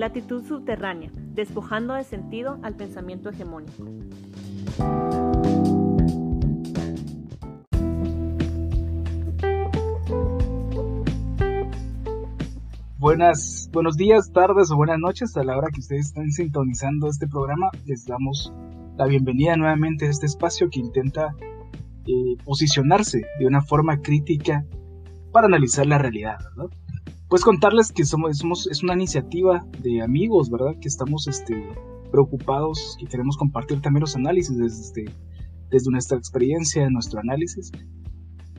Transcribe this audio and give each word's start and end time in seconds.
latitud 0.00 0.42
subterránea, 0.46 1.10
despojando 1.34 1.92
de 1.92 2.04
sentido 2.04 2.58
al 2.62 2.74
pensamiento 2.74 3.28
hegemónico. 3.28 3.84
Buenas, 12.96 13.68
buenos 13.72 13.98
días, 13.98 14.32
tardes 14.32 14.70
o 14.70 14.76
buenas 14.76 14.98
noches 14.98 15.36
a 15.36 15.44
la 15.44 15.58
hora 15.58 15.68
que 15.70 15.80
ustedes 15.80 16.06
están 16.06 16.30
sintonizando 16.30 17.08
este 17.08 17.28
programa. 17.28 17.68
Les 17.84 18.06
damos 18.06 18.54
la 18.96 19.04
bienvenida 19.04 19.54
nuevamente 19.56 20.06
a 20.06 20.08
este 20.10 20.24
espacio 20.24 20.70
que 20.70 20.80
intenta 20.80 21.36
eh, 22.06 22.36
posicionarse 22.42 23.26
de 23.38 23.46
una 23.46 23.60
forma 23.60 24.00
crítica 24.00 24.64
para 25.30 25.46
analizar 25.46 25.86
la 25.86 25.98
realidad, 25.98 26.38
¿verdad? 26.56 26.74
Pues 27.30 27.44
contarles 27.44 27.92
que 27.92 28.04
somos, 28.04 28.66
es 28.66 28.82
una 28.82 28.94
iniciativa 28.94 29.64
de 29.78 30.02
amigos, 30.02 30.50
¿verdad? 30.50 30.74
Que 30.80 30.88
estamos 30.88 31.28
este, 31.28 31.64
preocupados, 32.10 32.96
que 32.98 33.06
queremos 33.06 33.36
compartir 33.36 33.80
también 33.80 34.00
los 34.00 34.16
análisis 34.16 34.58
desde, 34.58 35.04
desde 35.70 35.90
nuestra 35.92 36.18
experiencia, 36.18 36.90
nuestro 36.90 37.20
análisis. 37.20 37.70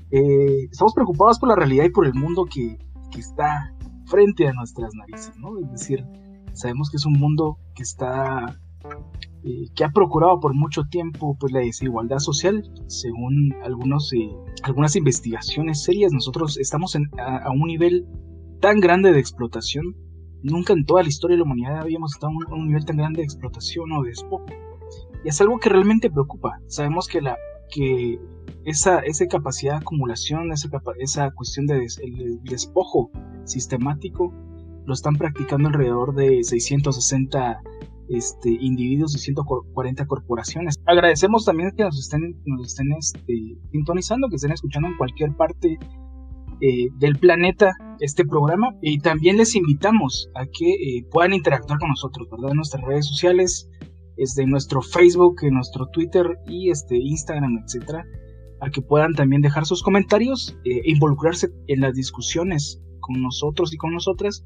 Eh, 0.09 0.69
estamos 0.71 0.93
preocupados 0.93 1.37
por 1.37 1.49
la 1.49 1.55
realidad 1.55 1.83
y 1.83 1.89
por 1.89 2.05
el 2.05 2.13
mundo 2.13 2.45
que, 2.45 2.77
está 3.17 3.75
frente 4.05 4.47
a 4.47 4.53
nuestras 4.53 4.93
narices, 4.95 5.37
¿no? 5.37 5.59
Es 5.59 5.69
decir, 5.69 6.05
sabemos 6.53 6.89
que 6.89 6.95
es 6.95 7.05
un 7.05 7.19
mundo 7.19 7.57
que 7.75 7.83
está 7.83 8.57
eh, 9.43 9.65
que 9.75 9.83
ha 9.83 9.89
procurado 9.89 10.39
por 10.39 10.55
mucho 10.55 10.83
tiempo 10.85 11.35
pues 11.37 11.51
la 11.51 11.59
desigualdad 11.59 12.19
social 12.19 12.63
según 12.87 13.53
algunos 13.65 14.13
eh, 14.13 14.29
algunas 14.63 14.95
investigaciones 14.95 15.83
serias 15.83 16.13
nosotros 16.13 16.57
estamos 16.57 16.95
a, 16.95 17.51
un 17.51 17.67
nivel 17.67 18.07
tan 18.61 18.79
grande 18.79 19.11
de 19.11 19.19
explotación. 19.19 19.95
Nunca 20.43 20.73
en 20.73 20.85
toda 20.85 21.03
la 21.03 21.09
historia 21.09 21.35
de 21.35 21.39
la 21.39 21.45
humanidad 21.45 21.81
habíamos 21.81 22.13
estado 22.13 22.31
a 22.49 22.55
un, 22.55 22.67
nivel 22.67 22.85
tan 22.85 22.97
grande 22.97 23.19
de 23.19 23.25
explotación 23.25 23.91
o 23.91 24.03
de 24.03 24.09
despojo 24.09 24.45
y 25.23 25.29
es 25.29 25.39
algo 25.41 25.59
que 25.59 25.69
realmente 25.69 26.09
preocupa. 26.09 26.59
Sabemos 26.67 27.07
que 27.07 27.21
la 27.21 27.37
que 27.69 28.19
esa, 28.65 28.99
esa 28.99 29.27
capacidad 29.27 29.73
de 29.73 29.79
acumulación, 29.79 30.51
esa, 30.51 30.69
esa 30.99 31.31
cuestión 31.31 31.67
de 31.67 31.87
despojo 32.43 33.11
sistemático, 33.45 34.33
lo 34.85 34.93
están 34.93 35.15
practicando 35.15 35.69
alrededor 35.69 36.15
de 36.15 36.43
660 36.43 37.61
este, 38.09 38.49
individuos 38.49 39.15
y 39.15 39.19
140 39.19 40.05
corporaciones. 40.05 40.75
Agradecemos 40.85 41.45
también 41.45 41.71
que 41.77 41.83
nos 41.83 41.97
estén, 41.97 42.41
nos 42.45 42.67
estén 42.67 42.91
este, 42.93 43.57
sintonizando, 43.71 44.27
que 44.27 44.35
estén 44.35 44.51
escuchando 44.51 44.89
en 44.89 44.97
cualquier 44.97 45.35
parte 45.35 45.79
eh, 46.61 46.89
del 46.97 47.17
planeta 47.17 47.71
este 47.99 48.25
programa 48.25 48.75
y 48.81 48.99
también 48.99 49.37
les 49.37 49.55
invitamos 49.55 50.29
a 50.35 50.45
que 50.45 50.69
eh, 50.69 51.05
puedan 51.11 51.33
interactuar 51.33 51.79
con 51.79 51.89
nosotros. 51.89 52.27
En 52.31 52.55
nuestras 52.55 52.83
redes 52.83 53.07
sociales, 53.07 53.69
desde 54.15 54.45
nuestro 54.45 54.81
Facebook, 54.81 55.37
en 55.41 55.55
nuestro 55.55 55.87
Twitter 55.87 56.37
y 56.47 56.69
este 56.69 56.97
Instagram, 56.97 57.63
etcétera, 57.63 58.05
a 58.59 58.69
que 58.69 58.81
puedan 58.81 59.13
también 59.13 59.41
dejar 59.41 59.65
sus 59.65 59.81
comentarios 59.83 60.55
e 60.63 60.81
involucrarse 60.85 61.49
en 61.67 61.81
las 61.81 61.95
discusiones 61.95 62.79
con 62.99 63.21
nosotros 63.21 63.73
y 63.73 63.77
con 63.77 63.93
nosotras 63.93 64.43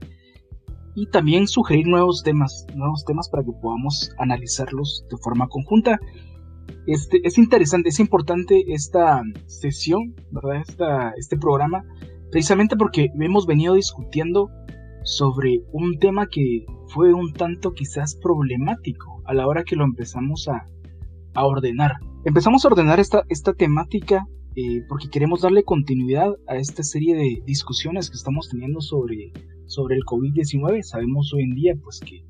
y 0.95 1.07
también 1.07 1.47
sugerir 1.47 1.87
nuevos 1.87 2.23
temas, 2.23 2.65
nuevos 2.73 3.03
temas 3.05 3.29
para 3.29 3.43
que 3.43 3.51
podamos 3.51 4.11
analizarlos 4.17 5.05
de 5.11 5.17
forma 5.17 5.47
conjunta. 5.49 5.99
Este, 6.87 7.21
es 7.23 7.37
interesante, 7.37 7.89
es 7.89 7.99
importante 7.99 8.63
esta 8.67 9.21
sesión, 9.47 10.15
¿verdad? 10.31 10.61
Esta, 10.67 11.11
este 11.17 11.37
programa, 11.37 11.83
precisamente 12.31 12.75
porque 12.75 13.09
hemos 13.19 13.45
venido 13.45 13.73
discutiendo 13.73 14.49
sobre 15.03 15.61
un 15.71 15.99
tema 15.99 16.27
que 16.27 16.65
fue 16.87 17.13
un 17.13 17.33
tanto 17.33 17.73
quizás 17.73 18.15
problemático 18.15 19.21
a 19.25 19.33
la 19.33 19.47
hora 19.47 19.63
que 19.63 19.75
lo 19.75 19.83
empezamos 19.83 20.47
a, 20.47 20.65
a 21.33 21.45
ordenar. 21.45 21.93
Empezamos 22.23 22.65
a 22.65 22.69
ordenar 22.69 22.99
esta, 22.99 23.23
esta 23.29 23.53
temática 23.53 24.27
eh, 24.55 24.83
porque 24.87 25.09
queremos 25.09 25.41
darle 25.41 25.63
continuidad 25.63 26.33
a 26.47 26.55
esta 26.55 26.81
serie 26.81 27.15
de 27.15 27.43
discusiones 27.45 28.09
que 28.09 28.15
estamos 28.15 28.49
teniendo 28.49 28.81
sobre 28.81 29.31
sobre 29.65 29.95
el 29.95 30.03
COVID-19. 30.03 30.81
Sabemos 30.83 31.33
hoy 31.33 31.43
en 31.43 31.55
día 31.55 31.73
pues 31.81 31.99
que, 31.99 32.23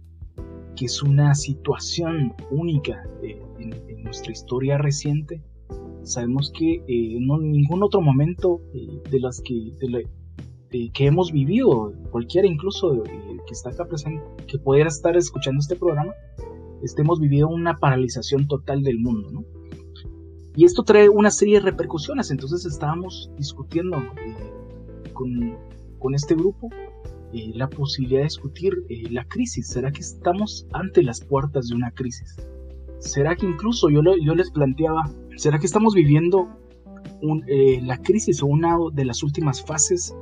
que 0.75 0.85
es 0.85 1.01
una 1.03 1.35
situación 1.35 2.34
única 2.51 3.03
eh, 3.22 3.41
en, 3.88 4.03
nuestra 4.03 4.31
historia 4.31 4.78
reciente. 4.78 5.42
Sabemos 6.03 6.52
que 6.56 6.76
eh, 6.76 6.84
en 6.88 7.28
ningún 7.52 7.84
otro 7.84 8.02
momento 8.02 8.62
eh, 8.74 9.02
de 9.09 9.20
las 9.20 9.42
que, 9.42 9.72
que 10.94 11.06
hemos 11.06 11.31
vivido, 11.31 11.94
cualquiera 12.12 12.48
incluso 12.48 13.04
que 13.04 13.52
está 13.52 13.70
acá 13.72 13.86
presente, 13.86 14.24
que 14.48 14.59
pudiera 14.59 14.90
estar 14.90 15.18
escuchando 15.18 15.59
este 15.59 15.75
programa, 15.75 16.14
este, 16.84 17.02
hemos 17.02 17.20
vivido 17.20 17.48
una 17.48 17.78
paralización 17.78 18.48
total 18.48 18.84
del 18.84 19.00
mundo, 19.00 19.31
¿no? 19.31 19.44
Y 20.56 20.64
esto 20.66 20.84
trae 20.84 21.09
una 21.09 21.31
serie 21.31 21.56
de 21.56 21.66
repercusiones, 21.66 22.31
entonces 22.31 22.66
estábamos 22.66 23.30
discutiendo 23.38 23.98
con, 25.14 25.58
con 26.00 26.16
este 26.16 26.36
grupo 26.36 26.70
eh, 27.36 27.52
la 27.54 27.68
posibilidad 27.68 28.20
de 28.20 28.25
discutir 28.25 28.74
eh, 28.88 29.09
la 29.09 29.25
crisis. 29.25 29.68
¿Será 29.68 29.92
que 29.92 30.00
estamos 30.00 30.68
ante 30.72 31.04
las 31.04 31.20
puertas 31.20 31.68
de 31.68 31.75
una 31.75 31.92
crisis? 31.92 32.36
¿Será 33.00 33.35
que 33.35 33.45
incluso 33.45 33.89
yo, 33.89 34.01
yo 34.22 34.35
les 34.35 34.51
planteaba, 34.51 35.09
¿será 35.35 35.59
que 35.59 35.66
estamos 35.66 35.94
viviendo 35.94 36.47
eh, 37.47 37.79
la 37.83 37.97
crisis 37.97 38.41
o 38.41 38.47
una 38.47 38.78
de 38.94 39.06
las 39.06 39.23
últimas 39.23 39.63
fases 39.63 40.16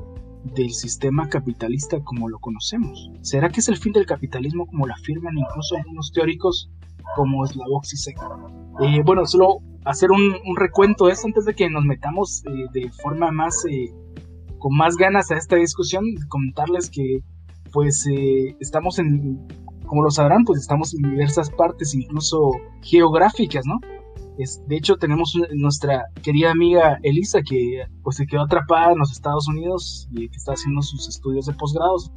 del 0.56 0.72
sistema 0.72 1.30
capitalista 1.30 2.00
como 2.04 2.30
lo 2.30 2.40
conocemos? 2.40 3.12
¿Será 3.22 3.50
que 3.50 3.62
es 3.62 3.70
el 3.70 3.78
fin 3.78 3.94
del 3.94 4.06
capitalismo 4.06 4.66
como 4.68 4.86
lo 4.86 4.94
afirman 4.94 5.38
incluso 5.38 5.78
algunos 5.78 6.12
teóricos 6.12 6.70
como 7.16 7.46
Slavoj 7.46 7.86
Zizek? 7.86 8.18
bueno, 9.06 9.26
solo 9.26 9.60
hacer 9.86 10.12
un, 10.12 10.34
recuento 10.56 11.06
de 11.06 11.14
esto 11.14 11.28
antes 11.28 11.46
de 11.46 11.54
que 11.54 11.70
nos 11.70 11.84
metamos 11.84 12.44
de 12.74 12.90
forma 13.02 13.32
más 13.32 13.64
con 14.64 14.78
más 14.78 14.96
ganas 14.96 15.30
a 15.30 15.36
esta 15.36 15.58
discusión, 15.58 16.06
comentarles 16.30 16.90
que 16.90 17.20
pues 17.74 18.08
eh, 18.08 18.56
estamos 18.62 18.98
en, 18.98 19.46
como 19.88 20.04
lo 20.04 20.12
sabrán, 20.12 20.44
pues 20.46 20.60
estamos 20.60 20.94
en 20.94 21.10
diversas 21.10 21.50
partes, 21.50 21.94
incluso 21.94 22.52
geográficas, 22.82 23.66
¿no? 23.66 23.80
Es, 24.38 24.62
de 24.68 24.78
hecho, 24.78 24.96
tenemos 24.96 25.38
nuestra 25.54 26.06
querida 26.24 26.52
amiga 26.52 26.98
Elisa 27.04 27.42
que 27.48 27.86
pues 28.02 28.16
se 28.18 28.26
quedó 28.26 28.42
atrapada 28.42 28.94
en 28.94 29.00
los 29.00 29.12
Estados 29.12 29.48
Unidos 29.48 30.08
y 30.12 30.28
que 30.28 30.38
está 30.38 30.54
haciendo 30.54 30.82
sus 30.82 31.08
estudios 31.08 31.46
de 31.46 31.54
posgrados. 31.54 32.12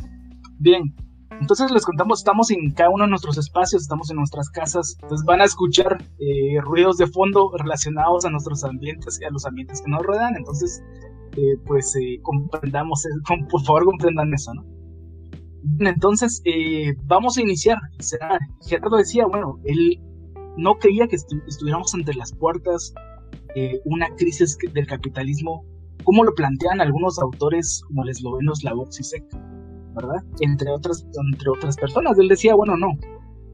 Bien, 0.58 0.94
entonces 1.40 1.70
les 1.70 1.84
contamos, 1.84 2.20
estamos 2.20 2.50
en 2.50 2.70
cada 2.70 2.88
uno 2.88 3.04
de 3.04 3.10
nuestros 3.10 3.36
espacios, 3.36 3.82
estamos 3.82 4.10
en 4.10 4.16
nuestras 4.16 4.48
casas, 4.48 4.96
entonces 5.02 5.26
van 5.26 5.42
a 5.42 5.44
escuchar 5.44 5.98
eh, 6.18 6.60
ruidos 6.62 6.96
de 6.96 7.06
fondo 7.06 7.50
relacionados 7.58 8.24
a 8.24 8.30
nuestros 8.30 8.64
ambientes 8.64 9.18
y 9.20 9.24
a 9.24 9.30
los 9.30 9.44
ambientes 9.44 9.82
que 9.82 9.90
nos 9.90 10.02
rodean. 10.02 10.36
Entonces, 10.36 10.82
pues 11.66 11.94
eh, 11.96 12.18
comprendamos, 12.22 13.04
por 13.50 13.62
favor 13.62 13.84
comprendan 13.84 14.32
eso, 14.32 14.54
¿no? 14.54 14.75
Entonces, 15.80 16.42
eh, 16.44 16.94
vamos 17.04 17.36
a 17.36 17.42
iniciar. 17.42 17.78
Gerardo 18.66 18.96
decía, 18.96 19.26
bueno, 19.26 19.58
él 19.64 20.00
no 20.56 20.74
creía 20.76 21.06
que 21.06 21.16
estuviéramos 21.16 21.94
ante 21.94 22.14
las 22.14 22.32
puertas 22.34 22.94
de 23.54 23.80
una 23.84 24.08
crisis 24.16 24.56
del 24.72 24.86
capitalismo, 24.86 25.64
como 26.04 26.24
lo 26.24 26.34
plantean 26.34 26.80
algunos 26.80 27.18
autores 27.18 27.82
como 27.86 28.04
les 28.04 28.22
lo 28.22 28.36
ven 28.36 28.46
los 28.46 28.60
Sec, 28.90 29.24
¿verdad? 29.94 30.22
Entre 30.40 30.70
otras, 30.70 31.06
entre 31.30 31.50
otras 31.50 31.76
personas. 31.76 32.18
Él 32.18 32.28
decía, 32.28 32.54
bueno, 32.54 32.76
no, 32.76 32.88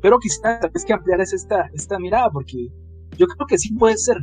pero 0.01 0.19
quizás 0.19 0.61
es 0.75 0.85
que 0.85 0.93
ampliar 0.93 1.21
esta, 1.21 1.69
esta 1.73 1.99
mirada, 1.99 2.31
porque 2.31 2.69
yo 3.17 3.27
creo 3.27 3.47
que 3.47 3.59
sí 3.59 3.73
puede 3.75 3.97
ser 3.97 4.17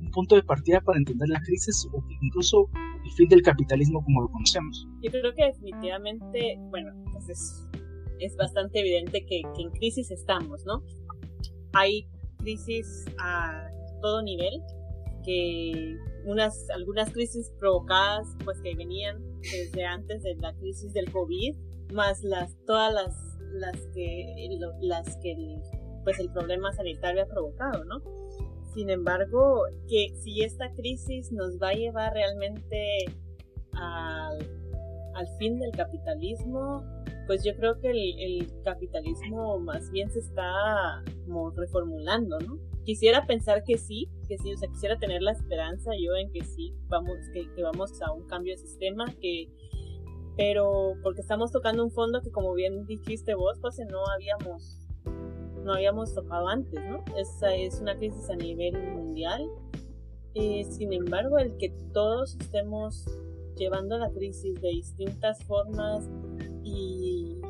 un 0.00 0.10
punto 0.10 0.34
de 0.34 0.42
partida 0.42 0.80
para 0.80 0.98
entender 0.98 1.28
la 1.28 1.40
crisis 1.40 1.86
o 1.92 2.02
incluso 2.20 2.68
el 3.10 3.16
fin 3.16 3.28
del 3.28 3.42
capitalismo 3.42 4.02
como 4.04 4.22
lo 4.22 4.28
conocemos. 4.28 4.86
Yo 5.02 5.10
creo 5.10 5.34
que 5.34 5.44
definitivamente, 5.44 6.56
bueno, 6.70 6.92
pues 7.12 7.28
es, 8.18 8.36
bastante 8.36 8.80
evidente 8.80 9.24
que, 9.26 9.42
en 9.58 9.70
crisis 9.70 10.10
estamos, 10.10 10.64
¿no? 10.66 10.82
Hay 11.72 12.06
crisis 12.38 13.06
a 13.18 13.68
todo 14.00 14.22
nivel, 14.22 14.60
que 15.24 15.96
unas, 16.24 16.68
algunas 16.70 17.12
crisis 17.12 17.50
provocadas, 17.58 18.26
pues 18.44 18.60
que 18.62 18.74
venían 18.74 19.22
desde 19.40 19.84
antes 19.84 20.22
de 20.22 20.36
la 20.36 20.54
crisis 20.54 20.92
del 20.92 21.10
COVID, 21.10 21.56
más 21.92 22.22
las, 22.22 22.56
todas 22.66 22.92
las, 22.92 23.14
las 23.52 23.76
que, 23.94 24.48
las 24.80 25.16
que 25.16 25.34
pues 26.04 26.18
el 26.18 26.30
problema 26.32 26.72
sanitario 26.72 27.22
ha 27.22 27.26
provocado, 27.26 27.84
¿no? 27.84 28.00
Sin 28.74 28.88
embargo, 28.88 29.64
que 29.88 30.14
si 30.22 30.42
esta 30.42 30.72
crisis 30.74 31.32
nos 31.32 31.58
va 31.60 31.70
a 31.70 31.74
llevar 31.74 32.12
realmente 32.12 33.04
al, 33.72 34.38
fin 35.38 35.58
del 35.58 35.72
capitalismo, 35.72 36.84
pues 37.26 37.44
yo 37.44 37.54
creo 37.56 37.78
que 37.80 37.90
el, 37.90 38.50
capitalismo 38.62 39.58
más 39.58 39.90
bien 39.90 40.10
se 40.10 40.20
está 40.20 41.02
como 41.24 41.50
reformulando, 41.50 42.38
¿no? 42.40 42.58
Quisiera 42.84 43.26
pensar 43.26 43.64
que 43.64 43.76
sí, 43.76 44.08
que 44.28 44.38
sí, 44.38 44.52
o 44.52 44.56
sea, 44.56 44.68
quisiera 44.68 44.98
tener 44.98 45.22
la 45.22 45.32
esperanza 45.32 45.90
yo 46.00 46.14
en 46.16 46.30
que 46.30 46.44
sí, 46.44 46.74
vamos, 46.88 47.16
que, 47.32 47.62
vamos 47.62 48.00
a 48.02 48.12
un 48.12 48.26
cambio 48.26 48.54
de 48.54 48.58
sistema, 48.58 49.04
que, 49.20 49.48
pero 50.36 50.94
porque 51.02 51.20
estamos 51.20 51.52
tocando 51.52 51.84
un 51.84 51.90
fondo 51.90 52.22
que 52.22 52.30
como 52.30 52.54
bien 52.54 52.86
dijiste 52.86 53.34
vos, 53.34 53.58
pues 53.60 53.78
no 53.90 54.06
habíamos 54.06 54.89
no 55.64 55.74
habíamos 55.74 56.14
tocado 56.14 56.48
antes, 56.48 56.80
¿no? 56.84 57.04
Esa 57.16 57.54
es 57.54 57.80
una 57.80 57.96
crisis 57.96 58.28
a 58.30 58.36
nivel 58.36 58.74
mundial. 58.92 59.48
Eh, 60.34 60.64
sin 60.64 60.92
embargo, 60.92 61.38
el 61.38 61.56
que 61.56 61.70
todos 61.92 62.36
estemos 62.40 63.06
llevando 63.56 63.98
la 63.98 64.10
crisis 64.10 64.60
de 64.60 64.68
distintas 64.68 65.44
formas 65.44 66.08
y, 66.62 67.40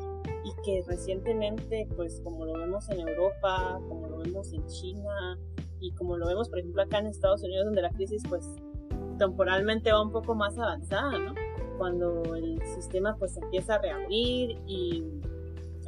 y 0.43 0.63
que 0.65 0.83
recientemente, 0.87 1.87
pues 1.95 2.19
como 2.21 2.45
lo 2.45 2.53
vemos 2.53 2.89
en 2.89 3.07
Europa, 3.07 3.79
como 3.87 4.07
lo 4.07 4.17
vemos 4.17 4.51
en 4.53 4.65
China 4.67 5.39
y 5.79 5.91
como 5.93 6.17
lo 6.17 6.27
vemos, 6.27 6.49
por 6.49 6.59
ejemplo, 6.59 6.81
acá 6.81 6.99
en 6.99 7.07
Estados 7.07 7.43
Unidos, 7.43 7.65
donde 7.65 7.81
la 7.81 7.91
crisis, 7.91 8.23
pues 8.27 8.45
temporalmente 9.17 9.91
va 9.91 10.01
un 10.01 10.11
poco 10.11 10.33
más 10.35 10.57
avanzada, 10.57 11.17
¿no? 11.19 11.35
Cuando 11.77 12.35
el 12.35 12.59
sistema 12.65 13.15
pues 13.17 13.37
empieza 13.37 13.75
a 13.75 13.77
reabrir 13.79 14.57
y 14.67 15.03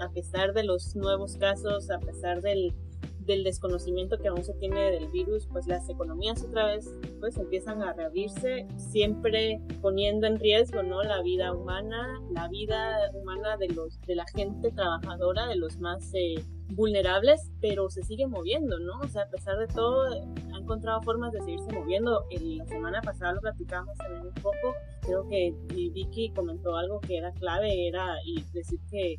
a 0.04 0.10
pesar 0.12 0.54
de 0.54 0.64
los 0.64 0.96
nuevos 0.96 1.38
casos, 1.38 1.90
a 1.90 2.00
pesar 2.00 2.42
del, 2.42 2.74
desconocimiento 3.26 4.18
que 4.18 4.28
aún 4.28 4.44
se 4.44 4.54
tiene 4.56 4.92
del 4.92 5.08
virus, 5.08 5.48
pues 5.50 5.66
las 5.66 5.88
economías 5.88 6.44
otra 6.44 6.66
vez 6.66 6.94
pues 7.22 7.38
empiezan 7.38 7.82
a 7.82 7.94
reabrirse, 7.94 8.68
siempre 8.76 9.62
poniendo 9.82 10.28
en 10.28 10.40
riesgo, 10.40 10.84
¿no? 10.84 11.02
La 11.04 11.22
vida 11.22 11.54
humana, 11.54 12.20
la 12.32 12.50
vida 12.50 13.00
humana 13.14 13.56
de 13.56 13.70
los, 13.70 14.02
de 14.02 14.16
la 14.16 14.26
gente 14.36 14.72
trabajadora, 14.72 15.48
de 15.48 15.56
los 15.56 15.80
más 15.80 16.12
eh, 16.14 16.36
vulnerables, 16.72 17.52
pero 17.62 17.90
se 17.90 18.04
sigue 18.04 18.28
moviendo, 18.28 18.80
¿no? 18.80 19.00
O 19.00 19.08
sea, 19.08 19.24
a 19.24 19.30
pesar 19.30 19.58
de 19.58 19.68
todo, 19.68 20.06
ha 20.54 20.58
encontrado 20.60 21.02
formas 21.02 21.32
de 21.32 21.40
seguirse 21.42 21.72
moviendo. 21.72 22.26
la 22.30 22.66
semana 22.66 23.02
pasada 23.02 23.34
lo 23.34 23.42
platicamos 23.42 23.98
también 23.98 24.28
un 24.28 24.34
poco, 24.34 24.76
creo 25.02 25.28
que 25.30 25.54
Vicky 25.70 26.32
comentó 26.34 26.76
algo 26.76 27.00
que 27.00 27.18
era 27.18 27.32
clave, 27.34 27.88
era 27.88 28.18
decir 28.54 28.80
que 28.90 29.16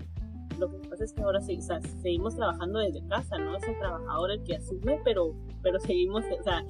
lo 0.59 0.71
que 0.71 0.89
pasa 0.89 1.05
es 1.05 1.13
que 1.13 1.23
ahora 1.23 1.41
seguimos 1.41 2.37
trabajando 2.37 2.79
desde 2.81 3.07
casa, 3.09 3.39
¿no? 3.39 3.57
Es 3.57 3.63
el 3.69 3.79
trabajador 3.79 4.31
el 4.33 4.43
que 4.45 4.57
asume, 4.57 5.01
pero, 5.05 5.35
pero 5.63 5.81
seguimos, 5.81 6.25
o 6.39 6.43
sea, 6.43 6.65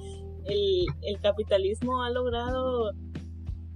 el, 0.45 0.85
el 1.01 1.19
capitalismo 1.21 2.03
ha 2.03 2.09
logrado 2.09 2.91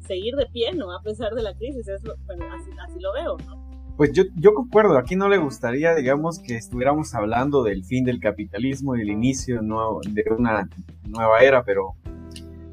seguir 0.07 0.35
de 0.35 0.45
pie, 0.47 0.73
¿no? 0.73 0.91
A 0.91 1.01
pesar 1.01 1.33
de 1.33 1.43
la 1.43 1.53
crisis, 1.55 1.87
es 1.87 2.01
bueno, 2.25 2.45
así, 2.53 2.69
así 2.87 2.99
lo 2.99 3.13
veo, 3.13 3.37
¿no? 3.45 3.59
Pues 3.95 4.13
yo, 4.13 4.23
yo 4.37 4.53
concuerdo, 4.53 4.97
aquí 4.97 5.15
no 5.15 5.27
le 5.27 5.37
gustaría, 5.37 5.93
digamos, 5.93 6.39
que 6.39 6.55
estuviéramos 6.55 7.13
hablando 7.15 7.63
del 7.63 7.83
fin 7.83 8.05
del 8.05 8.19
capitalismo 8.21 8.95
y 8.95 9.01
el 9.01 9.09
inicio 9.09 9.61
de 9.61 10.23
una 10.37 10.69
nueva 11.03 11.39
era, 11.39 11.63
pero 11.63 11.95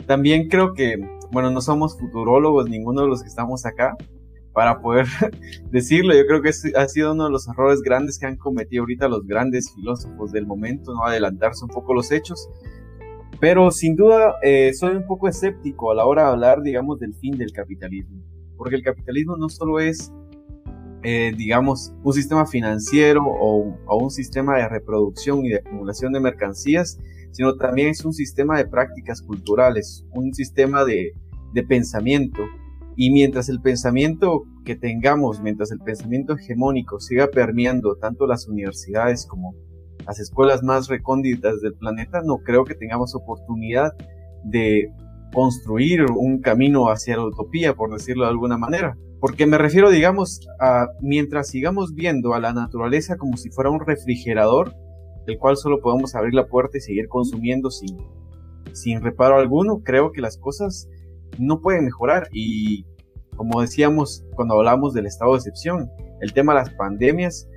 también 0.07 0.49
creo 0.49 0.73
que, 0.73 0.97
bueno, 1.33 1.51
no 1.51 1.61
somos 1.61 1.99
futurólogos, 1.99 2.69
ninguno 2.69 3.03
de 3.03 3.09
los 3.09 3.23
que 3.23 3.29
estamos 3.29 3.67
acá, 3.67 3.97
para 4.57 4.81
poder 4.81 5.07
decirlo. 5.71 6.15
Yo 6.15 6.27
creo 6.27 6.41
que 6.41 6.49
ha 6.49 6.89
sido 6.89 7.13
uno 7.13 7.27
de 7.27 7.31
los 7.31 7.47
errores 7.47 7.83
grandes 7.83 8.19
que 8.19 8.25
han 8.25 8.37
cometido 8.37 8.85
ahorita 8.85 9.07
los 9.07 9.27
grandes 9.27 9.71
filósofos 9.75 10.33
del 10.33 10.47
momento, 10.47 10.95
no 10.95 11.05
adelantarse 11.05 11.63
un 11.63 11.71
poco 11.71 11.93
los 11.93 12.11
hechos. 12.11 12.49
Pero 13.39 13.71
sin 13.71 13.97
duda 13.97 14.37
eh, 14.43 14.73
soy 14.73 14.97
un 14.97 15.07
poco 15.07 15.29
escéptico 15.29 15.91
a 15.91 15.95
la 15.95 16.07
hora 16.07 16.23
de 16.23 16.29
hablar, 16.31 16.63
digamos, 16.63 16.99
del 16.99 17.13
fin 17.15 17.37
del 17.37 17.53
capitalismo. 17.53 18.23
Porque 18.57 18.77
el 18.77 18.83
capitalismo 18.83 19.37
no 19.37 19.51
solo 19.51 19.79
es 19.79 20.11
eh, 21.03 21.35
digamos, 21.37 21.93
un 22.03 22.15
sistema 22.15 22.47
financiero 22.47 23.23
o, 23.27 23.77
un 23.95 24.11
sistema 24.11 24.57
de 24.57 24.69
reproducción 24.71 25.45
y 25.45 25.51
de 25.51 25.57
acumulación 25.57 26.15
de 26.15 26.21
mercancías, 26.21 26.99
sino 27.31 27.57
también 27.57 27.91
es 27.91 28.07
un 28.07 28.15
sistema 28.15 28.57
de 28.57 28.67
prácticas 28.67 29.21
culturales, 29.21 30.07
un 30.13 30.33
sistema 30.33 30.87
de, 30.87 31.13
de 31.53 31.63
pensamiento. 31.63 32.43
Y 32.97 33.11
mientras 33.11 33.51
el 33.51 33.61
pensamiento 33.61 34.45
que 34.65 34.75
tengamos, 34.75 35.41
mientras 35.43 35.71
el 35.71 35.79
pensamiento 35.81 36.35
hegemónico 36.35 36.99
siga 36.99 37.29
permeando 37.29 37.97
tanto 37.97 38.27
las 38.27 38.49
universidades 38.49 39.27
como 39.27 39.55
las 40.07 40.19
escuelas 40.19 40.63
más 40.63 40.89
recónditas 40.89 41.61
del 41.61 41.75
planeta, 41.75 42.23
no 42.25 42.39
creo 42.39 42.65
que 42.65 42.75
tengamos 42.75 43.15
oportunidad 43.15 43.93
de 44.45 44.91
construir 45.33 46.07
un 46.11 46.41
camino 46.41 46.89
hacia 46.89 47.17
la 47.17 47.27
utopía, 47.27 47.75
por 47.75 47.93
decirlo 47.93 48.25
de 48.25 48.31
alguna 48.31 48.57
manera. 48.57 48.97
Porque 49.21 49.47
me 49.47 49.59
refiero, 49.59 49.91
digamos, 49.91 50.47
a 50.61 50.87
mientras 51.03 51.49
sigamos 51.49 51.95
viendo 51.95 52.33
a 52.33 52.41
la 52.41 52.55
naturaleza 52.55 53.17
como 53.17 53.37
si 53.37 53.51
fuera 53.51 53.71
un 53.71 53.81
refrigerador, 53.81 54.75
del 55.27 55.39
cual 55.39 55.57
solo 55.57 55.81
podemos 55.81 56.15
abrir 56.15 56.33
la 56.33 56.47
puerta 56.47 56.79
y 56.79 56.81
seguir 56.81 57.09
consumiendo 57.09 57.71
sin, 57.71 57.97
sin 58.73 59.03
reparo 59.03 59.39
alguno, 59.39 59.83
creo 59.83 60.13
que 60.13 60.21
las 60.21 60.39
cosas 60.39 60.89
no 61.39 61.61
pueden 61.61 61.85
mejorar. 61.85 62.29
Y 62.33 62.85
como 63.37 63.61
decíamos 63.61 64.25
cuando 64.35 64.55
hablamos 64.55 64.95
del 64.95 65.07
estado 65.07 65.33
de 65.33 65.39
excepción, 65.39 65.91
el 66.21 66.33
tema 66.33 66.55
de 66.55 66.61
las 66.61 66.71
pandemias 66.75 67.49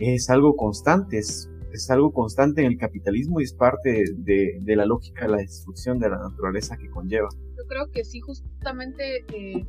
es 0.00 0.30
algo 0.30 0.56
constante, 0.56 1.18
es, 1.18 1.48
algo 1.88 2.12
constante 2.12 2.60
en 2.60 2.66
el 2.72 2.76
capitalismo 2.76 3.40
y 3.40 3.44
es 3.44 3.54
parte 3.54 4.04
de, 4.14 4.58
de, 4.60 4.76
la 4.76 4.84
lógica 4.84 5.24
de 5.24 5.30
la 5.30 5.38
destrucción 5.38 5.98
de 5.98 6.10
la 6.10 6.18
naturaleza 6.18 6.76
que 6.76 6.90
conlleva. 6.90 7.28
Yo 7.56 7.66
creo 7.66 7.90
que 7.90 8.04
sí, 8.04 8.20
justamente 8.20 9.24
eh, 9.32 9.64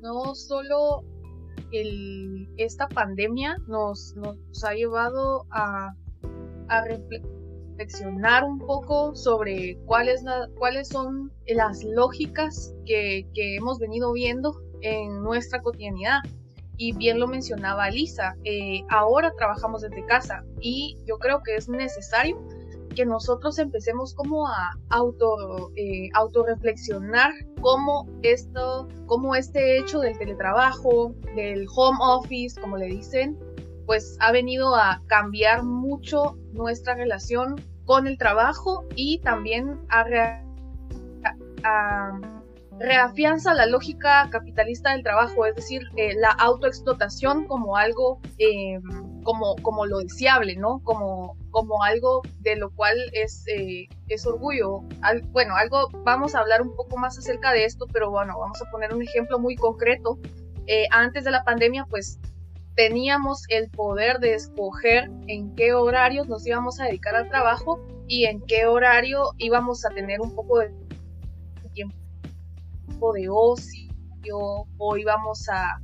no 0.00 0.34
solo 0.36 1.02
el, 1.72 2.48
esta 2.56 2.88
pandemia 2.88 3.56
nos, 3.66 4.14
nos 4.16 4.64
ha 4.64 4.74
llevado 4.74 5.46
a, 5.50 5.94
un 8.44 8.58
poco 8.58 9.14
sobre 9.14 9.76
cuáles, 9.86 10.24
cuáles 10.58 10.88
son 10.88 11.32
las 11.46 11.82
lógicas 11.84 12.74
que, 12.86 13.26
hemos 13.34 13.78
venido 13.78 14.12
viendo 14.12 14.60
en 14.80 15.22
nuestra 15.22 15.60
cotidianidad. 15.62 16.20
Y 16.76 16.92
bien 16.96 17.20
lo 17.20 17.28
mencionaba 17.28 17.88
Lisa, 17.88 18.36
eh, 18.42 18.82
ahora 18.90 19.32
trabajamos 19.36 19.82
desde 19.82 20.04
casa 20.06 20.42
y 20.60 20.98
yo 21.06 21.18
creo 21.18 21.40
que 21.44 21.54
es 21.54 21.68
necesario 21.68 22.36
que 22.96 23.04
nosotros 23.04 23.58
empecemos 23.58 24.14
como 24.14 24.48
a 24.48 24.72
auto, 24.88 25.70
eh, 25.76 26.08
autorreflexionar 26.14 27.32
cómo 27.60 28.08
esto, 28.22 28.88
cómo 29.06 29.34
este 29.34 29.78
hecho 29.78 30.00
del 30.00 30.18
teletrabajo, 30.18 31.14
del 31.36 31.66
home 31.74 31.98
office, 32.00 32.60
como 32.60 32.76
le 32.76 32.86
dicen, 32.86 33.38
pues 33.86 34.16
ha 34.20 34.32
venido 34.32 34.74
a 34.74 35.02
cambiar 35.06 35.62
mucho 35.62 36.36
nuestra 36.54 36.94
relación 36.94 37.60
con 37.84 38.06
el 38.06 38.16
trabajo 38.16 38.84
y 38.96 39.18
también 39.20 39.78
reafianza 42.78 43.54
la 43.54 43.66
lógica 43.66 44.28
capitalista 44.30 44.92
del 44.92 45.02
trabajo, 45.02 45.46
es 45.46 45.54
decir, 45.54 45.82
eh, 45.96 46.14
la 46.14 46.30
autoexplotación 46.30 47.46
como 47.46 47.76
algo, 47.76 48.20
eh, 48.38 48.80
como, 49.22 49.86
lo 49.86 49.98
deseable, 50.00 50.56
¿no? 50.56 50.80
Como, 50.82 51.36
algo 51.84 52.22
de 52.40 52.56
lo 52.56 52.70
cual 52.70 52.96
es, 53.12 53.44
eh, 53.46 53.88
es 54.08 54.26
orgullo. 54.26 54.80
bueno, 55.30 55.54
algo, 55.56 55.88
vamos 56.04 56.34
a 56.34 56.40
hablar 56.40 56.62
un 56.62 56.74
poco 56.74 56.96
más 56.96 57.16
acerca 57.18 57.52
de 57.52 57.64
esto, 57.64 57.86
pero 57.92 58.10
bueno, 58.10 58.38
vamos 58.38 58.60
a 58.60 58.70
poner 58.70 58.94
un 58.94 59.02
ejemplo 59.02 59.38
muy 59.38 59.56
concreto. 59.56 60.18
antes 60.90 61.24
de 61.24 61.30
la 61.30 61.44
pandemia, 61.44 61.86
pues 61.88 62.18
teníamos 62.74 63.44
el 63.48 63.70
poder 63.70 64.18
de 64.18 64.34
escoger 64.34 65.10
en 65.26 65.54
qué 65.54 65.74
horarios 65.74 66.28
nos 66.28 66.46
íbamos 66.46 66.80
a 66.80 66.84
dedicar 66.84 67.14
al 67.14 67.28
trabajo 67.28 67.80
y 68.08 68.24
en 68.24 68.40
qué 68.42 68.66
horario 68.66 69.30
íbamos 69.38 69.84
a 69.84 69.90
tener 69.90 70.20
un 70.20 70.34
poco 70.34 70.58
de 70.58 70.72
tiempo 71.72 73.12
de 73.12 73.28
ocio 73.28 73.90
o 74.78 74.96
íbamos 74.96 75.48
a, 75.48 75.78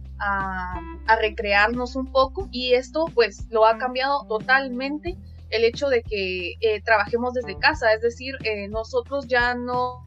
recrearnos 1.21 1.97
un 1.97 2.07
poco. 2.13 2.49
Y 2.53 2.75
esto 2.75 3.07
pues 3.15 3.47
lo 3.51 3.67
ha 3.67 3.79
cambiado 3.79 4.27
totalmente 4.27 5.17
el 5.51 5.65
hecho 5.65 5.89
de 5.89 6.03
que 6.03 6.55
eh, 6.61 6.81
trabajemos 6.83 7.35
desde 7.35 7.59
casa, 7.59 7.93
es 7.93 8.03
decir, 8.03 8.37
eh, 8.45 8.69
nosotros 8.69 9.27
ya 9.27 9.55
no 9.55 10.05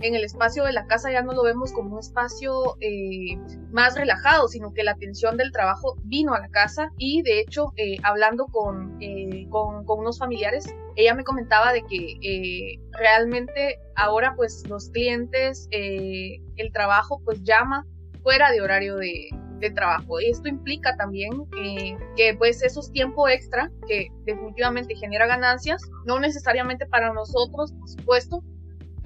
en 0.00 0.14
el 0.14 0.24
espacio 0.24 0.64
de 0.64 0.72
la 0.72 0.86
casa 0.86 1.10
ya 1.10 1.22
no 1.22 1.32
lo 1.32 1.42
vemos 1.42 1.72
como 1.72 1.94
un 1.94 2.00
espacio 2.00 2.76
eh, 2.80 3.36
más 3.70 3.96
relajado, 3.96 4.48
sino 4.48 4.72
que 4.72 4.84
la 4.84 4.92
atención 4.92 5.36
del 5.36 5.52
trabajo 5.52 5.96
vino 6.04 6.34
a 6.34 6.40
la 6.40 6.48
casa 6.48 6.92
y 6.98 7.22
de 7.22 7.40
hecho, 7.40 7.72
eh, 7.76 7.96
hablando 8.02 8.46
eh, 9.00 9.46
con, 9.50 9.84
con, 9.84 9.98
unos 9.98 10.18
familiares, 10.18 10.66
ella 10.96 11.14
me 11.14 11.24
comentaba 11.24 11.72
de 11.72 11.82
que 11.82 12.78
realmente 12.92 13.78
ahora 13.96 14.34
pues 14.36 14.64
los 14.68 14.90
clientes, 14.90 15.68
el 15.70 16.72
trabajo 16.72 17.20
pues 17.24 17.42
llama 17.42 17.84
fuera 18.22 18.50
de 18.50 18.60
horario 18.60 18.96
de, 18.96 19.28
de 19.58 19.70
trabajo. 19.70 20.18
Esto 20.20 20.48
implica 20.48 20.96
también 20.96 21.30
que 22.16 22.34
pues 22.38 22.62
esos 22.62 22.92
tiempo 22.92 23.28
extra 23.28 23.70
que 23.86 24.08
definitivamente 24.24 24.94
genera 24.96 25.26
ganancias, 25.26 25.82
no 26.06 26.18
necesariamente 26.20 26.86
para 26.86 27.12
nosotros, 27.12 27.72
por 27.72 27.88
supuesto, 27.88 28.42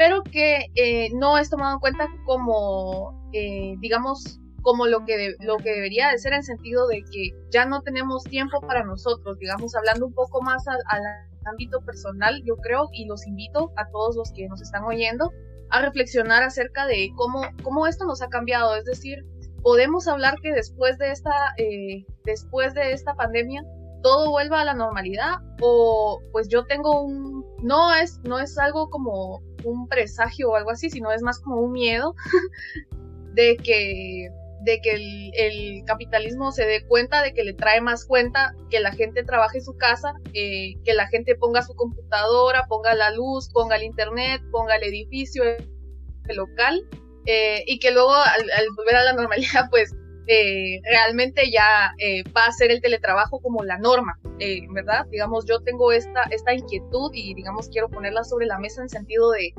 pero 0.02 0.25
que 0.25 0.66
eh, 0.75 1.11
no 1.14 1.38
es 1.38 1.49
tomado 1.49 1.75
en 1.75 1.78
cuenta 1.78 2.09
como, 2.25 3.30
eh, 3.32 3.76
digamos, 3.78 4.40
como 4.61 4.88
lo 4.88 5.04
que, 5.04 5.37
lo 5.38 5.59
que 5.59 5.71
debería 5.71 6.09
de 6.09 6.18
ser 6.18 6.32
en 6.32 6.42
sentido 6.42 6.88
de 6.88 7.04
que 7.04 7.30
ya 7.50 7.66
no 7.66 7.82
tenemos 7.82 8.25
tiempo 8.25 8.61
para 8.62 8.82
nosotros, 8.82 9.38
digamos, 9.38 9.76
hablando 9.76 10.06
un 10.06 10.12
poco 10.12 10.42
más 10.42 10.66
al, 10.66 11.04
ámbito 11.44 11.80
personal, 11.82 12.42
yo 12.44 12.56
creo, 12.56 12.88
y 12.92 13.04
los 13.04 13.26
invito 13.28 13.73
a 13.76 13.88
todos 13.90 14.16
los 14.16 14.32
que 14.32 14.49
nos 14.49 14.61
están 14.61 14.82
oyendo 14.82 15.30
a 15.71 15.82
reflexionar 15.82 16.42
acerca 16.42 16.87
de 16.87 17.11
cómo, 17.16 17.42
cómo 17.62 17.87
esto 17.87 18.04
nos 18.04 18.23
ha 18.23 18.28
cambiado. 18.28 18.75
Es 18.75 18.85
decir, 18.85 19.25
podemos 19.62 20.09
hablar 20.09 20.35
que 20.42 20.52
después 20.52 20.99
de 20.99 21.12
esta, 21.12 21.30
eh, 21.59 22.04
después 22.25 22.75
de 22.75 22.92
esta 22.92 23.14
pandemia 23.14 23.62
todo 24.02 24.30
vuelva 24.30 24.61
a 24.61 24.64
la 24.64 24.75
normalidad 24.75 25.37
o 25.61 26.21
pues 26.32 26.49
yo 26.49 26.64
tengo 26.64 27.02
un 27.02 27.44
no 27.62 27.94
es 27.94 28.18
no 28.25 28.40
es 28.40 28.59
algo 28.59 28.90
como 28.90 29.40
un 29.64 29.88
presagio 29.88 30.50
o 30.50 30.57
algo 30.57 30.71
así 30.71 30.90
sino 30.90 31.12
es 31.12 31.23
más 31.23 31.38
como 31.38 31.61
un 31.61 31.73
miedo 31.73 32.14
de 33.35 33.57
que 33.57 34.31
de 34.62 34.81
que 34.81 34.92
el, 35.35 35.85
capitalismo 35.87 36.52
se 36.52 36.64
dé 36.64 36.87
cuenta 36.87 37.21
de 37.23 37.35
que 37.35 37.42
le 37.42 37.52
trae 37.52 37.81
más 37.81 38.04
cuenta 38.04 38.54
que 38.71 38.78
la 38.78 38.92
gente 38.92 39.25
trabaje 39.25 39.59
en 39.59 39.64
su 39.64 39.76
casa, 39.76 40.14
eh, 40.35 40.75
que 40.85 40.95
la 40.95 41.09
gente 41.09 41.35
ponga 41.35 41.62
su 41.62 41.75
computadora, 41.75 42.66
ponga 42.69 42.95
la 42.95 43.11
luz, 43.11 43.50
ponga 43.52 43.75
el 43.75 43.83
internet, 43.83 44.40
ponga 44.52 44.76
el 44.76 44.85
edificio, 44.85 45.42
el 45.42 46.37
local, 46.37 46.87
eh, 47.26 47.64
y 47.66 47.81
que 47.81 47.90
luego 47.90 48.14
al, 48.14 48.66
volver 48.76 48.97
a 48.97 49.04
la 49.04 49.12
normalidad, 49.14 49.69
pues 49.71 49.92
eh, 50.26 50.81
realmente 50.85 51.50
ya 51.50 51.95
eh, 51.99 52.23
va 52.37 52.47
a 52.47 52.52
ser 52.52 52.71
el 52.71 52.81
teletrabajo 52.81 53.41
como 53.41 53.64
la 53.64 53.79
norma, 53.79 54.19
eh, 54.38 54.61
¿verdad? 54.71 55.07
Digamos, 55.11 55.47
yo 55.47 55.61
tengo 55.61 55.91
esta, 55.91 56.23
esta 56.31 56.55
inquietud 56.55 57.11
y, 57.12 57.35
digamos, 57.35 57.69
quiero 57.69 57.88
ponerla 57.88 58.23
sobre 58.23 58.47
la 58.47 58.59
mesa 58.59 58.83
en 58.83 58.88
sentido 58.88 59.31
de, 59.33 59.52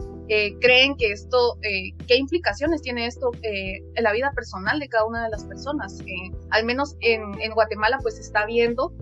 ¿creen 0.62 0.96
que 0.96 1.12
esto, 1.12 1.58
qué 1.62 2.16
implicaciones 2.16 2.82
tiene 2.82 3.06
esto 3.06 3.32
en 3.42 4.04
la 4.04 4.14
vida 4.14 4.32
personal 4.34 4.80
de 4.80 4.88
cada 4.88 5.06
una 5.06 5.26
de 5.26 5.30
las 5.30 5.44
personas? 5.44 6.00
al 6.50 6.66
menos 6.66 6.96
en, 7.02 7.40
en, 7.42 7.52
Guatemala, 7.52 8.00
pues 8.02 8.16
se 8.16 8.22
está 8.22 8.46
viendo 8.46 8.94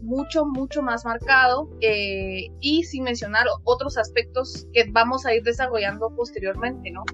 mucho, 0.00 0.46
mucho 0.46 0.80
más 0.82 1.04
marcado 1.04 1.68
y 1.80 2.84
sin 2.84 3.04
mencionar 3.04 3.46
otros 3.64 3.98
aspectos 3.98 4.66
que 4.72 4.84
vamos 4.90 5.26
a 5.26 5.34
ir 5.34 5.42
desarrollando 5.42 6.10
posteriormente, 6.14 6.90
¿no? 6.90 7.04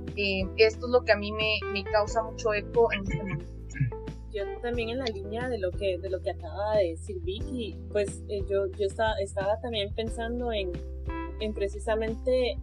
esto 0.56 0.86
es 0.86 0.92
lo 0.92 1.02
que 1.02 1.12
a 1.12 1.16
mí 1.16 1.32
me, 1.32 1.58
me 1.72 1.82
causa 1.84 2.22
mucho 2.22 2.52
eco 2.54 2.92
en 2.92 3.00
este 3.00 3.16
momento 3.16 3.53
yo 4.34 4.42
también 4.60 4.90
en 4.90 4.98
la 4.98 5.06
línea 5.06 5.48
de 5.48 5.58
lo 5.58 5.70
que, 5.70 5.98
de 5.98 6.10
lo 6.10 6.20
que 6.20 6.30
acaba 6.30 6.76
de 6.76 6.90
decir 6.90 7.20
Vicky, 7.20 7.76
pues 7.92 8.22
eh, 8.28 8.40
yo, 8.50 8.66
yo 8.78 8.86
estaba, 8.86 9.14
estaba 9.20 9.60
también 9.60 9.94
pensando 9.94 10.52
en, 10.52 10.72
en 11.40 11.54
precisamente 11.54 12.58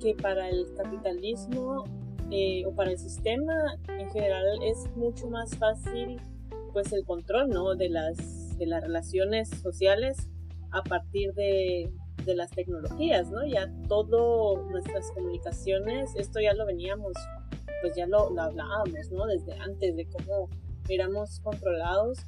que 0.00 0.14
para 0.14 0.48
el 0.48 0.66
capitalismo 0.74 1.84
eh, 2.30 2.64
o 2.66 2.74
para 2.74 2.90
el 2.90 2.98
sistema 2.98 3.52
en 3.88 4.10
general 4.10 4.46
es 4.64 4.88
mucho 4.96 5.28
más 5.28 5.56
fácil 5.56 6.20
pues 6.72 6.92
el 6.92 7.04
control 7.04 7.50
¿no? 7.50 7.74
de, 7.74 7.90
las, 7.90 8.56
de 8.56 8.66
las 8.66 8.82
relaciones 8.82 9.50
sociales 9.50 10.30
a 10.70 10.82
partir 10.82 11.34
de, 11.34 11.92
de 12.24 12.34
las 12.34 12.50
tecnologías, 12.50 13.30
¿no? 13.30 13.44
Ya 13.44 13.70
todo 13.88 14.62
nuestras 14.70 15.10
comunicaciones, 15.12 16.14
esto 16.16 16.40
ya 16.40 16.54
lo 16.54 16.64
veníamos, 16.64 17.12
pues 17.82 17.94
ya 17.94 18.06
lo, 18.06 18.30
lo 18.30 18.42
hablábamos, 18.42 19.10
¿no? 19.10 19.26
Desde 19.26 19.52
antes 19.60 19.96
de 19.96 20.06
cómo 20.06 20.48
éramos 20.88 21.40
controlados. 21.40 22.18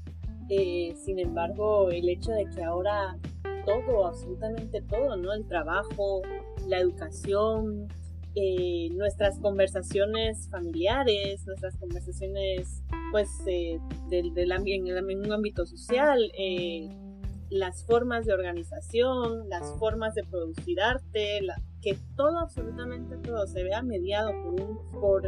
Eh, 0.49 0.95
sin 1.05 1.19
embargo, 1.19 1.91
el 1.91 2.09
hecho 2.09 2.33
de 2.33 2.47
que 2.51 2.63
ahora 2.63 3.17
todo, 3.65 4.07
absolutamente 4.07 4.83
todo, 4.83 5.17
¿no? 5.17 5.33
El 5.33 5.47
trabajo, 5.47 6.23
la 6.69 6.79
educación, 6.79 7.89
eh, 8.35 8.89
nuestras 8.93 9.39
conversaciones 9.39 10.49
familiares, 10.51 11.47
nuestras 11.47 11.77
conversaciones, 11.79 12.83
pues, 13.11 13.29
eh, 13.47 13.79
del, 14.11 14.35
del 14.35 14.53
en 14.53 15.21
un 15.21 15.33
ámbito 15.33 15.65
social, 15.65 16.31
las 17.51 17.85
formas 17.85 18.27
de 18.27 18.35
organización, 18.35 19.49
las 19.49 19.71
formas 19.79 20.15
de 20.15 20.25
producir 20.25 20.81
arte, 20.81 21.41
que 21.81 21.97
todo, 22.17 22.39
absolutamente 22.39 23.17
todo, 23.19 23.47
se 23.47 23.63
vea 23.63 23.83
mediado 23.83 24.33
por, 24.43 24.61
un, 24.61 24.91
por 25.01 25.23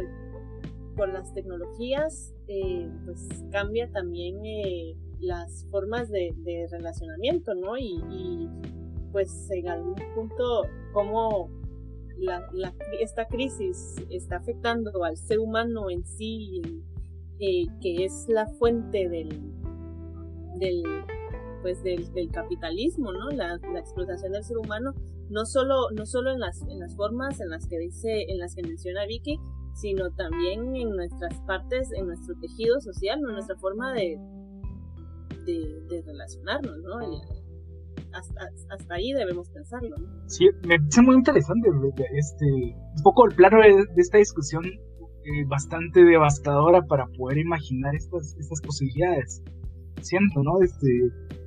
por 0.97 1.13
las 1.13 1.31
tecnologías, 1.33 2.33
eh, 2.47 2.89
pues 3.05 3.45
cambia 3.51 3.89
también 3.91 4.43
eh, 4.43 4.95
las 5.19 5.65
formas 5.69 6.09
de, 6.09 6.33
relacionamiento, 6.71 7.53
¿no? 7.53 7.77
Y, 7.77 8.49
pues 9.11 9.49
en 9.51 9.69
algún 9.69 9.95
punto, 10.13 10.63
cómo 10.93 11.49
esta 12.99 13.25
crisis 13.27 13.95
está 14.09 14.37
afectando 14.37 15.03
al 15.03 15.15
ser 15.17 15.39
humano 15.39 15.89
en 15.89 16.05
sí, 16.05 16.61
eh, 17.39 17.67
que 17.81 18.03
es 18.03 18.25
la 18.27 18.47
fuente 18.47 19.07
del, 19.07 19.29
del 20.59 20.83
pues 21.61 21.81
del, 21.83 22.31
capitalismo, 22.31 23.11
¿no? 23.13 23.29
La, 23.29 23.55
explotación 23.79 24.33
del 24.33 24.43
ser 24.43 24.57
humano, 24.57 24.93
no 25.29 25.45
solo, 25.45 25.89
no 25.95 26.05
solo 26.05 26.31
en 26.31 26.39
las, 26.39 26.61
en 26.63 26.79
las 26.79 26.95
formas 26.95 27.39
en 27.39 27.49
las 27.49 27.67
que 27.67 27.77
dice, 27.79 28.25
en 28.29 28.39
las 28.39 28.55
que 28.55 28.63
menciona 28.63 29.05
Vicky, 29.05 29.39
sino 29.77 30.09
también 30.11 30.75
en 30.75 30.89
nuestras 30.89 31.39
partes, 31.41 31.91
en 31.93 32.07
nuestro 32.07 32.35
tejido 32.39 32.79
social, 32.81 33.19
en 33.19 33.33
nuestra 33.33 33.55
forma 33.57 33.93
de, 33.93 34.17
de, 35.45 36.01
relacionarnos, 36.05 36.77
¿no? 36.79 36.99
hasta, 38.13 38.95
ahí 38.95 39.13
debemos 39.13 39.49
pensarlo. 39.49 39.95
Sí, 40.25 40.49
me 40.67 40.79
parece 40.79 41.01
muy 41.01 41.15
interesante 41.15 41.69
este, 42.13 42.45
un 42.45 43.03
poco 43.03 43.27
el 43.27 43.35
plano 43.35 43.59
de, 43.59 43.85
esta 43.97 44.17
discusión 44.17 44.65
eh, 44.65 45.45
bastante 45.47 46.03
devastadora 46.03 46.81
para 46.81 47.05
poder 47.17 47.37
imaginar 47.37 47.95
estas, 47.95 48.35
estas 48.39 48.61
posibilidades. 48.61 49.43
Siento, 50.01 50.41
¿no? 50.43 50.61
Este, 50.61 50.87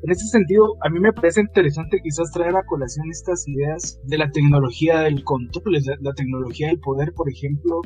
en 0.02 0.10
ese 0.10 0.26
sentido, 0.26 0.76
a 0.82 0.90
mí 0.90 1.00
me 1.00 1.12
parece 1.12 1.40
interesante 1.40 2.00
quizás 2.02 2.30
traer 2.32 2.56
a 2.56 2.64
colación 2.64 3.10
estas 3.10 3.46
ideas 3.48 4.00
de 4.04 4.18
la 4.18 4.30
tecnología 4.30 5.00
del 5.00 5.24
control, 5.24 5.78
la 6.00 6.12
tecnología 6.14 6.68
del 6.68 6.80
poder, 6.80 7.12
por 7.14 7.28
ejemplo, 7.30 7.80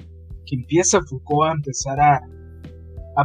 que 0.46 0.56
empieza 0.56 1.00
Foucault 1.02 1.50
a 1.50 1.52
empezar 1.52 2.00
a, 2.00 2.20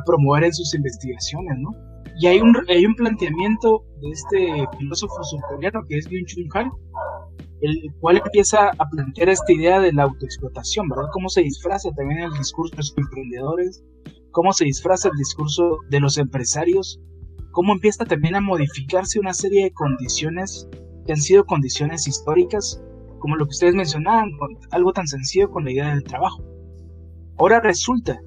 promover 0.06 0.44
en 0.44 0.54
sus 0.54 0.74
investigaciones, 0.76 1.58
¿no? 1.60 1.72
Y 2.20 2.28
hay 2.28 2.40
un, 2.40 2.56
hay 2.70 2.86
un 2.86 2.94
planteamiento 2.96 3.84
de 4.02 4.10
este 4.12 4.68
filósofo 4.78 5.24
surcoreano 5.24 5.84
que 5.88 5.98
es 5.98 6.08
Byung-Chul 6.08 6.48
Han, 6.54 6.72
el 7.62 7.76
cual 8.00 8.22
empieza 8.24 8.70
a 8.78 8.90
plantear 8.90 9.30
esta 9.30 9.52
idea 9.52 9.80
de 9.80 9.92
la 9.92 10.04
autoexplotación, 10.04 10.88
¿verdad? 10.90 11.10
Cómo 11.12 11.30
se 11.30 11.42
disfraza 11.42 11.90
también 11.92 12.22
el 12.22 12.32
discurso 12.34 12.72
de 12.72 12.78
los 12.78 12.94
emprendedores, 12.98 13.84
cómo 14.32 14.54
se 14.54 14.66
disfraza 14.66 15.10
el 15.10 15.18
discurso 15.18 15.78
de 15.90 16.00
los 16.00 16.18
empresarios, 16.18 17.00
cómo 17.52 17.74
empieza 17.74 18.06
también 18.06 18.36
a 18.36 18.42
modificarse 18.42 19.20
una 19.20 19.34
serie 19.34 19.64
de 19.66 19.72
condiciones 19.72 20.68
que 21.06 21.14
han 21.14 21.22
sido 21.22 21.46
condiciones 21.46 22.08
históricas, 22.08 22.82
como 23.20 23.36
lo 23.36 23.46
que 23.46 23.52
ustedes 23.52 23.76
mencionaban, 23.76 24.32
algo 24.72 24.94
tan 24.94 25.08
sencillo 25.08 25.50
con 25.50 25.66
la 25.66 25.72
idea 25.72 25.90
del 25.90 26.04
trabajo. 26.04 26.44
Ahora 27.40 27.62
resulta 27.62 28.20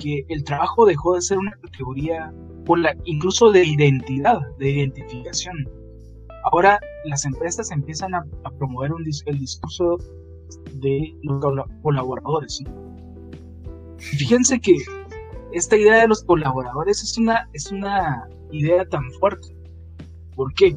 que 0.00 0.24
el 0.28 0.42
trabajo 0.42 0.86
dejó 0.86 1.14
de 1.14 1.22
ser 1.22 1.38
una 1.38 1.52
categoría 1.52 2.34
por 2.64 2.80
la, 2.80 2.96
incluso 3.04 3.52
de 3.52 3.64
identidad, 3.64 4.40
de 4.58 4.70
identificación. 4.70 5.54
Ahora 6.50 6.80
las 7.04 7.24
empresas 7.24 7.70
empiezan 7.70 8.14
a, 8.16 8.24
promover 8.58 8.92
un, 8.92 9.04
el 9.04 9.38
discurso 9.38 9.98
de 10.74 11.14
los 11.22 11.42
colaboradores. 11.82 12.62
Fíjense 13.98 14.60
que 14.60 14.74
esta 15.52 15.76
idea 15.76 16.00
de 16.00 16.08
los 16.08 16.24
colaboradores 16.24 17.02
es 17.04 17.16
una, 17.18 17.48
es 17.52 17.70
una 17.70 18.28
idea 18.50 18.84
tan 18.84 19.08
fuerte. 19.20 19.56
¿Por 20.34 20.52
qué? 20.54 20.76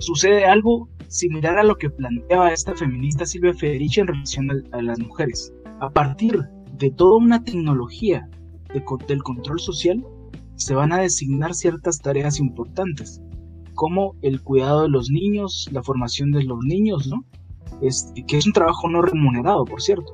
Sucede 0.00 0.44
algo 0.44 0.88
similar 1.08 1.58
a 1.58 1.64
lo 1.64 1.76
que 1.76 1.88
planteaba 1.88 2.52
esta 2.52 2.74
feminista 2.74 3.24
Silvia 3.24 3.54
Federici 3.54 4.00
en 4.00 4.06
relación 4.06 4.50
a, 4.50 4.76
a 4.76 4.82
las 4.82 4.98
mujeres. 4.98 5.52
A 5.80 5.88
partir 5.88 6.38
de 6.80 6.90
toda 6.90 7.18
una 7.18 7.44
tecnología 7.44 8.28
del 8.72 9.22
control 9.22 9.60
social, 9.60 10.04
se 10.56 10.74
van 10.74 10.92
a 10.92 11.00
designar 11.00 11.54
ciertas 11.54 11.98
tareas 11.98 12.40
importantes, 12.40 13.20
como 13.74 14.16
el 14.22 14.42
cuidado 14.42 14.82
de 14.82 14.88
los 14.88 15.10
niños, 15.10 15.68
la 15.72 15.82
formación 15.82 16.32
de 16.32 16.44
los 16.44 16.58
niños, 16.64 17.06
¿no? 17.06 17.24
que 17.80 18.36
es 18.36 18.46
un 18.46 18.52
trabajo 18.52 18.88
no 18.88 19.02
remunerado, 19.02 19.64
por 19.64 19.80
cierto, 19.80 20.12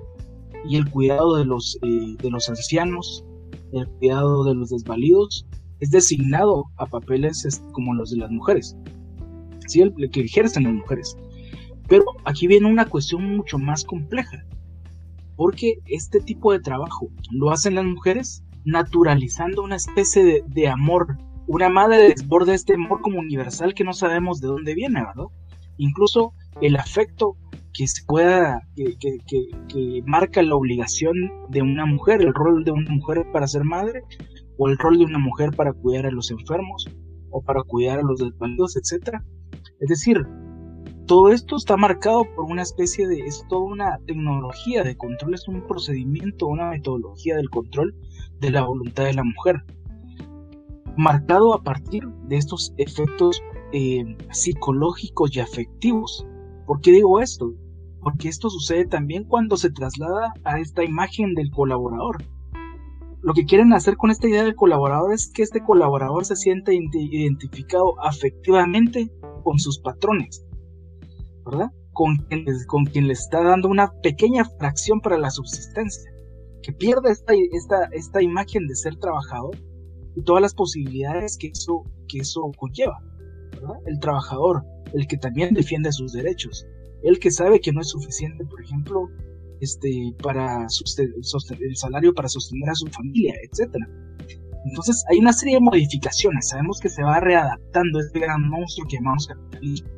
y 0.69 0.77
el 0.77 0.91
cuidado 0.91 1.37
de 1.37 1.45
los, 1.45 1.79
eh, 1.83 2.17
de 2.21 2.31
los 2.31 2.49
ancianos, 2.49 3.25
el 3.73 3.87
cuidado 3.89 4.45
de 4.45 4.55
los 4.55 4.71
desvalidos, 4.71 5.47
es 5.81 5.91
designado 5.91 6.65
a 6.79 6.87
papeles 6.87 7.63
como 7.73 7.95
los 7.95 8.11
de 8.11 8.19
las 8.19 8.31
mujeres, 8.31 8.77
¿sí? 9.67 9.83
el 9.83 10.11
que 10.11 10.21
ejercen 10.21 10.65
las 10.65 10.75
mujeres. 10.75 11.17
Pero 11.89 12.05
aquí 12.25 12.49
viene 12.49 12.69
una 12.69 12.87
cuestión 12.87 13.37
mucho 13.37 13.59
más 13.59 13.85
compleja, 13.85 14.45
porque 15.37 15.79
este 15.87 16.21
tipo 16.21 16.53
de 16.53 16.61
trabajo 16.61 17.09
lo 17.31 17.51
hacen 17.51 17.75
las 17.75 17.85
mujeres 17.85 18.43
naturalizando 18.65 19.63
una 19.63 19.77
especie 19.77 20.43
de, 20.47 20.69
amor. 20.69 21.19
Una 21.47 21.69
madre 21.69 22.09
desborda 22.09 22.55
este 22.55 22.75
amor 22.75 23.01
como 23.01 23.21
universal 23.21 23.75
que 23.75 23.85
no 23.85 23.93
sabemos 23.93 24.41
de 24.41 24.49
dónde 24.49 24.75
viene, 24.75 25.01
¿verdad? 25.01 25.31
Incluso 25.79 26.33
el 26.61 26.77
afecto 26.77 27.37
que 27.73 27.87
se 27.87 28.03
pueda, 28.07 28.63
que, 28.75 28.97
que, 28.99 30.03
marca 30.07 30.43
la 30.43 30.57
obligación 30.57 31.15
de 31.51 31.63
una 31.63 31.87
mujer, 31.87 32.23
el 32.23 32.35
rol 32.35 32.65
de 32.65 32.73
una 32.73 32.91
mujer 32.91 33.27
para 33.33 33.47
ser 33.47 33.65
madre, 33.65 34.03
o 34.59 34.69
el 34.69 34.79
rol 34.79 34.99
de 34.99 35.05
una 35.05 35.19
mujer 35.19 35.51
para 35.55 35.73
cuidar 35.75 36.07
a 36.07 36.11
los 36.11 36.31
enfermos, 36.31 36.89
o 37.31 37.43
para 37.43 37.63
cuidar 37.63 38.01
a 38.01 38.03
los 38.03 38.19
desvalidos, 38.19 38.77
etc. 38.77 39.19
Es 39.81 39.89
decir, 39.89 40.27
todo 41.07 41.31
esto 41.31 41.57
está 41.57 41.77
marcado 41.77 42.25
por 42.35 42.47
una 42.47 42.63
especie 42.63 43.07
de, 43.07 43.21
es 43.21 43.45
toda 43.49 43.63
una 43.63 43.99
tecnología 44.07 44.83
de 44.83 44.97
control, 44.97 45.35
es 45.35 45.47
un 45.47 45.65
procedimiento, 45.67 46.47
una 46.47 46.71
metodología 46.71 47.37
del 47.37 47.49
control 47.49 47.95
de 48.41 48.51
la 48.51 48.65
voluntad 48.65 49.05
de 49.05 49.15
la 49.15 49.23
mujer, 49.23 49.65
marcado 50.97 51.55
a 51.55 51.63
partir 51.63 52.07
de 52.29 52.37
estos 52.37 52.75
efectos 52.77 53.41
eh, 53.73 54.17
psicológicos 54.33 55.37
y 55.37 55.41
afectivos. 55.41 56.27
¿Por 56.67 56.81
qué 56.81 56.91
digo 56.91 57.21
esto? 57.21 57.53
Porque 58.01 58.29
esto 58.29 58.51
sucede 58.51 58.87
también 58.87 59.25
cuando 59.25 59.57
se 59.57 59.71
traslada 59.71 60.33
a 60.45 60.59
esta 60.59 60.85
imagen 60.85 61.35
del 61.35 61.51
colaborador. 61.51 62.25
Lo 63.23 63.35
que 63.35 63.45
quieren 63.45 63.73
hacer 63.73 63.97
con 63.97 64.11
esta 64.11 64.29
idea 64.29 64.45
del 64.45 64.55
colaborador 64.55 65.13
es 65.13 65.31
que 65.33 65.43
este 65.43 65.63
colaborador 65.63 66.25
se 66.25 66.37
sienta 66.37 66.73
identificado 66.73 68.01
afectivamente 68.01 69.11
con 69.43 69.59
sus 69.59 69.79
patrones, 69.81 70.46
¿verdad? 71.47 71.71
Con 71.93 72.17
quien, 72.17 72.45
con 72.67 72.85
quien 72.85 73.07
le 73.07 73.15
está 73.15 73.43
dando 73.43 73.69
una 73.69 73.91
pequeña 74.03 74.45
fracción 74.59 75.01
para 75.01 75.19
la 75.19 75.31
subsistencia, 75.31 76.11
que 76.63 76.73
pierda 76.73 77.11
esta, 77.11 77.33
esta, 77.53 77.85
esta 77.93 78.23
imagen 78.23 78.67
de 78.67 78.75
ser 78.75 78.97
trabajador 78.97 79.57
y 80.15 80.23
todas 80.23 80.43
las 80.43 80.55
posibilidades 80.55 81.37
que 81.39 81.49
eso, 81.49 81.85
que 82.09 82.19
eso 82.19 82.51
conlleva. 82.59 82.99
El 83.87 83.99
trabajador, 84.01 84.65
el 84.93 85.07
que 85.07 85.17
también 85.17 85.55
defiende 85.55 85.93
sus 85.93 86.13
derechos, 86.13 86.67
el 87.03 87.19
que 87.19 87.31
sabe 87.31 87.61
que 87.61 87.73
no 87.73 87.81
es 87.81 87.89
suficiente, 87.89 88.45
por 88.45 88.63
ejemplo, 88.63 89.09
este, 89.61 90.15
para 90.23 90.67
el 90.67 91.77
salario 91.77 92.15
para 92.15 92.29
sostener 92.29 92.71
a 92.71 92.75
su 92.75 92.87
familia, 92.89 93.35
etcétera. 93.49 93.87
Entonces 94.67 95.05
hay 95.09 95.19
una 95.19 95.33
serie 95.33 95.55
de 95.55 95.61
modificaciones. 95.61 96.49
Sabemos 96.49 96.81
que 96.81 96.89
se 96.89 97.03
va 97.03 97.21
readaptando 97.21 98.01
este 98.01 98.19
gran 98.21 98.49
monstruo 98.49 98.87
que 98.89 98.97
llamamos 98.97 99.29
capitalismo, 99.29 99.89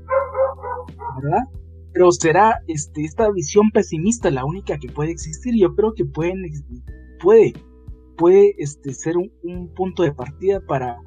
¿verdad? 1.22 1.44
Pero 1.92 2.12
será 2.12 2.60
este, 2.66 3.04
esta 3.04 3.30
visión 3.30 3.70
pesimista 3.70 4.30
la 4.30 4.44
única 4.44 4.78
que 4.78 4.88
puede 4.88 5.10
existir. 5.10 5.54
Yo 5.58 5.74
creo 5.74 5.94
que 5.94 6.04
pueden, 6.04 6.42
puede, 7.20 7.54
puede 8.16 8.54
este, 8.58 8.92
ser 8.92 9.16
un, 9.16 9.72
punto 9.74 10.02
de 10.02 10.12
partida 10.12 10.60
para 10.60 10.98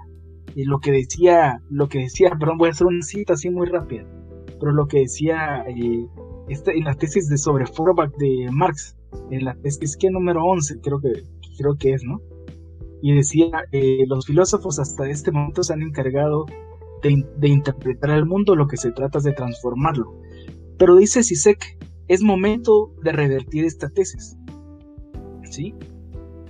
eh, 0.56 0.64
lo 0.66 0.80
que 0.80 0.92
decía, 0.92 1.62
lo 1.70 1.88
que 1.88 2.00
decía, 2.00 2.32
perdón, 2.40 2.58
voy 2.58 2.70
a 2.70 2.72
hacer 2.72 2.88
una 2.88 3.02
cita 3.02 3.34
así 3.34 3.50
muy 3.50 3.68
rápida, 3.68 4.06
pero 4.60 4.72
lo 4.72 4.88
que 4.88 5.00
decía 5.00 5.64
eh, 5.68 6.08
en 6.48 6.84
la 6.84 6.96
tesis 6.96 7.30
de 7.30 7.38
sobre 7.38 7.66
Forbach 7.66 8.12
de 8.18 8.48
Marx, 8.52 8.98
en 9.30 9.46
la 9.46 9.56
tesis 9.56 9.98
que 9.98 10.10
número 10.10 10.44
11 10.44 10.80
creo 10.82 11.00
que, 11.00 11.24
creo 11.58 11.76
que 11.78 11.94
es, 11.94 12.04
¿no? 12.04 12.22
Y 13.02 13.16
decía, 13.16 13.50
eh, 13.72 14.06
los 14.08 14.26
filósofos 14.26 14.80
hasta 14.80 15.10
este 15.10 15.32
momento 15.32 15.64
se 15.64 15.74
han 15.74 15.82
encargado 15.82 16.46
de, 17.02 17.48
interpretar 17.48 18.12
al 18.12 18.26
mundo, 18.26 18.56
lo 18.56 18.68
que 18.68 18.78
se 18.78 18.92
trata 18.92 19.18
es 19.18 19.24
de 19.24 19.34
transformarlo. 19.34 20.20
Pero 20.78 20.96
dice 20.96 21.24
Sisek, 21.24 21.78
es 22.08 22.22
momento 22.22 22.94
de 23.04 23.12
revertir 23.12 23.66
esta 23.66 23.90
tesis. 23.90 24.38
¿Sí? 25.50 25.74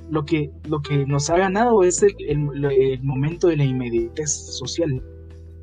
Lo 0.10 0.26
que, 0.26 0.52
lo 0.68 0.82
que 0.82 1.06
nos 1.06 1.30
ha 1.30 1.38
ganado 1.38 1.84
es 1.84 2.04
el, 2.04 2.16
el, 2.28 2.66
el 2.66 3.04
momento 3.04 3.48
de 3.48 3.58
la 3.58 3.64
inmediatez 3.64 4.30
social, 4.30 5.02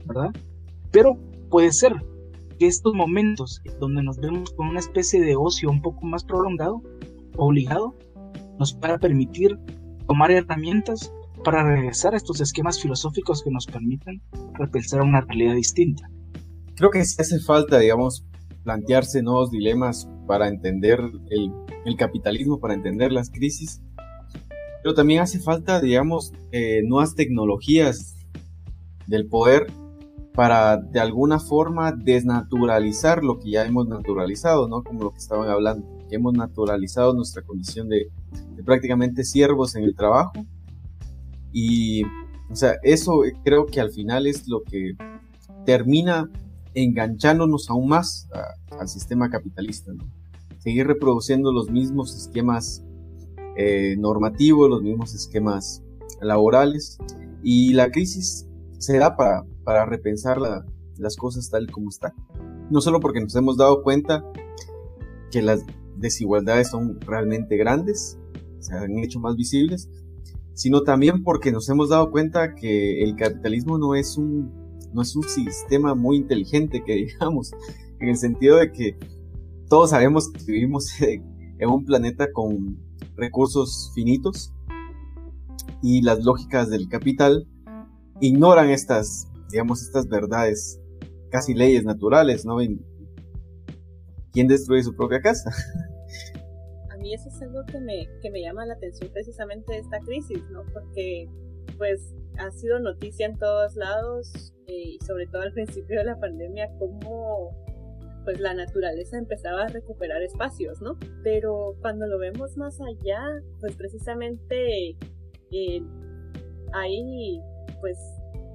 ¿verdad? 0.07 0.33
Pero 0.91 1.19
puede 1.51 1.71
ser, 1.73 1.95
que 2.59 2.67
estos 2.67 2.93
momentos 2.95 3.63
donde 3.79 4.03
nos 4.03 4.19
vemos 4.19 4.51
con 4.51 4.69
una 4.69 4.81
especie 4.81 5.21
de 5.21 5.37
ocio 5.37 5.71
un 5.71 5.81
poco 5.81 6.05
más 6.05 6.25
prolongado, 6.25 6.83
obligado, 7.37 7.95
nos 8.59 8.75
para 8.75 8.99
permitir 8.99 9.57
tomar 10.07 10.31
herramientas 10.31 11.13
para 11.45 11.65
regresar 11.65 12.15
a 12.15 12.17
estos 12.17 12.41
esquemas 12.41 12.81
filosóficos 12.81 13.43
que 13.43 13.51
nos 13.51 13.67
permiten 13.67 14.21
repensar 14.55 15.03
una 15.03 15.21
realidad 15.21 15.55
distinta. 15.55 16.09
Creo 16.77 16.91
que 16.91 17.05
sí 17.05 17.21
hace 17.21 17.41
falta, 17.41 17.79
digamos, 17.79 18.25
plantearse 18.65 19.23
nuevos 19.23 19.51
dilemas 19.51 20.09
para 20.27 20.49
entender 20.49 21.01
el, 21.31 21.53
el 21.85 21.97
capitalismo, 21.97 22.61
para 22.61 22.75
entender 22.75 23.13
las 23.13 23.31
crisis, 23.31 23.81
pero 24.83 24.95
también 24.95 25.21
hace 25.21 25.41
falta, 25.41 25.81
digamos, 25.81 26.33
eh, 26.53 26.83
nuevas 26.85 27.15
tecnologías 27.15 28.17
del 29.07 29.27
poder 29.27 29.67
para 30.35 30.77
de 30.77 31.01
alguna 31.01 31.41
forma 31.41 31.93
desnaturalizar 31.93 33.25
lo 33.25 33.41
que 33.41 33.51
ya 33.51 33.67
hemos 33.67 33.89
naturalizado, 33.89 34.69
¿no? 34.69 34.85
Como 34.85 35.03
lo 35.03 35.11
que 35.11 35.19
estaban 35.19 35.49
hablando, 35.49 35.85
que 36.09 36.17
hemos 36.17 36.33
naturalizado 36.35 37.13
nuestra 37.13 37.43
condición 37.43 37.89
de, 37.89 38.09
prácticamente 38.65 39.25
siervos 39.25 39.75
en 39.75 39.85
el 39.85 39.97
trabajo. 39.97 40.33
Y, 41.53 42.05
o 42.51 42.55
sea, 42.55 42.77
eso 42.83 43.23
creo 43.45 43.67
que 43.67 43.81
al 43.81 43.91
final 43.91 44.27
es 44.27 44.49
lo 44.49 44.63
que 44.63 44.93
termina 45.65 46.31
enganchándonos 46.75 47.71
aún 47.71 47.89
más 47.89 48.29
al 48.79 48.89
sistema 48.89 49.31
capitalista. 49.31 49.93
Seguir 50.59 50.87
reproduciendo 50.87 51.53
los 51.53 51.71
mismos 51.71 52.17
esquemas 52.17 52.85
eh, 53.57 53.97
normativos, 53.99 54.69
los 54.69 54.83
mismos 54.83 55.15
esquemas 55.15 55.83
laborales. 56.21 56.99
Y 57.43 57.73
la 57.75 57.91
crisis 57.91 58.47
se 58.79 58.99
da 58.99 59.17
para, 59.17 59.45
para 59.65 59.87
repensar 59.87 60.39
las 60.39 61.17
cosas 61.17 61.51
tal 61.51 61.71
como 61.71 61.89
están. 61.89 62.13
No 62.71 62.81
solo 62.81 63.01
porque 63.01 63.21
nos 63.21 63.35
hemos 63.37 63.57
dado 63.57 63.83
cuenta 63.83 64.25
que 65.31 65.43
las 65.43 65.65
desigualdades 65.97 66.71
son 66.71 67.01
realmente 67.01 67.57
grandes, 67.57 68.19
se 68.61 68.75
han 68.75 68.99
hecho 68.99 69.21
más 69.21 69.37
visibles, 69.37 69.89
sino 70.59 70.83
también 70.83 71.23
porque 71.23 71.53
nos 71.53 71.69
hemos 71.69 71.91
dado 71.91 72.11
cuenta 72.11 72.57
que 72.57 73.05
el 73.05 73.15
capitalismo 73.15 73.79
no 73.79 73.95
es 73.95 74.17
un, 74.17 74.53
no 74.93 75.03
es 75.03 75.15
un 75.15 75.23
sistema 75.23 75.95
muy 75.95 76.17
inteligente, 76.17 76.83
que 76.85 76.95
digamos, 77.07 77.53
en 78.01 78.09
el 78.09 78.17
sentido 78.17 78.57
de 78.57 78.73
que 78.73 78.99
todos 79.69 79.91
sabemos 79.91 80.31
que 80.33 80.51
vivimos 80.51 80.91
en 81.01 81.69
un 81.71 81.85
planeta 81.85 82.33
con 82.33 82.77
recursos 83.15 83.93
finitos 83.95 84.53
y 85.81 86.03
las 86.03 86.25
lógicas 86.25 86.69
del 86.71 86.89
capital 86.89 87.47
ignoran 88.21 88.71
estas, 88.71 89.29
digamos, 89.53 89.81
estas 89.83 90.09
verdades, 90.09 90.81
casi 91.31 91.55
leyes 91.55 91.85
naturales, 91.85 92.45
¿no? 92.45 92.57
¿Quién 94.33 94.49
destruye 94.49 94.83
su 94.83 94.97
propia 94.97 95.21
casa? 95.21 95.53
Mí 96.99 97.15
eso 97.15 97.29
es 97.29 97.41
algo 97.43 97.65
que 97.67 97.81
me, 97.81 98.09
que 98.21 98.31
me 98.31 98.43
llama 98.43 98.67
la 98.67 98.75
atención 98.75 99.11
precisamente 99.13 99.73
de 99.73 99.79
esta 99.79 99.99
crisis, 100.01 100.43
¿no? 100.51 100.65
Porque, 100.73 101.29
pues, 101.77 102.15
ha 102.39 102.51
sido 102.51 102.79
noticia 102.79 103.27
en 103.27 103.39
todos 103.39 103.77
lados, 103.77 104.55
eh, 104.67 104.97
y 104.97 104.99
sobre 105.05 105.27
todo 105.27 105.43
al 105.43 105.53
principio 105.55 105.99
de 105.99 106.05
la 106.05 106.19
pandemia, 106.19 106.71
cómo 106.79 107.51
pues 108.25 108.41
la 108.41 108.53
naturaleza 108.53 109.17
empezaba 109.17 109.63
a 109.63 109.69
recuperar 109.69 110.23
espacios, 110.23 110.83
¿no? 110.83 110.99
Pero 111.25 111.77
cuando 111.81 112.07
lo 112.07 112.19
vemos 112.19 112.59
más 112.59 112.79
allá, 112.79 113.23
pues 113.59 113.75
precisamente 113.75 114.99
eh, 115.51 115.83
hay 116.75 117.41
pues 117.81 117.97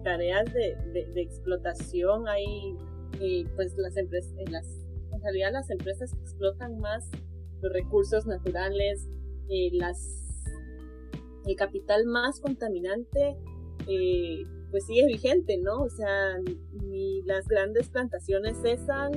tareas 0.04 0.54
de, 0.54 0.76
de, 0.94 1.22
explotación, 1.22 2.28
hay 2.28 2.78
pues 3.56 3.76
las 3.78 3.98
empresas, 3.98 4.34
las, 4.52 4.68
en 5.12 5.22
realidad 5.22 5.52
las 5.54 5.70
empresas 5.70 6.14
explotan 6.14 6.78
más 6.80 7.10
los 7.64 7.74
recursos 7.74 8.28
naturales, 8.28 9.08
eh, 9.50 9.70
las, 9.74 9.98
el 11.46 11.56
capital 11.56 12.06
más 12.06 12.40
contaminante 12.40 13.36
eh, 13.88 14.44
pues 14.70 14.86
sigue 14.86 15.08
vigente, 15.08 15.58
¿no? 15.58 15.82
O 15.82 15.90
sea, 15.90 16.38
ni 16.84 17.22
las 17.24 17.48
grandes 17.48 17.90
plantaciones 17.90 18.58
cesan, 18.62 19.12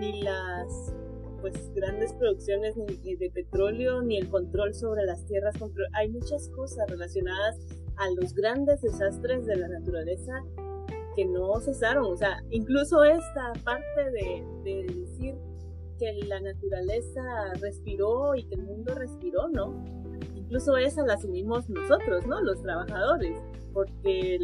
ni 0.00 0.22
las 0.22 0.94
pues 1.40 1.72
grandes 1.74 2.12
producciones 2.14 2.74
de 2.76 3.30
petróleo, 3.32 4.02
ni 4.02 4.16
el 4.16 4.28
control 4.28 4.74
sobre 4.74 5.04
las 5.04 5.24
tierras. 5.26 5.54
Hay 5.94 6.08
muchas 6.08 6.48
cosas 6.50 6.88
relacionadas 6.88 7.56
a 7.96 8.10
los 8.10 8.34
grandes 8.34 8.80
desastres 8.82 9.46
de 9.46 9.56
la 9.56 9.68
naturaleza 9.68 10.32
que 11.14 11.26
no 11.26 11.60
cesaron. 11.60 12.12
O 12.12 12.16
sea, 12.16 12.42
incluso 12.50 13.04
esta 13.04 13.52
parte 13.64 14.10
de, 14.10 14.86
decir 14.86 15.34
que 15.98 16.12
la 16.26 16.40
naturaleza 16.40 17.22
respiró 17.60 18.34
y 18.34 18.44
que 18.44 18.54
el 18.54 18.62
mundo 18.62 18.94
respiró, 18.94 19.48
¿no? 19.48 19.84
Incluso 20.34 20.76
esa 20.76 21.04
la 21.04 21.14
asumimos 21.14 21.68
nosotros, 21.68 22.26
¿no? 22.26 22.40
Los 22.40 22.62
trabajadores, 22.62 23.38
porque 23.74 24.38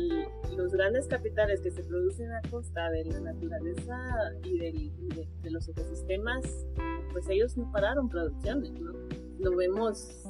los 0.54 0.72
grandes 0.72 1.06
capitales 1.06 1.60
que 1.62 1.70
se 1.70 1.82
producen 1.82 2.30
a 2.32 2.42
costa 2.50 2.90
de 2.90 3.04
la 3.06 3.20
naturaleza 3.20 3.96
y, 4.42 4.58
de, 4.58 5.50
los 5.50 5.68
ecosistemas, 5.68 6.44
pues 7.12 7.28
ellos 7.30 7.56
no 7.56 7.70
pararon 7.72 8.08
producciones, 8.08 8.72
¿no? 8.80 8.92
Lo 9.38 9.56
vemos 9.56 10.26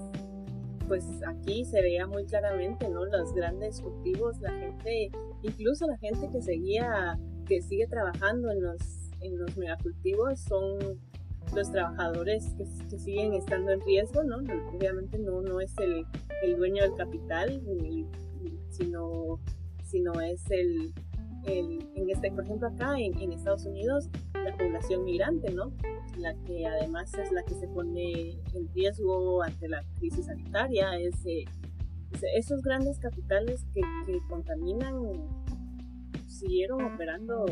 pues 0.86 1.04
aquí 1.26 1.64
se 1.64 1.80
veía 1.80 2.06
muy 2.06 2.26
claramente, 2.26 2.88
¿no? 2.88 3.06
Los 3.06 3.32
grandes 3.32 3.80
cultivos, 3.80 4.38
la 4.40 4.52
gente, 4.52 5.10
incluso 5.42 5.86
la 5.86 5.96
gente 5.96 6.28
que 6.30 6.42
seguía, 6.42 7.18
que 7.46 7.62
sigue 7.62 7.86
trabajando 7.86 8.50
en 8.50 8.62
los, 8.62 9.10
en 9.20 9.38
los 9.38 9.56
megacultivos 9.56 10.40
son 10.40 11.00
los 11.52 11.70
trabajadores 11.70 12.54
que, 12.56 12.98
siguen 12.98 13.34
estando 13.34 13.72
en 13.72 13.80
riesgo, 13.80 14.22
¿no? 14.24 14.38
Obviamente 14.74 15.18
no, 15.18 15.42
no 15.42 15.60
es 15.60 15.76
el, 15.78 16.06
el 16.42 16.56
dueño 16.56 16.82
del 16.82 16.94
capital, 16.94 17.60
sino, 18.70 19.40
sino 19.84 20.20
es 20.20 20.42
el, 20.50 20.92
en 21.46 22.10
este, 22.10 22.30
por 22.32 22.44
ejemplo, 22.44 22.68
acá 22.68 22.94
en, 22.98 23.32
Estados 23.32 23.66
Unidos, 23.66 24.08
la 24.32 24.56
población 24.56 25.04
migrante, 25.04 25.52
¿no? 25.52 25.72
La 26.18 26.34
que 26.46 26.66
además 26.66 27.12
es 27.14 27.30
la 27.32 27.42
que 27.42 27.54
se 27.54 27.68
pone 27.68 28.30
en 28.54 28.72
riesgo 28.74 29.42
ante 29.42 29.68
la 29.68 29.82
crisis 29.98 30.26
sanitaria, 30.26 30.96
es, 30.98 31.14
eh, 31.26 31.44
esos 32.36 32.62
grandes 32.62 32.98
capitales 32.98 33.64
que, 33.74 33.80
que 34.06 34.18
contaminan 34.28 34.94
siguieron 36.28 36.84
operando 36.84 37.44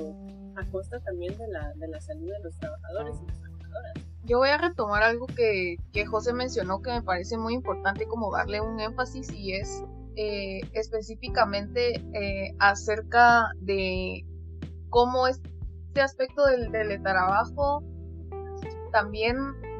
a 0.57 0.65
costa 0.71 1.01
también 1.01 1.37
de 1.37 1.49
la, 1.49 1.73
de 1.75 1.89
la 1.89 2.01
salud 2.01 2.31
de 2.31 2.41
los 2.43 2.57
trabajadores 2.59 3.17
Yo 4.25 4.39
voy 4.39 4.51
a 4.51 4.59
retomar 4.59 5.03
algo 5.03 5.27
que, 5.27 5.77
que 5.93 6.07
José 6.07 6.33
mencionó 6.33 6.81
que 6.81 6.93
me 6.93 7.03
parece 7.03 7.37
muy 7.37 7.55
importante 7.55 8.07
como 8.07 8.31
darle 8.31 8.61
un 8.61 8.79
énfasis 8.79 9.33
y 9.33 9.55
es 9.55 9.83
eh, 10.15 10.61
específicamente 10.75 11.95
eh, 12.13 12.55
acerca 12.59 13.49
de 13.61 14.27
cómo 14.91 15.27
este 15.27 16.03
aspecto 16.03 16.45
del 16.45 16.71
teletrabajo 16.71 17.83
también 18.93 19.37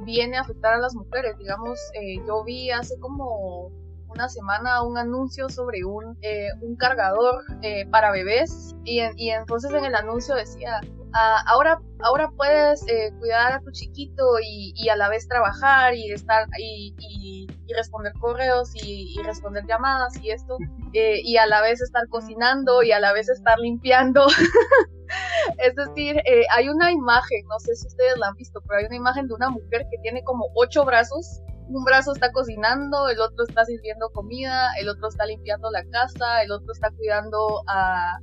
viene 0.07 0.39
a 0.39 0.41
afectar 0.41 0.73
a 0.73 0.79
las 0.79 0.95
mujeres. 0.95 1.37
Digamos, 1.37 1.79
eh, 1.93 2.17
yo 2.27 2.45
vi 2.45 2.71
hace 2.71 2.99
como 2.99 3.71
una 4.09 4.31
semana 4.31 4.83
un 4.83 4.97
anuncio 4.97 5.51
sobre 5.51 5.85
un, 5.85 6.19
un 6.63 6.77
cargador 6.77 7.45
para 7.91 8.11
bebés 8.11 8.75
y, 8.85 9.01
y, 9.17 9.31
entonces 9.31 9.71
en 9.73 9.85
el 9.85 9.95
anuncio 9.95 10.35
decía, 10.35 10.81
ah, 11.15 11.43
ahora, 11.47 11.81
ahora 12.01 12.31
puedes 12.37 12.85
cuidar 13.19 13.53
a 13.53 13.61
tu 13.61 13.71
chiquito 13.73 14.39
y, 14.43 14.73
y, 14.77 14.89
a 14.89 14.97
la 14.97 15.09
vez 15.09 15.29
trabajar 15.29 15.95
y 15.95 16.13
estar 16.13 16.47
y, 16.59 16.95
y 16.99 17.47
y 17.67 17.75
responder 17.75 18.13
correos 18.21 18.71
y, 18.75 19.21
responder 19.23 19.65
llamadas 19.67 20.17
y 20.23 20.31
esto, 20.31 20.59
eh, 20.93 21.21
y 21.23 21.37
a 21.37 21.47
la 21.47 21.61
vez 21.61 21.81
estar 21.81 22.07
cocinando 22.09 22.83
y 22.83 22.93
a 22.93 23.01
la 23.01 23.13
vez 23.13 23.29
estar 23.29 23.59
limpiando. 23.59 24.27
es 25.59 25.75
decir, 25.75 26.17
eh, 26.19 26.45
hay 26.55 26.69
una 26.69 26.93
imagen, 26.93 27.45
no 27.49 27.59
sé 27.61 27.75
si 27.75 27.87
ustedes 27.87 28.19
la 28.19 28.29
han 28.29 28.37
visto, 28.37 28.61
pero 28.67 28.81
hay 28.81 28.87
una 28.87 28.97
imagen 28.97 29.27
de 29.29 29.35
una 29.35 29.51
mujer 29.51 29.87
que 29.91 29.99
tiene 30.03 30.23
como 30.25 30.47
ocho 30.55 30.85
brazos. 30.85 31.41
Un 31.69 31.85
brazo 31.85 32.13
está 32.13 32.33
cocinando, 32.33 33.09
el 33.09 33.21
otro 33.21 33.45
está 33.49 33.65
sirviendo 33.65 34.11
comida, 34.11 34.71
el 34.79 34.89
otro 34.89 35.09
está 35.09 35.27
limpiando 35.27 35.71
la 35.71 35.85
casa, 35.85 36.43
el 36.43 36.53
otro 36.53 36.73
está 36.73 36.91
cuidando 36.91 37.63
a, 37.67 38.19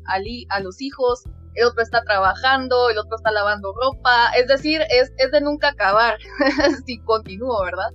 los 0.62 0.82
hijos, 0.82 1.24
el 1.56 1.66
otro 1.68 1.82
está 1.82 2.04
trabajando, 2.04 2.90
el 2.90 2.98
otro 2.98 3.16
está 3.16 3.32
lavando 3.32 3.74
ropa, 3.74 4.32
es 4.38 4.48
decir, 4.48 4.82
es, 4.90 5.12
de 5.32 5.42
nunca 5.42 5.70
acabar 5.70 6.18
si 6.86 7.00
continúo, 7.04 7.64
¿verdad? 7.64 7.92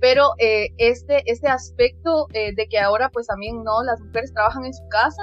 pero 0.00 0.32
eh, 0.38 0.68
este, 0.76 1.22
este 1.30 1.48
aspecto 1.48 2.26
eh, 2.34 2.54
de 2.54 2.66
que 2.66 2.78
ahora 2.78 3.08
pues 3.10 3.26
también 3.26 3.62
no 3.64 3.82
las 3.82 4.00
mujeres 4.00 4.34
trabajan 4.34 4.66
en 4.66 4.74
su 4.74 4.86
casa 4.88 5.22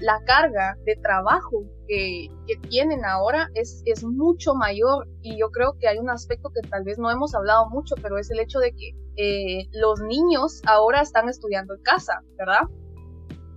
la 0.00 0.20
carga 0.24 0.76
de 0.84 0.96
trabajo 0.96 1.64
que, 1.88 2.28
tienen 2.68 3.04
ahora 3.04 3.48
es, 3.54 3.82
mucho 4.04 4.54
mayor. 4.54 5.08
Y 5.22 5.38
yo 5.38 5.50
creo 5.50 5.76
que 5.78 5.88
hay 5.88 5.98
un 5.98 6.10
aspecto 6.10 6.50
que 6.50 6.66
tal 6.68 6.84
vez 6.84 6.98
no 6.98 7.10
hemos 7.10 7.34
hablado 7.34 7.68
mucho 7.70 7.94
pero 8.02 8.18
es 8.18 8.30
el 8.30 8.40
hecho 8.40 8.58
de 8.58 8.72
que 8.72 8.92
eh, 9.16 9.66
los 9.72 10.00
niños 10.00 10.62
ahora 10.66 11.00
están 11.02 11.28
estudiando 11.28 11.74
en 11.74 11.82
casa 11.82 12.20
verdad 12.38 12.62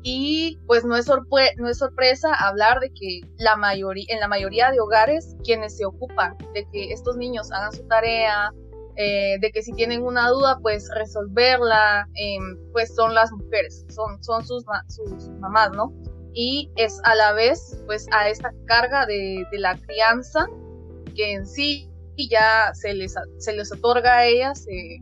y 0.04 0.60
pues 0.68 0.84
no 0.84 0.98
es, 0.98 1.06
sorpresa 1.06 2.34
hablar 2.34 2.82
de 2.82 2.90
que 2.90 3.22
en 3.22 4.20
la 4.20 4.28
mayoría 4.28 4.72
de 4.72 4.80
hogares 4.82 5.36
quienes 5.46 5.78
se 5.78 5.86
ocupan 5.86 6.36
de 6.54 6.68
que 6.72 6.92
estos 6.92 7.16
niños 7.16 7.52
hagan 7.54 7.72
su 7.72 7.88
tarea, 7.88 8.52
eh, 8.96 9.38
de 9.40 9.52
que 9.52 9.62
si 9.62 9.74
tienen 9.74 10.04
una 10.04 10.30
duda, 10.30 10.60
pues 10.62 10.90
resolverla, 10.96 12.08
em, 12.16 12.58
pues 12.72 12.94
son 12.96 13.14
las 13.14 13.32
mujeres, 13.32 13.86
son, 13.90 14.24
son 14.24 14.46
sus, 14.46 14.64
sus 14.88 15.30
mamás, 15.40 15.72
¿no? 15.72 15.94
Y 16.34 16.72
es 16.76 17.00
a 17.04 17.16
la 17.16 17.34
vez, 17.34 17.82
pues 17.86 18.08
a 18.12 18.30
esta 18.30 18.52
carga 18.66 19.06
de, 19.06 19.46
de 19.52 19.60
la 19.60 19.78
crianza 19.78 20.48
que 21.16 21.34
en 21.34 21.46
sí 21.46 21.90
ya 22.18 22.74
se 22.74 22.94
les, 22.94 23.16
se 23.38 23.54
les 23.54 23.72
otorga 23.72 24.18
a 24.18 24.26
ellas 24.26 24.68
eh, 24.68 25.00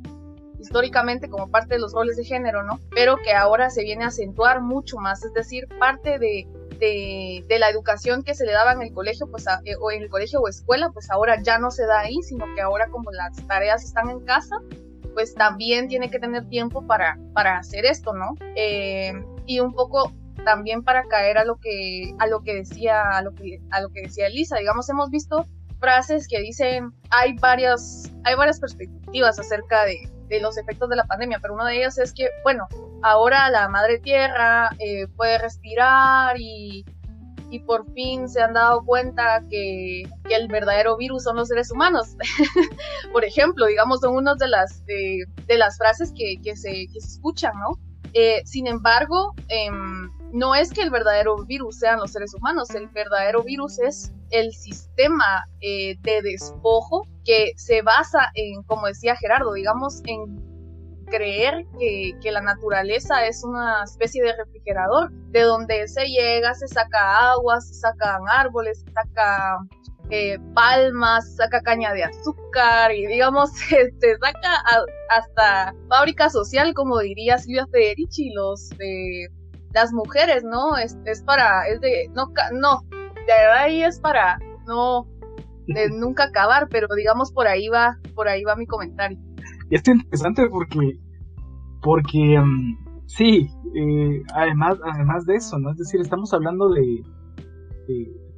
históricamente 0.59 1.29
como 1.29 1.49
parte 1.49 1.75
de 1.75 1.81
los 1.81 1.93
roles 1.93 2.17
de 2.17 2.23
género, 2.23 2.63
¿no? 2.63 2.79
Pero 2.91 3.17
que 3.17 3.33
ahora 3.33 3.69
se 3.69 3.83
viene 3.83 4.03
a 4.03 4.07
acentuar 4.07 4.61
mucho 4.61 4.97
más, 4.97 5.23
es 5.23 5.33
decir, 5.33 5.67
parte 5.79 6.19
de 6.19 6.47
de, 6.81 7.59
la 7.59 7.69
educación 7.69 8.23
que 8.23 8.33
se 8.33 8.45
le 8.45 8.51
daba 8.51 8.73
en 8.73 8.81
el 8.81 8.91
colegio, 8.91 9.27
pues 9.27 9.45
eh, 9.65 9.75
o 9.79 9.91
en 9.91 10.01
el 10.01 10.09
colegio 10.09 10.41
o 10.41 10.47
escuela, 10.47 10.89
pues 10.91 11.09
ahora 11.11 11.41
ya 11.41 11.59
no 11.59 11.69
se 11.69 11.85
da 11.85 11.99
ahí, 11.99 12.17
sino 12.23 12.45
que 12.55 12.61
ahora 12.61 12.87
como 12.89 13.11
las 13.11 13.35
tareas 13.47 13.83
están 13.83 14.09
en 14.09 14.21
casa, 14.21 14.57
pues 15.13 15.35
también 15.35 15.87
tiene 15.87 16.09
que 16.09 16.19
tener 16.19 16.47
tiempo 16.49 16.85
para, 16.87 17.19
para 17.33 17.57
hacer 17.57 17.85
esto, 17.85 18.13
¿no? 18.13 18.35
Eh, 18.55 19.13
y 19.45 19.59
un 19.59 19.73
poco 19.73 20.11
también 20.43 20.83
para 20.83 21.03
caer 21.03 21.37
a 21.37 21.45
lo 21.45 21.57
que 21.57 22.15
a 22.17 22.25
lo 22.25 22.41
que 22.41 22.55
decía 22.55 23.09
a 23.15 23.21
lo 23.21 23.35
que 23.35 23.61
a 23.69 23.79
lo 23.79 23.89
que 23.89 24.01
decía 24.01 24.25
Elisa, 24.25 24.57
digamos 24.57 24.89
hemos 24.89 25.11
visto 25.11 25.45
frases 25.79 26.27
que 26.27 26.39
dicen 26.39 26.93
hay 27.11 27.35
varias 27.37 28.11
hay 28.23 28.33
varias 28.35 28.59
perspectivas 28.59 29.37
acerca 29.37 29.85
de, 29.85 30.09
de 30.29 30.39
los 30.39 30.57
efectos 30.57 30.89
de 30.89 30.95
la 30.95 31.03
pandemia, 31.03 31.37
pero 31.41 31.53
una 31.53 31.67
de 31.67 31.77
ellas 31.77 31.99
es 31.99 32.13
que, 32.13 32.29
bueno, 32.43 32.67
ahora 33.03 33.49
la 33.49 33.67
madre 33.69 33.99
tierra 33.99 34.69
eh, 34.79 35.07
puede 35.15 35.37
respirar 35.37 36.35
y, 36.39 36.85
y, 37.49 37.59
por 37.59 37.91
fin 37.93 38.29
se 38.29 38.41
han 38.41 38.53
dado 38.53 38.83
cuenta 38.85 39.43
que, 39.49 40.03
que 40.27 40.35
el 40.35 40.47
verdadero 40.47 40.97
virus 40.97 41.23
son 41.23 41.35
los 41.35 41.47
seres 41.47 41.71
humanos. 41.71 42.15
por 43.11 43.25
ejemplo, 43.25 43.65
digamos, 43.65 43.99
son 43.99 44.15
una 44.15 44.35
de 44.35 44.47
las, 44.47 44.83
de 44.85 45.57
las 45.57 45.77
frases 45.77 46.13
que, 46.15 46.35
que, 46.43 46.55
se, 46.55 46.87
que 46.91 46.99
se 46.99 47.07
escuchan, 47.07 47.53
¿no? 47.59 47.77
Eh, 48.13 48.41
sin 48.45 48.67
embargo, 48.67 49.33
em, 49.47 50.09
no 50.33 50.53
es 50.55 50.71
que 50.71 50.81
el 50.81 50.89
verdadero 50.89 51.45
virus 51.45 51.79
sean 51.79 51.99
los 51.99 52.11
seres 52.11 52.33
humanos, 52.33 52.69
el 52.71 52.87
verdadero 52.87 53.43
virus 53.43 53.79
es 53.79 54.11
el 54.31 54.53
sistema 54.53 55.45
eh, 55.61 55.97
de 56.01 56.21
despojo 56.21 57.07
que 57.23 57.53
se 57.55 57.81
basa 57.81 58.31
en, 58.33 58.63
como 58.63 58.87
decía 58.87 59.15
Gerardo, 59.15 59.53
digamos, 59.53 60.01
en 60.05 60.50
creer 61.11 61.65
que, 61.77 62.13
que, 62.21 62.31
la 62.31 62.41
naturaleza 62.41 63.25
es 63.27 63.43
una 63.43 63.83
especie 63.83 64.23
de 64.23 64.35
refrigerador, 64.35 65.11
de 65.11 65.41
donde 65.41 65.87
se 65.87 66.07
llega, 66.07 66.55
se 66.55 66.67
saca 66.67 67.31
agua, 67.31 67.61
se 67.61 67.75
sacan 67.75 68.21
árboles, 68.27 68.79
se 68.79 68.91
saca 68.91 69.59
eh, 70.09 70.39
palmas, 70.55 71.35
saca 71.35 71.61
caña 71.61 71.93
de 71.93 72.03
azúcar 72.03 72.91
y 72.91 73.05
digamos, 73.05 73.51
se 73.69 74.17
saca 74.17 74.63
hasta 75.09 75.75
fábrica 75.87 76.29
social, 76.29 76.73
como 76.73 76.99
diría 76.99 77.37
Silvia 77.37 77.67
Federici, 77.71 78.31
los 78.33 78.69
de 78.71 79.27
las 79.73 79.93
mujeres, 79.93 80.43
¿no? 80.43 80.77
Es, 80.77 80.97
es 81.05 81.21
para, 81.23 81.67
es 81.67 81.79
de, 81.81 82.09
no, 82.13 82.31
no, 82.53 82.81
de 82.91 83.25
verdad 83.25 83.57
ahí 83.57 83.83
es 83.83 83.99
para 83.99 84.39
no, 84.67 85.07
de 85.67 85.89
nunca 85.91 86.25
acabar, 86.25 86.67
pero 86.69 86.87
digamos 86.95 87.31
por 87.31 87.47
ahí 87.47 87.69
va, 87.69 87.97
por 88.15 88.27
ahí 88.27 88.43
va 88.43 88.55
mi 88.55 88.65
comentario. 88.65 89.17
Y 89.71 89.75
es 89.75 89.87
interesante 89.87 90.47
porque, 90.49 90.99
porque, 91.81 92.37
mm, 92.37 93.05
sí, 93.07 93.47
eh, 93.73 94.21
además, 94.35 94.77
además 94.83 95.25
de 95.25 95.35
eso, 95.35 95.57
¿no? 95.59 95.71
Es 95.71 95.77
decir, 95.77 96.01
estamos 96.01 96.33
hablando 96.33 96.69
de, 96.69 97.01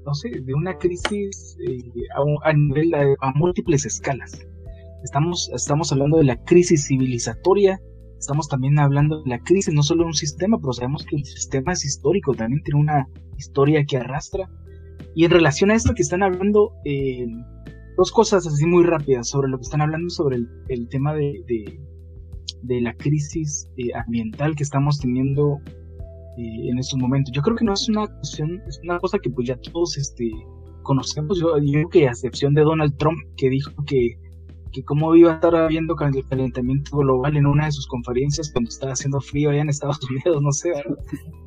no 0.05 0.13
sé, 0.13 0.29
de 0.29 0.53
una 0.53 0.77
crisis 0.77 1.57
eh, 1.67 1.81
a, 3.19 3.31
múltiples 3.33 3.85
escalas. 3.87 4.45
Estamos, 5.03 5.49
estamos 5.55 5.91
hablando 5.91 6.17
de 6.17 6.25
la 6.25 6.37
crisis 6.43 6.87
civilizatoria, 6.87 7.81
estamos 8.19 8.47
también 8.47 8.77
hablando 8.77 9.23
de 9.23 9.29
la 9.31 9.39
crisis, 9.39 9.73
no 9.73 9.81
solo 9.81 10.03
de 10.03 10.09
un 10.09 10.13
sistema, 10.13 10.59
pero 10.59 10.73
sabemos 10.73 11.03
que 11.03 11.15
el 11.15 11.25
sistema 11.25 11.73
es 11.73 11.83
histórico, 11.83 12.35
también 12.35 12.61
tiene 12.63 12.79
una 12.79 13.07
historia 13.37 13.83
que 13.85 13.97
arrastra. 13.97 14.47
Y 15.15 15.25
en 15.25 15.31
relación 15.31 15.71
a 15.71 15.75
esto 15.75 15.95
que 15.95 16.03
están 16.03 16.21
hablando, 16.21 16.73
eh, 16.85 17.25
dos 17.97 18.11
cosas 18.11 18.45
así 18.47 18.65
muy 18.65 18.83
rápidas 18.83 19.29
sobre 19.29 19.49
lo 19.49 19.57
que 19.57 19.63
están 19.63 19.81
hablando 19.81 20.09
sobre 20.09 20.37
el, 20.69 20.87
tema 20.89 21.13
de, 21.13 21.43
de, 22.63 22.81
la 22.81 22.93
crisis 22.95 23.69
eh, 23.77 23.89
ambiental 23.95 24.55
que 24.55 24.63
estamos 24.63 24.99
teniendo 24.99 25.59
eh, 26.37 26.69
en 26.69 26.77
estos 26.79 26.99
momentos. 26.99 27.31
Yo 27.33 27.41
creo 27.41 27.55
que 27.55 27.65
no 27.65 27.73
es 27.73 27.87
una 27.89 28.07
cuestión, 28.07 28.61
es 28.67 28.79
una 28.83 28.99
cosa 28.99 29.19
que 29.19 29.29
pues 29.29 29.47
ya 29.47 29.57
todos 29.57 29.97
este, 29.97 30.31
conocemos. 30.83 31.39
Yo, 31.39 31.57
yo 31.59 31.71
creo 31.71 31.89
que 31.89 32.07
a 32.07 32.11
excepción 32.11 32.53
de 32.53 32.61
Donald 32.61 32.97
Trump, 32.97 33.19
que 33.37 33.49
dijo 33.49 33.71
que 33.85 34.17
que 34.73 34.83
cómo 34.83 35.15
iba 35.15 35.31
a 35.31 35.35
estar 35.35 35.55
habiendo 35.55 35.95
el 35.99 36.27
calentamiento 36.27 36.97
global 36.97 37.37
en 37.37 37.45
una 37.45 37.65
de 37.65 37.71
sus 37.71 37.87
conferencias 37.87 38.51
cuando 38.51 38.69
estaba 38.69 38.93
haciendo 38.93 39.21
frío 39.21 39.51
allá 39.51 39.61
en 39.61 39.69
Estados 39.69 39.99
Unidos, 40.09 40.41
no 40.41 40.51
sé, 40.51 40.69
¿verdad? 40.69 40.97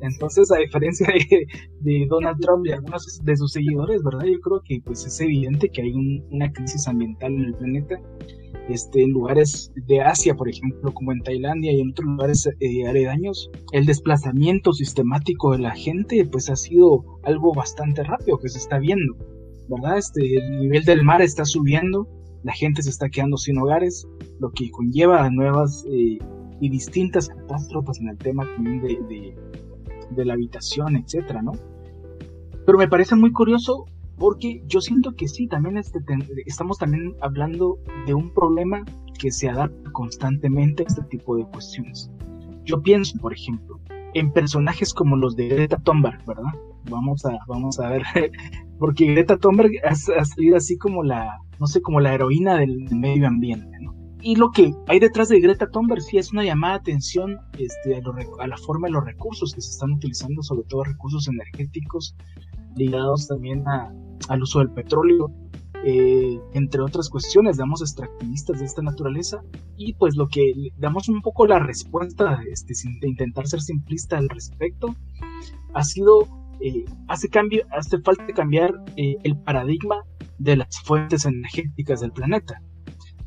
Entonces, 0.01 0.51
a 0.51 0.57
diferencia 0.57 1.07
de, 1.07 2.07
Donald 2.09 2.39
Trump 2.39 2.65
y 2.65 2.71
algunos 2.71 3.21
de 3.23 3.37
sus 3.37 3.51
seguidores, 3.51 4.01
¿verdad? 4.03 4.25
Yo 4.25 4.39
creo 4.39 4.61
que 4.63 4.81
pues 4.83 5.05
es 5.05 5.19
evidente 5.19 5.69
que 5.69 5.81
hay 5.81 5.93
una 5.93 6.51
crisis 6.51 6.87
ambiental 6.87 7.33
en 7.33 7.45
el 7.45 7.53
planeta. 7.53 7.99
Este, 8.69 9.01
en 9.01 9.11
lugares 9.11 9.71
de 9.87 10.01
Asia, 10.01 10.35
por 10.35 10.49
ejemplo, 10.49 10.93
como 10.93 11.13
en 11.13 11.21
Tailandia 11.21 11.71
y 11.71 11.79
en 11.79 11.91
otros 11.91 12.07
lugares 12.07 12.49
eh, 12.59 12.87
aledaños, 12.87 13.49
el 13.71 13.85
desplazamiento 13.85 14.73
sistemático 14.73 15.51
de 15.51 15.59
la 15.59 15.71
gente, 15.71 16.25
pues 16.25 16.49
ha 16.49 16.55
sido 16.55 17.19
algo 17.23 17.53
bastante 17.53 18.03
rápido 18.03 18.37
que 18.39 18.49
se 18.49 18.57
está 18.57 18.77
viendo, 18.77 19.15
¿verdad? 19.69 19.97
Este, 19.97 20.21
el 20.35 20.59
nivel 20.59 20.83
del 20.83 21.03
mar 21.03 21.21
está 21.21 21.45
subiendo, 21.45 22.07
la 22.47 22.53
gente 22.53 22.81
se 22.81 22.89
está 22.89 23.09
quedando 23.09 23.35
sin 23.35 23.57
hogares, 23.57 24.07
lo 24.39 24.51
que 24.51 24.71
conlleva 24.71 25.25
a 25.25 25.29
nuevas 25.29 25.83
eh, 25.89 26.17
y 26.61 26.69
distintas 26.69 27.27
catástrofes 27.27 27.99
en 27.99 28.07
el 28.07 28.17
tema 28.17 28.47
también 28.55 28.81
de, 28.81 29.35
de, 30.11 30.25
la 30.25 30.33
habitación, 30.33 30.95
etcétera, 30.95 31.41
¿no? 31.41 31.51
Pero 32.65 32.77
me 32.77 32.87
parece 32.87 33.17
muy 33.17 33.33
curioso 33.33 33.83
porque 34.17 34.63
yo 34.65 34.79
siento 34.79 35.13
que 35.13 35.27
sí, 35.27 35.47
también 35.47 35.77
este, 35.77 35.99
estamos 36.45 36.77
también 36.77 37.17
hablando 37.19 37.79
de 38.05 38.13
un 38.13 38.33
problema 38.33 38.85
que 39.19 39.29
se 39.29 39.49
adapta 39.49 39.91
constantemente 39.91 40.83
a 40.83 40.85
este 40.87 41.03
tipo 41.03 41.35
de 41.35 41.45
cuestiones. 41.47 42.09
Yo 42.63 42.81
pienso, 42.81 43.19
por 43.19 43.33
ejemplo, 43.33 43.77
en 44.13 44.31
personajes 44.31 44.93
como 44.93 45.17
los 45.17 45.35
de 45.35 45.49
Greta 45.49 45.79
Thunberg, 45.79 46.25
¿verdad? 46.25 46.53
Vamos 46.89 47.25
a, 47.25 47.37
vamos 47.45 47.77
a 47.81 47.89
ver, 47.89 48.03
porque 48.79 49.07
Greta 49.07 49.35
Thunberg 49.35 49.71
ha, 49.83 49.95
salido 49.95 50.55
así 50.55 50.77
como 50.77 51.03
la, 51.03 51.41
no 51.59 51.67
sé, 51.67 51.81
como 51.81 51.99
la 51.99 52.13
heroína 52.13 52.57
del 52.57 52.87
medio 52.91 53.27
ambiente. 53.27 53.77
Y 54.21 54.35
lo 54.35 54.51
que 54.51 54.73
hay 54.87 54.99
detrás 54.99 55.29
de 55.29 55.39
Greta 55.39 55.69
Thunberg 55.69 56.01
sí 56.01 56.17
es 56.17 56.31
una 56.31 56.43
llamada 56.43 56.73
de 56.73 56.79
atención 56.79 57.37
este, 57.57 57.95
a, 57.95 58.47
la 58.47 58.57
forma 58.57 58.87
de 58.87 58.93
los 58.93 59.05
recursos 59.05 59.53
que 59.53 59.61
se 59.61 59.71
están 59.71 59.93
utilizando, 59.93 60.41
sobre 60.41 60.63
todo 60.67 60.83
recursos 60.83 61.27
energéticos 61.27 62.15
ligados 62.75 63.27
también 63.27 63.63
al 63.67 64.41
uso 64.41 64.59
del 64.59 64.71
petróleo, 64.71 65.31
eh, 65.83 66.39
entre 66.53 66.81
otras 66.81 67.09
cuestiones, 67.09 67.57
damos 67.57 67.81
extractivistas 67.81 68.59
de 68.59 68.65
esta 68.65 68.81
naturaleza 68.81 69.41
y 69.77 69.93
pues 69.93 70.15
lo 70.15 70.27
que 70.27 70.71
damos 70.77 71.07
un 71.07 71.21
poco 71.21 71.45
la 71.45 71.59
respuesta, 71.59 72.41
este, 72.51 72.73
sin 72.73 72.99
intentar 73.03 73.47
ser 73.47 73.61
simplista 73.61 74.17
al 74.17 74.27
respecto, 74.29 74.95
ha 75.73 75.83
sido, 75.83 76.27
eh, 76.59 76.85
hace, 77.07 77.29
cambio, 77.29 77.63
hace 77.71 77.99
falta 77.99 78.25
cambiar 78.33 78.73
eh, 78.95 79.15
el 79.23 79.37
paradigma 79.37 80.03
de 80.37 80.57
las 80.57 80.81
fuentes 80.83 81.25
energéticas 81.25 82.01
del 82.01 82.11
planeta. 82.11 82.61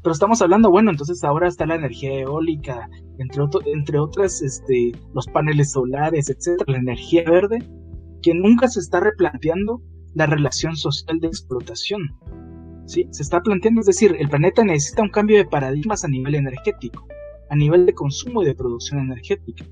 Pero 0.03 0.13
estamos 0.13 0.41
hablando, 0.41 0.71
bueno, 0.71 0.91
entonces 0.91 1.23
ahora 1.25 1.49
está 1.49 1.67
la 1.67 1.75
energía 1.75 2.21
eólica, 2.21 2.89
entre, 3.19 3.45
entre 3.67 3.99
otras, 3.99 4.41
este, 4.41 4.93
los 5.15 5.27
paneles 5.27 5.73
solares, 5.73 6.31
etcétera, 6.31 6.73
la 6.73 6.79
energía 6.79 7.23
verde, 7.29 7.59
que 8.23 8.33
nunca 8.35 8.69
se 8.69 8.81
está 8.81 9.01
replanteando 9.01 9.83
la 10.15 10.27
relación 10.27 10.77
social 10.77 11.21
de 11.21 11.29
explotación. 11.29 12.01
¿sí? 12.87 13.07
Se 13.11 13.23
está 13.23 13.41
planteando, 13.41 13.81
es 13.81 13.87
decir, 13.87 14.17
el 14.19 14.29
planeta 14.29 14.65
necesita 14.65 15.03
un 15.03 15.11
cambio 15.11 15.37
de 15.37 15.45
paradigmas 15.45 16.05
a 16.05 16.09
nivel 16.09 16.35
energético, 16.35 17.07
a 17.51 17.57
nivel 17.57 17.85
de 17.85 17.95
consumo 17.95 18.43
y 18.43 18.47
de 18.47 18.55
producción 18.55 19.01
energética, 19.01 19.65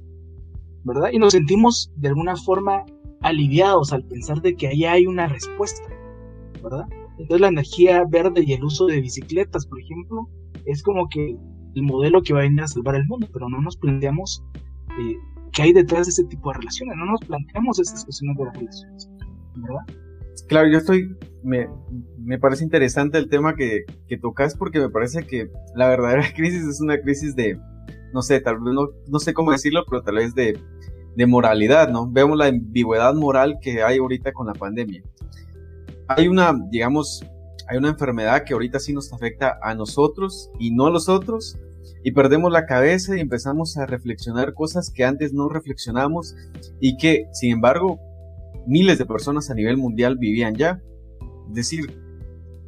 ¿verdad? 0.85 1.11
Y 1.13 1.19
nos 1.19 1.33
sentimos 1.33 1.91
de 1.97 2.09
alguna 2.09 2.37
forma 2.37 2.85
aliviados 3.23 3.93
al 3.93 4.05
pensar 4.05 4.41
de 4.43 4.55
que 4.55 4.69
ahí 4.69 4.85
hay 4.85 5.07
una 5.07 5.27
respuesta, 5.27 5.89
¿verdad? 6.63 6.85
Entonces 7.19 7.41
la 7.41 7.49
energía 7.49 8.05
verde 8.09 8.45
y 8.47 8.53
el 8.53 8.65
uso 8.65 8.87
de 8.87 9.01
bicicletas, 9.01 9.67
por 9.67 9.81
ejemplo, 9.81 10.29
es 10.67 10.83
como 10.83 11.09
que 11.09 11.37
el 11.75 11.83
modelo 11.83 12.23
que 12.23 12.33
va 12.33 12.41
a 12.41 12.43
venir 12.43 12.63
a 12.63 12.69
salvar 12.69 12.95
el 12.95 13.07
mundo, 13.07 13.29
pero 13.33 13.49
no 13.49 13.61
nos 13.61 13.77
planteamos 13.77 14.45
eh, 15.01 15.17
qué 15.53 15.63
hay 15.63 15.73
detrás 15.73 16.07
de 16.07 16.11
ese 16.11 16.25
tipo 16.25 16.51
de 16.51 16.59
relaciones, 16.59 16.97
no 16.97 17.07
nos 17.07 17.21
planteamos 17.21 17.79
esas 17.79 18.05
cuestiones 18.05 18.37
de 18.37 18.45
las 18.45 18.57
relaciones, 18.57 19.11
¿verdad? 19.57 19.97
Claro, 20.49 20.69
yo 20.69 20.79
estoy, 20.79 21.17
me, 21.43 21.69
me 22.19 22.39
parece 22.39 22.65
interesante 22.65 23.19
el 23.19 23.29
tema 23.29 23.55
que, 23.55 23.85
que 24.07 24.17
tocas 24.17 24.57
porque 24.57 24.79
me 24.79 24.89
parece 24.89 25.27
que 25.27 25.51
la 25.75 25.89
verdadera 25.89 26.23
crisis 26.37 26.65
es 26.65 26.81
una 26.81 27.01
crisis 27.01 27.35
de, 27.35 27.59
no 28.15 28.23
sé, 28.23 28.41
tal 28.41 28.61
vez 28.61 28.75
no, 28.75 28.89
no 29.09 29.19
sé 29.19 29.35
cómo 29.35 29.53
decirlo, 29.53 29.85
pero 29.89 30.03
tal 30.03 30.17
vez 30.17 30.35
de, 30.35 30.59
de 31.17 31.27
moralidad, 31.27 31.89
¿no? 31.89 32.09
Vemos 32.11 32.39
la 32.39 32.47
ambigüedad 32.47 33.15
moral 33.15 33.59
que 33.61 33.83
hay 33.83 33.99
ahorita 33.99 34.33
con 34.33 34.47
la 34.47 34.55
pandemia. 34.55 35.03
Hay 36.09 36.27
una, 36.29 36.59
digamos, 36.71 37.25
hay 37.69 37.77
una 37.77 37.91
enfermedad 37.91 38.45
que 38.45 38.55
ahorita 38.55 38.81
sí 38.81 38.93
nos 38.93 39.13
afecta 39.13 39.59
a 39.63 39.75
nosotros 39.75 40.51
y 40.59 40.71
no 40.71 40.87
a 40.87 40.91
los 40.91 41.09
otros, 41.09 41.59
y 42.03 42.13
perdemos 42.13 42.51
la 42.51 42.67
cabeza 42.67 43.17
y 43.17 43.21
empezamos 43.21 43.77
a 43.77 43.87
reflexionar 43.87 44.55
cosas 44.55 44.91
que 44.91 45.05
antes 45.05 45.33
no 45.33 45.49
reflexionamos 45.49 46.35
y 46.81 46.97
que, 46.97 47.29
sin 47.33 47.53
embargo, 47.53 47.99
miles 48.67 48.99
de 48.99 49.07
personas 49.07 49.51
a 49.51 49.55
nivel 49.55 49.77
mundial 49.77 50.17
vivían 50.17 50.55
ya. 50.55 50.81
Es 51.49 51.55
decir, 51.55 52.01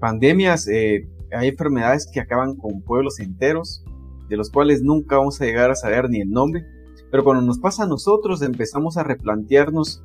pandemias, 0.00 0.66
eh, 0.68 1.08
hay 1.32 1.48
enfermedades 1.48 2.08
que 2.12 2.20
acaban 2.20 2.56
con 2.56 2.82
pueblos 2.82 3.20
enteros, 3.20 3.84
de 4.28 4.36
los 4.36 4.50
cuales 4.50 4.82
nunca 4.82 5.16
vamos 5.16 5.40
a 5.40 5.44
llegar 5.44 5.70
a 5.70 5.74
saber 5.74 6.08
ni 6.10 6.20
el 6.20 6.30
nombre, 6.30 6.64
pero 7.10 7.24
cuando 7.24 7.42
nos 7.42 7.58
pasa 7.58 7.84
a 7.84 7.88
nosotros 7.88 8.42
empezamos 8.42 8.96
a 8.96 9.02
replantearnos 9.02 10.02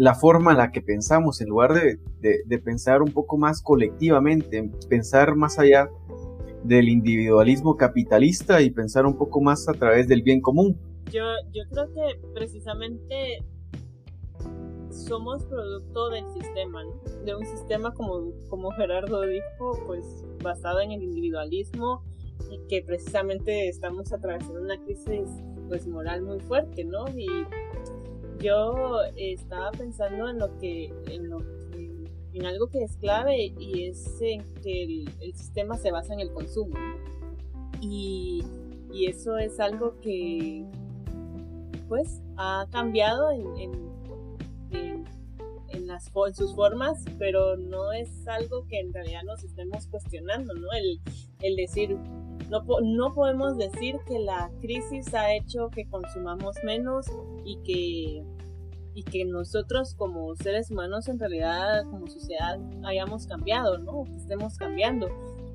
la 0.00 0.14
forma 0.14 0.52
en 0.52 0.56
la 0.56 0.72
que 0.72 0.80
pensamos, 0.80 1.42
en 1.42 1.50
lugar 1.50 1.74
de, 1.74 1.98
de, 2.22 2.58
pensar 2.58 3.02
un 3.02 3.12
poco 3.12 3.36
más 3.36 3.60
colectivamente, 3.60 4.70
pensar 4.88 5.36
más 5.36 5.58
allá 5.58 5.90
del 6.64 6.88
individualismo 6.88 7.76
capitalista 7.76 8.62
y 8.62 8.70
pensar 8.70 9.04
un 9.04 9.18
poco 9.18 9.42
más 9.42 9.68
a 9.68 9.74
través 9.74 10.08
del 10.08 10.22
bien 10.22 10.40
común. 10.40 10.80
Yo, 11.12 11.24
yo 11.52 11.64
creo 11.70 11.92
que 11.92 12.18
precisamente 12.32 13.44
somos 14.88 15.44
producto 15.44 16.08
del 16.08 16.24
sistema. 16.32 16.82
De 17.26 17.36
un 17.36 17.44
sistema 17.44 17.92
como, 17.92 18.32
como 18.48 18.70
Gerardo 18.70 19.20
dijo, 19.26 19.84
pues 19.86 20.24
basado 20.42 20.80
en 20.80 20.92
el 20.92 21.02
individualismo 21.02 22.02
y 22.50 22.58
que 22.68 22.82
precisamente 22.82 23.68
estamos 23.68 24.14
atravesando 24.14 24.62
una 24.62 24.82
crisis 24.82 25.28
pues 25.68 25.86
moral 25.86 26.22
muy 26.22 26.40
fuerte, 26.40 26.84
¿no? 26.84 27.04
Yo 28.40 29.00
estaba 29.16 29.70
pensando 29.70 30.28
en 30.28 30.38
lo 30.38 30.58
que, 30.58 30.92
en 31.06 31.28
lo 31.28 31.38
en 32.32 32.46
algo 32.46 32.68
que 32.68 32.84
es 32.84 32.96
clave 32.96 33.52
y 33.58 33.86
es 33.86 34.20
en 34.22 34.42
que 34.62 35.04
el, 35.20 35.34
sistema 35.34 35.76
se 35.76 35.90
basa 35.90 36.14
en 36.14 36.20
el 36.20 36.32
consumo. 36.32 36.76
Y, 37.80 38.44
y, 38.92 39.06
eso 39.06 39.36
es 39.36 39.58
algo 39.58 39.98
que 40.00 40.64
pues 41.88 42.22
ha 42.36 42.66
cambiado 42.70 43.32
en 43.32 43.90
en, 44.72 45.04
en 45.72 46.34
sus 46.34 46.54
formas, 46.54 47.04
pero 47.18 47.56
no 47.56 47.92
es 47.92 48.26
algo 48.28 48.66
que 48.68 48.78
en 48.80 48.92
realidad 48.92 49.22
nos 49.24 49.42
estemos 49.42 49.86
cuestionando, 49.86 50.54
¿no? 50.54 50.68
El, 50.72 51.00
el 51.40 51.56
decir, 51.56 51.96
no, 52.50 52.62
no 52.82 53.14
podemos 53.14 53.56
decir 53.56 53.96
que 54.06 54.18
la 54.18 54.50
crisis 54.60 55.14
ha 55.14 55.34
hecho 55.34 55.70
que 55.70 55.88
consumamos 55.88 56.56
menos 56.64 57.06
y 57.44 57.56
que, 57.62 58.24
y 58.94 59.02
que 59.04 59.24
nosotros 59.24 59.94
como 59.94 60.34
seres 60.36 60.70
humanos 60.70 61.08
en 61.08 61.18
realidad 61.18 61.84
como 61.84 62.08
sociedad 62.08 62.58
hayamos 62.84 63.26
cambiado, 63.26 63.78
¿no? 63.78 64.04
Que 64.04 64.16
estemos 64.16 64.56
cambiando. 64.58 65.08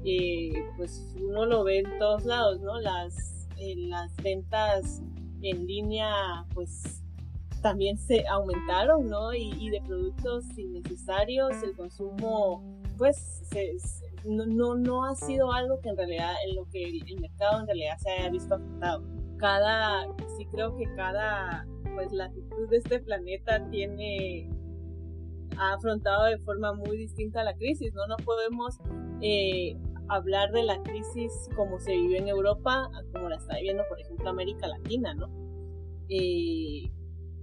Eh, 0.06 0.54
pues 0.78 1.14
uno 1.22 1.46
lo 1.46 1.64
ve 1.64 1.80
en 1.80 2.00
todos 2.00 2.26
lados, 2.26 2.62
¿no? 2.62 2.80
Las, 2.80 3.48
las 3.58 4.16
ventas 4.18 5.02
en 5.42 5.68
línea 5.68 6.46
pues 6.54 7.04
también 7.62 7.98
se 7.98 8.28
aumentaron, 8.28 9.10
¿no? 9.10 9.34
Y, 9.34 9.72
de 9.72 9.82
productos 9.82 10.46
innecesarios, 10.56 11.52
el 11.64 11.76
consumo, 11.76 12.64
pues, 12.96 13.42
no, 14.26 14.76
no 14.76 15.06
ha 15.06 15.16
sido 15.16 15.52
algo 15.52 15.80
que 15.82 15.90
en 15.90 15.98
realidad, 15.98 16.34
en 16.48 16.56
lo 16.56 16.68
que 16.70 16.84
el, 16.84 17.20
mercado 17.20 17.62
en 17.62 17.68
realidad 17.68 17.98
se 18.00 18.10
haya 18.10 18.30
visto 18.30 18.56
afectado. 18.56 19.04
Cada, 19.38 20.06
sí 20.38 20.46
creo 20.52 20.76
que 20.76 20.86
cada, 20.96 21.68
pues, 21.94 22.12
latitud 22.12 22.70
de 22.70 22.78
este 22.78 23.00
planeta 23.00 23.70
tiene, 23.70 24.50
ha 25.58 25.74
afrontado 25.74 26.26
de 26.26 26.38
forma 26.40 26.74
muy 26.74 26.98
distinta 26.98 27.44
la 27.44 27.56
crisis, 27.56 27.94
¿no? 27.94 28.08
No 28.08 28.16
podemos 28.18 28.80
eh, 29.22 29.78
hablar 30.08 30.52
de 30.52 30.64
la 30.64 30.82
crisis 30.84 31.32
como 31.56 31.80
se 31.80 31.94
vivió 31.94 32.18
en 32.18 32.28
Europa, 32.28 32.90
como 33.14 33.30
la 33.30 33.36
está 33.36 33.56
viviendo, 33.56 33.84
por 33.90 34.00
ejemplo, 34.00 34.30
América 34.30 34.68
Latina, 34.68 35.14
¿no? 35.14 35.30
Eh, 36.10 36.92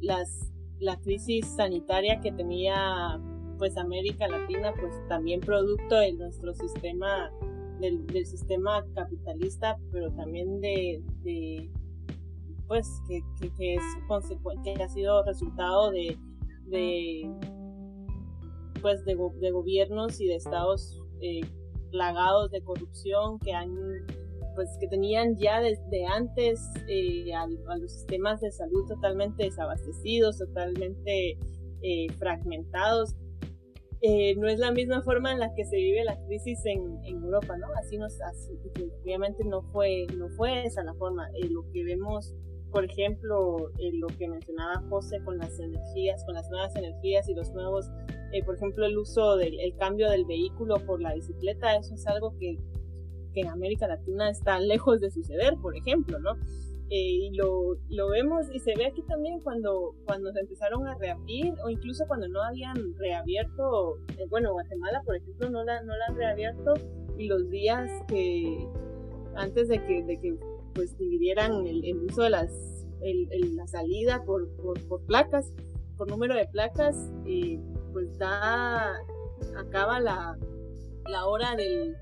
las, 0.01 0.53
la 0.79 0.97
crisis 1.01 1.47
sanitaria 1.57 2.21
que 2.21 2.33
tenía 2.33 3.21
pues 3.63 3.77
América 3.77 4.27
Latina, 4.27 4.75
pues 4.75 4.93
también 5.07 5.39
producto 5.39 5.95
de 5.95 6.15
nuestro 6.15 6.53
sistema, 6.53 7.31
del, 7.79 8.27
sistema 8.27 8.85
capitalista, 8.93 9.79
pero 9.93 10.11
también 10.15 10.61
de, 10.61 11.01
pues 12.67 12.91
que, 13.07 13.23
que, 13.57 13.77
consecuente, 14.09 14.75
que 14.75 14.83
ha 14.83 14.89
sido 14.89 15.23
resultado 15.25 15.93
de, 15.93 16.19
de 16.65 17.31
pues 18.81 19.05
de, 19.05 19.15
gobiernos 19.15 20.21
y 20.21 20.27
de 20.27 20.35
estados 20.35 21.01
eh, 21.21 21.43
plagados 21.93 22.51
de 22.51 22.63
corrupción 22.63 23.39
que 23.39 23.53
han 23.53 23.77
pues 24.57 24.77
que 24.81 24.89
tenían 24.89 25.37
ya 25.37 25.61
desde 25.61 26.05
antes 26.05 26.61
eh, 26.89 27.33
a, 27.33 27.47
los 27.77 27.93
sistemas 27.93 28.41
de 28.41 28.51
salud 28.51 28.89
totalmente 28.89 29.45
desabastecidos, 29.45 30.39
totalmente 30.39 31.39
eh, 31.83 32.07
fragmentados. 32.19 33.15
Eh, 34.05 34.35
no 34.37 34.49
es 34.49 34.59
la 34.59 34.73
misma 34.73 35.01
forma 35.03 35.31
en 35.31 35.39
la 35.39 35.55
que 35.55 35.65
se 35.65 35.77
vive 35.77 36.05
la 36.05 36.19
crisis 36.27 36.61
en, 36.67 36.83
Europa, 37.05 37.57
¿no? 37.57 37.69
Así 37.79 37.97
nos, 37.99 38.21
así, 38.23 38.59
obviamente 39.03 39.45
no 39.45 39.63
fue, 39.71 40.07
no 40.17 40.29
fue 40.31 40.65
esa 40.67 40.83
la 40.83 40.93
forma. 40.95 41.29
lo 41.49 41.63
que 41.73 41.85
vemos, 41.85 42.35
por 42.73 42.85
ejemplo, 42.85 43.71
lo 43.93 44.07
que 44.19 44.29
mencionaba 44.29 44.83
José 44.89 45.23
con 45.25 45.39
las 45.39 45.57
energías, 45.61 46.25
con 46.25 46.35
las 46.35 46.51
nuevas 46.51 46.75
energías 46.75 47.29
y 47.29 47.35
los 47.35 47.53
nuevos, 47.53 47.89
por 48.45 48.57
ejemplo, 48.57 48.87
el 48.87 48.99
uso 48.99 49.37
del 49.37 49.61
el 49.61 49.77
cambio 49.77 50.11
del 50.11 50.25
vehículo 50.25 50.85
por 50.85 51.01
la 51.01 51.15
bicicleta, 51.15 51.77
eso 51.77 51.95
es 51.95 52.05
algo 52.09 52.37
que 52.41 52.59
en 53.35 53.49
América 53.49 53.87
Latina 53.87 54.31
está 54.31 54.59
lejos 54.59 55.01
de 55.01 55.11
suceder, 55.11 55.55
por 55.63 55.77
ejemplo, 55.77 56.19
¿no? 56.19 56.33
Eh, 56.95 57.11
y 57.11 57.31
lo, 57.31 57.79
lo, 57.89 58.11
vemos 58.11 58.49
y 58.53 58.59
se 58.59 58.75
ve 58.77 58.85
aquí 58.85 59.01
también 59.05 59.41
cuando, 59.41 59.95
cuando 60.05 60.31
se 60.31 60.41
empezaron 60.41 60.87
a 60.87 60.95
reabrir 60.97 61.55
o 61.65 61.71
incluso 61.71 62.05
cuando 62.07 62.29
no 62.29 62.43
habían 62.43 62.77
reabierto, 62.99 63.97
eh, 64.19 64.27
bueno, 64.29 64.53
Guatemala 64.53 65.01
por 65.03 65.17
ejemplo 65.17 65.49
no 65.49 65.65
la, 65.65 65.83
no 65.85 65.97
la 65.97 66.05
han 66.09 66.17
reabierto 66.17 66.75
y 67.17 67.29
los 67.29 67.49
días 67.49 67.91
que 68.09 68.69
antes 69.37 69.69
de 69.69 69.83
que, 69.87 70.03
de 70.03 70.21
que 70.21 70.37
pues 70.75 70.99
dividieran 70.99 71.67
el, 71.67 71.97
uso 72.05 72.25
de 72.25 72.29
las, 72.29 72.85
el, 73.01 73.57
la 73.57 73.67
salida 73.69 74.23
por, 74.27 74.51
por, 74.57 75.01
placas, 75.07 75.51
por 75.97 76.11
número 76.11 76.35
de 76.35 76.47
placas, 76.47 77.11
pues 77.95 78.19
da, 78.19 78.99
acaba 79.57 79.99
la, 79.99 80.37
la 81.09 81.25
hora 81.25 81.57
del 81.57 81.97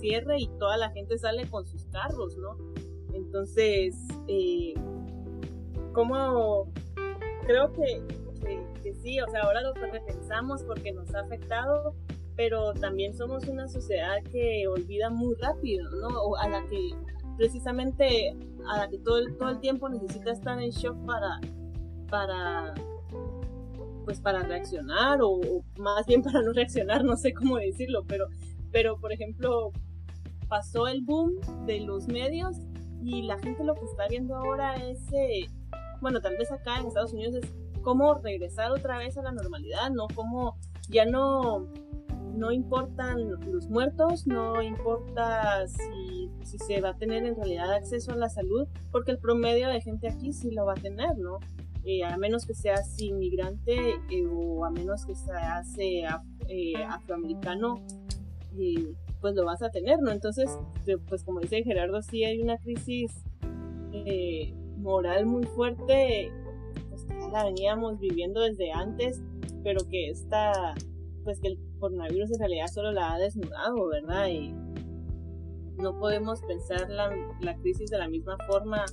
cierre 0.00 0.40
y 0.40 0.48
toda 0.58 0.76
la 0.78 0.90
gente 0.90 1.16
sale 1.16 1.48
con 1.48 1.64
sus 1.68 1.84
carros, 1.84 2.36
¿no? 2.38 2.56
Entonces, 3.16 3.96
eh, 4.28 4.74
como 5.92 6.70
creo 7.46 7.72
que, 7.72 8.02
que, 8.82 8.94
sí, 8.94 9.20
o 9.20 9.28
sea, 9.30 9.42
ahora 9.42 9.62
lo 9.62 9.72
repensamos 9.74 10.62
porque 10.64 10.92
nos 10.92 11.14
ha 11.14 11.20
afectado, 11.20 11.94
pero 12.36 12.74
también 12.74 13.14
somos 13.14 13.48
una 13.48 13.66
sociedad 13.68 14.22
que 14.30 14.66
olvida 14.68 15.10
muy 15.10 15.34
rápido, 15.36 15.90
¿no? 15.90 16.08
O 16.08 16.36
a 16.36 16.48
la 16.48 16.66
que 16.68 16.90
precisamente 17.36 18.36
a 18.68 18.78
la 18.78 18.88
que 18.88 18.98
todo 18.98 19.18
el, 19.18 19.36
todo 19.36 19.50
el 19.50 19.60
tiempo 19.60 19.88
necesita 19.88 20.32
estar 20.32 20.60
en 20.60 20.70
shock 20.70 20.96
para, 21.06 21.40
para 22.10 22.74
pues 24.04 24.20
para 24.20 24.42
reaccionar 24.42 25.20
o, 25.22 25.30
o, 25.30 25.64
más 25.78 26.06
bien 26.06 26.22
para 26.22 26.42
no 26.42 26.52
reaccionar, 26.52 27.04
no 27.04 27.16
sé 27.16 27.32
cómo 27.32 27.56
decirlo, 27.56 28.04
pero, 28.06 28.26
pero 28.70 28.98
por 28.98 29.12
ejemplo 29.12 29.72
pasó 30.48 30.86
el 30.86 31.02
boom 31.02 31.32
de 31.66 31.80
los 31.80 32.06
medios 32.06 32.56
y 33.02 33.22
la 33.22 33.38
gente 33.38 33.64
lo 33.64 33.74
que 33.74 33.84
está 33.84 34.08
viendo 34.08 34.36
ahora 34.36 34.74
es, 34.74 35.00
eh, 35.12 35.46
bueno, 36.00 36.20
tal 36.20 36.36
vez 36.36 36.50
acá 36.50 36.78
en 36.78 36.86
Estados 36.86 37.12
Unidos 37.12 37.34
es 37.36 37.54
cómo 37.82 38.14
regresar 38.14 38.72
otra 38.72 38.98
vez 38.98 39.16
a 39.16 39.22
la 39.22 39.32
normalidad, 39.32 39.90
¿no? 39.90 40.08
Cómo 40.14 40.56
ya 40.88 41.04
no, 41.04 41.68
no 42.36 42.52
importan 42.52 43.30
los 43.50 43.68
muertos, 43.68 44.26
no 44.26 44.62
importa 44.62 45.66
si, 45.66 46.30
se 46.58 46.80
va 46.80 46.90
a 46.90 46.96
tener 46.96 47.24
en 47.24 47.36
realidad 47.36 47.72
acceso 47.72 48.12
a 48.12 48.16
la 48.16 48.28
salud, 48.28 48.68
porque 48.92 49.10
el 49.10 49.18
promedio 49.18 49.68
de 49.68 49.80
gente 49.80 50.08
aquí 50.08 50.32
sí 50.32 50.50
lo 50.50 50.66
va 50.66 50.72
a 50.72 50.80
tener, 50.80 51.18
¿no? 51.18 51.38
Eh, 51.84 52.02
a 52.04 52.16
menos 52.16 52.46
que 52.46 52.54
seas 52.54 53.00
inmigrante 53.00 53.94
eh, 54.10 54.26
o 54.28 54.64
a 54.64 54.70
menos 54.70 55.06
que 55.06 55.14
seas 55.14 55.76
eh, 55.78 56.04
afroamericano, 56.88 57.80
pues 59.26 59.34
lo 59.34 59.44
vas 59.44 59.60
a 59.60 59.70
tener, 59.70 59.98
¿no? 60.00 60.12
Entonces, 60.12 60.48
pues 61.08 61.24
como 61.24 61.40
dice 61.40 61.64
Gerardo, 61.64 62.00
sí 62.00 62.22
hay 62.22 62.40
una 62.40 62.58
crisis 62.58 63.10
eh, 63.92 64.54
moral 64.76 65.26
muy 65.26 65.42
fuerte, 65.42 66.30
pues 66.88 67.04
la 67.32 67.44
veníamos 67.44 67.98
viviendo 67.98 68.40
desde 68.42 68.70
antes, 68.70 69.20
pero 69.64 69.80
que 69.90 70.10
esta, 70.10 70.76
pues 71.24 71.40
que 71.40 71.48
el 71.48 71.58
coronavirus 71.80 72.34
en 72.34 72.38
realidad 72.38 72.68
solo 72.68 72.92
la 72.92 73.14
ha 73.14 73.18
desnudado, 73.18 73.88
¿verdad? 73.88 74.28
Y 74.28 74.54
no 75.82 75.98
podemos 75.98 76.40
pensar 76.42 76.88
la, 76.88 77.10
la 77.40 77.56
crisis 77.56 77.90
de 77.90 77.98
la 77.98 78.08
misma 78.08 78.36
forma 78.46 78.84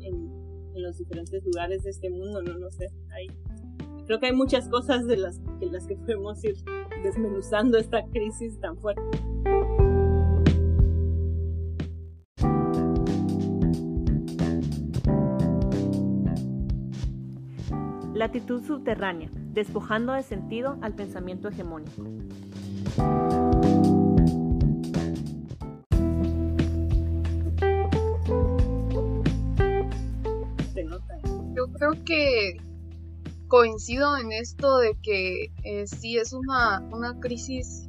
en, 0.00 0.34
los 0.74 0.96
diferentes 0.96 1.44
lugares 1.44 1.82
de 1.82 1.90
este 1.90 2.08
mundo, 2.08 2.40
no, 2.40 2.56
no 2.56 2.70
sé, 2.70 2.88
hay, 3.10 3.26
creo 4.06 4.20
que 4.20 4.26
hay 4.26 4.32
muchas 4.32 4.68
cosas 4.68 5.06
de 5.06 5.16
las, 5.16 5.40
de 5.58 5.66
las 5.66 5.86
que 5.86 5.96
podemos 5.96 6.42
ir 6.44 6.56
desmenuzando 7.02 7.76
esta 7.76 8.04
crisis 8.06 8.58
tan 8.60 8.76
fuerte. 8.78 9.02
Latitud 18.14 18.64
subterránea, 18.64 19.30
despojando 19.52 20.14
de 20.14 20.22
sentido 20.22 20.78
al 20.80 20.94
pensamiento 20.94 21.48
hegemónico. 21.48 22.02
Yo 31.54 31.66
creo 31.72 32.04
que 32.04 32.65
coincido 33.48 34.16
en 34.18 34.32
esto 34.32 34.78
de 34.78 34.96
que 35.02 35.52
eh, 35.64 35.86
sí 35.86 36.18
es 36.18 36.32
una, 36.32 36.80
una 36.90 37.18
crisis 37.20 37.88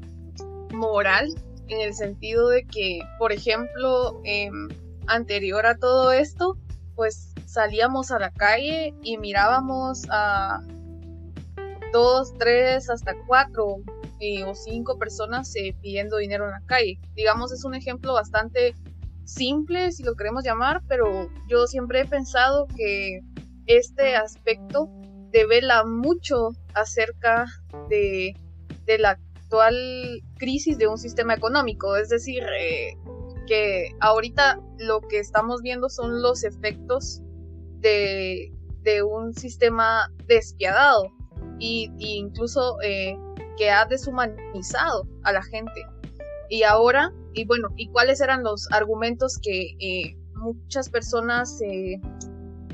moral 0.74 1.34
en 1.68 1.82
el 1.82 1.94
sentido 1.94 2.50
de 2.50 2.66
que, 2.66 3.00
por 3.20 3.32
ejemplo, 3.32 4.22
em, 4.24 4.70
anterior 5.08 5.66
a 5.66 5.78
todo 5.78 6.12
esto, 6.12 6.58
pues 6.96 7.34
salíamos 7.46 8.12
a 8.12 8.20
la 8.20 8.32
calle 8.32 8.94
y 9.04 9.18
mirábamos 9.18 10.06
a 10.10 10.62
dos, 11.94 12.34
tres, 12.38 12.90
hasta 12.90 13.16
cuatro 13.26 13.78
eh, 14.20 14.44
o 14.44 14.56
cinco 14.56 14.98
personas 14.98 15.56
eh, 15.56 15.76
pidiendo 15.82 16.18
dinero 16.18 16.46
en 16.46 16.52
la 16.52 16.62
calle. 16.66 17.00
Digamos, 17.16 17.52
es 17.52 17.64
un 17.64 17.76
ejemplo 17.76 18.14
bastante 18.14 18.76
simple, 19.26 19.92
si 19.92 20.04
lo 20.04 20.16
queremos 20.16 20.44
llamar, 20.44 20.82
pero 20.88 21.30
yo 21.48 21.68
siempre 21.68 22.02
he 22.02 22.06
pensado 22.06 22.68
que 22.76 23.22
este 23.68 24.16
aspecto 24.16 24.90
devela 25.32 25.86
mucho 25.86 26.50
acerca 26.74 27.46
de, 27.90 28.36
la 29.00 29.12
actual 29.12 29.76
crisis 30.38 30.78
de 30.78 30.88
un 30.88 30.98
sistema 30.98 31.34
económico. 31.34 31.96
Es 31.96 32.10
decir, 32.10 32.44
eh, 32.44 32.98
que 33.48 33.96
ahorita 34.00 34.60
lo 34.78 35.02
que 35.02 35.20
estamos 35.20 35.62
viendo 35.62 35.90
son 35.90 36.22
los 36.22 36.44
efectos 36.44 37.22
de, 37.80 38.52
un 39.04 39.34
sistema 39.34 40.10
despiadado 40.28 41.12
e 41.60 41.90
incluso 41.98 42.78
eh, 42.82 43.18
que 43.58 43.70
ha 43.70 43.86
deshumanizado 43.86 45.06
a 45.24 45.34
la 45.34 45.44
gente. 45.44 45.86
Y 46.50 46.64
ahora, 46.64 47.12
y 47.34 47.44
bueno, 47.46 47.68
¿y 47.76 47.90
cuáles 47.90 48.22
eran 48.22 48.44
los 48.44 48.72
argumentos 48.72 49.38
que 49.42 49.76
eh, 49.82 50.16
muchas 50.36 50.90
personas 50.90 51.60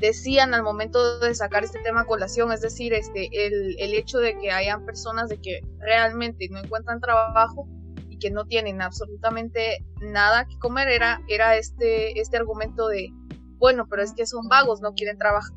decían 0.04 0.52
al 0.52 0.62
momento 0.62 1.18
de 1.18 1.34
sacar 1.34 1.64
este 1.64 1.80
tema 1.82 2.02
a 2.02 2.06
colación, 2.06 2.52
es 2.52 2.60
decir, 2.60 2.92
este, 2.92 3.28
el, 3.46 3.76
el 3.78 3.94
hecho 3.94 4.18
de 4.18 4.38
que 4.38 4.50
hayan 4.50 4.84
personas 4.84 5.30
de 5.30 5.40
que 5.40 5.60
realmente 5.78 6.46
no 6.50 6.58
encuentran 6.58 7.00
trabajo 7.00 7.66
y 8.08 8.18
que 8.18 8.30
no 8.30 8.44
tienen 8.44 8.82
absolutamente 8.82 9.82
nada 10.00 10.44
que 10.44 10.58
comer, 10.58 10.88
era, 10.88 11.22
era 11.28 11.56
este, 11.56 12.20
este 12.20 12.36
argumento 12.36 12.88
de, 12.88 13.08
bueno, 13.56 13.86
pero 13.88 14.02
es 14.02 14.12
que 14.12 14.26
son 14.26 14.46
vagos, 14.48 14.82
no 14.82 14.92
quieren 14.92 15.16
trabajar. 15.16 15.52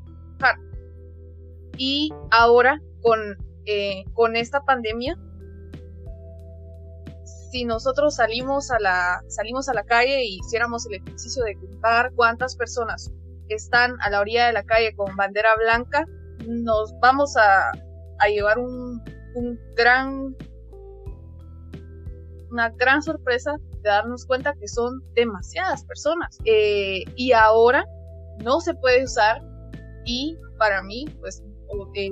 Y 1.78 2.14
ahora, 2.32 2.82
con, 3.02 3.20
eh, 3.66 4.06
con 4.14 4.38
esta 4.38 4.64
pandemia, 4.64 5.18
si 7.52 7.66
nosotros 7.66 8.16
salimos 8.16 8.72
a 8.72 8.80
la 8.80 9.22
salimos 9.28 9.70
a 9.70 9.74
la 9.74 9.84
calle 9.84 10.24
y 10.24 10.40
hiciéramos 10.40 10.86
el 10.86 10.96
ejercicio 10.96 11.44
de 11.44 11.56
contar 11.56 12.12
cuántas 12.14 12.56
personas 12.56 13.12
están 13.56 13.96
a 14.02 14.10
la 14.10 14.22
orilla 14.22 14.48
de 14.48 14.54
la 14.54 14.64
calle 14.64 14.96
con 14.96 15.16
bandera 15.16 15.56
blanca, 15.56 16.06
nos 16.48 16.94
vamos 17.00 17.36
a, 17.38 17.72
llevar 18.28 18.58
un, 18.60 19.02
gran 19.76 20.36
una 22.50 22.70
gran 22.70 23.02
sorpresa 23.02 23.56
de 23.84 23.90
darnos 23.90 24.26
cuenta 24.26 24.54
que 24.60 24.68
son 24.68 25.04
demasiadas 25.14 25.84
personas. 25.86 26.40
Eh, 26.46 27.04
y 27.16 27.34
ahora 27.34 27.86
no 28.44 28.60
se 28.62 28.74
puede 28.74 29.04
usar 29.04 29.42
y 30.06 30.38
para 30.58 30.82
mí 30.82 31.06
pues 31.20 31.44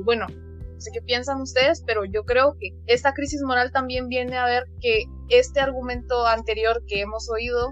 bueno 0.03 0.27
no 0.27 0.81
sé 0.81 0.91
qué 0.91 1.01
piensan 1.01 1.41
ustedes 1.41 1.83
pero 1.85 2.03
yo 2.05 2.23
creo 2.25 2.55
que 2.59 2.69
esta 2.87 3.13
crisis 3.13 3.41
moral 3.41 3.71
también 3.71 4.09
viene 4.09 4.37
a 4.37 4.45
ver 4.45 4.65
que 4.81 5.05
este 5.29 5.59
argumento 5.59 6.25
anterior 6.25 6.83
que 6.87 7.01
hemos 7.01 7.29
oído 7.29 7.71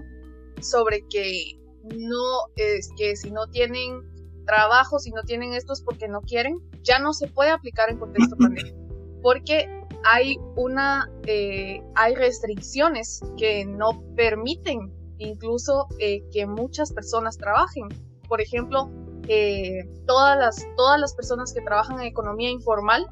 sobre 0.60 1.06
que 1.08 1.58
no 1.84 2.48
es 2.56 2.90
que 2.96 3.16
si 3.16 3.30
no 3.30 3.46
tienen 3.48 4.02
trabajo, 4.46 4.98
si 4.98 5.10
no 5.10 5.22
tienen 5.22 5.54
esto 5.54 5.72
es 5.72 5.82
porque 5.82 6.08
no 6.08 6.20
quieren, 6.20 6.58
ya 6.82 6.98
no 6.98 7.12
se 7.12 7.28
puede 7.28 7.50
aplicar 7.50 7.90
en 7.90 7.98
contexto 7.98 8.36
pandémico, 8.38 8.78
porque 9.22 9.68
hay 10.04 10.38
una, 10.56 11.10
eh, 11.26 11.82
hay 11.94 12.14
restricciones 12.14 13.20
que 13.36 13.64
no 13.64 14.02
permiten 14.14 14.92
incluso 15.18 15.86
eh, 15.98 16.22
que 16.32 16.46
muchas 16.46 16.92
personas 16.92 17.38
trabajen. 17.38 17.88
Por 18.28 18.40
ejemplo, 18.40 18.90
eh, 19.28 19.88
todas, 20.06 20.38
las, 20.38 20.66
todas 20.76 21.00
las 21.00 21.14
personas 21.14 21.52
que 21.52 21.62
trabajan 21.62 22.00
en 22.00 22.06
economía 22.06 22.50
informal, 22.50 23.08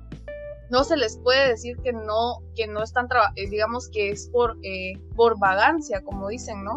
no 0.71 0.85
se 0.85 0.97
les 0.97 1.19
puede 1.19 1.49
decir 1.49 1.77
que 1.83 1.93
no, 1.93 2.43
que 2.55 2.67
no 2.67 2.83
están, 2.83 3.07
digamos 3.37 3.89
que 3.91 4.11
es 4.11 4.29
por, 4.29 4.57
por 5.15 5.39
vagancia, 5.39 6.03
como 6.03 6.29
dicen, 6.29 6.65
¿no? 6.65 6.77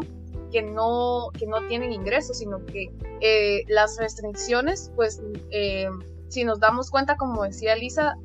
Que 0.55 0.61
no, 0.61 1.31
que 1.37 1.45
no 1.47 1.67
tienen 1.67 1.91
ingresos, 1.91 2.37
sino 2.37 2.65
que 2.65 2.89
eh, 3.19 3.63
las 3.67 3.97
restricciones, 3.97 4.89
pues 4.95 5.21
eh, 5.51 5.89
si 6.29 6.45
nos 6.45 6.61
damos 6.61 6.89
cuenta, 6.89 7.17
como 7.17 7.43
decía 7.43 7.75
Lisa, 7.75 8.15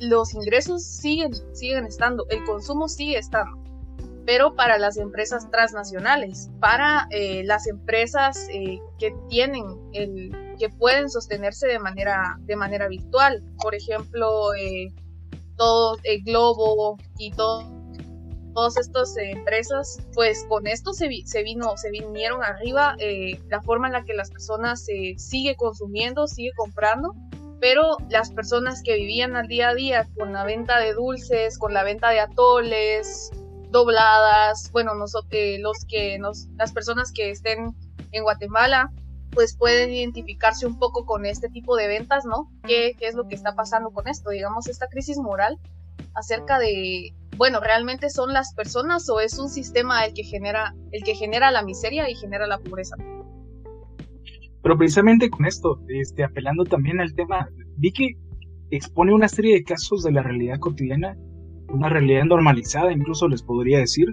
los 0.00 0.34
ingresos 0.34 0.84
siguen, 0.84 1.32
siguen 1.54 1.86
estando, 1.86 2.26
el 2.30 2.42
consumo 2.42 2.88
sigue 2.88 3.18
estando. 3.18 3.62
pero 4.26 4.56
para 4.56 4.78
las 4.78 4.96
empresas 4.96 5.48
transnacionales, 5.52 6.50
para 6.58 7.06
eh, 7.12 7.44
las 7.44 7.68
empresas 7.68 8.48
que 8.98 9.14
tienen 9.28 9.64
el 9.92 10.32
que 10.58 10.68
pueden 10.68 11.08
sostenerse 11.08 11.68
de 11.68 11.78
manera 11.78 12.36
de 12.40 12.56
manera 12.56 12.88
virtual, 12.88 13.44
por 13.62 13.76
ejemplo, 13.76 14.48
todo 15.56 15.98
el 16.02 16.24
Globo 16.24 16.98
y 17.16 17.30
todo 17.30 17.75
todas 18.56 18.78
estas 18.78 19.14
empresas, 19.18 20.00
pues 20.14 20.46
con 20.48 20.66
esto 20.66 20.94
se, 20.94 21.08
vino, 21.08 21.76
se 21.76 21.90
vinieron 21.90 22.42
arriba 22.42 22.96
la 23.48 23.60
forma 23.60 23.86
en 23.88 23.92
la 23.92 24.04
que 24.04 24.14
las 24.14 24.30
personas 24.30 24.82
se 24.82 25.14
sigue 25.18 25.56
consumiendo, 25.56 26.26
sigue 26.26 26.50
comprando 26.56 27.14
pero 27.60 27.96
las 28.10 28.30
personas 28.30 28.82
que 28.82 28.96
vivían 28.96 29.34
al 29.36 29.48
día 29.48 29.70
a 29.70 29.74
día 29.74 30.08
con 30.16 30.32
la 30.32 30.44
venta 30.44 30.78
de 30.78 30.92
dulces, 30.92 31.58
con 31.58 31.72
la 31.72 31.84
venta 31.84 32.10
de 32.10 32.20
atoles, 32.20 33.30
dobladas, 33.70 34.70
bueno, 34.72 34.92
eh, 35.30 35.58
los 35.58 35.84
que 35.86 36.18
nos, 36.18 36.48
las 36.56 36.72
personas 36.72 37.12
que 37.12 37.30
estén 37.30 37.74
en 38.12 38.22
Guatemala, 38.22 38.92
pues 39.32 39.56
pueden 39.56 39.90
identificarse 39.90 40.66
un 40.66 40.78
poco 40.78 41.04
con 41.04 41.26
este 41.26 41.48
tipo 41.48 41.76
de 41.76 41.88
ventas, 41.88 42.24
¿no? 42.24 42.50
¿Qué, 42.62 42.94
¿Qué, 42.98 43.08
es 43.08 43.14
lo 43.14 43.26
que 43.26 43.34
está 43.34 43.54
pasando 43.54 43.90
con 43.90 44.08
esto? 44.08 44.30
Digamos, 44.30 44.68
esta 44.68 44.88
crisis 44.88 45.18
moral 45.18 45.58
acerca 46.14 46.58
de, 46.58 47.14
bueno, 47.36 47.60
¿realmente 47.60 48.10
son 48.10 48.32
las 48.32 48.54
personas 48.54 49.08
o 49.10 49.20
es 49.20 49.38
un 49.38 49.48
sistema 49.48 50.04
el 50.04 50.14
que 50.14 50.24
genera, 50.24 50.74
el 50.92 51.02
que 51.02 51.14
genera 51.14 51.50
la 51.50 51.62
miseria 51.62 52.08
y 52.10 52.14
genera 52.14 52.46
la 52.46 52.58
pobreza? 52.58 52.96
Pero 54.62 54.76
precisamente 54.78 55.30
con 55.30 55.46
esto, 55.46 55.80
este, 55.88 56.24
apelando 56.24 56.64
también 56.64 57.00
al 57.00 57.14
tema, 57.14 57.48
vi 57.76 57.92
que 57.92 58.16
expone 58.70 59.14
una 59.14 59.28
serie 59.28 59.54
de 59.54 59.64
casos 59.64 60.02
de 60.02 60.12
la 60.12 60.22
realidad 60.22 60.58
cotidiana, 60.58 61.16
una 61.68 61.88
realidad 61.88 62.24
normalizada, 62.24 62.92
incluso 62.92 63.28
les 63.28 63.42
podría 63.42 63.78
decir. 63.78 64.06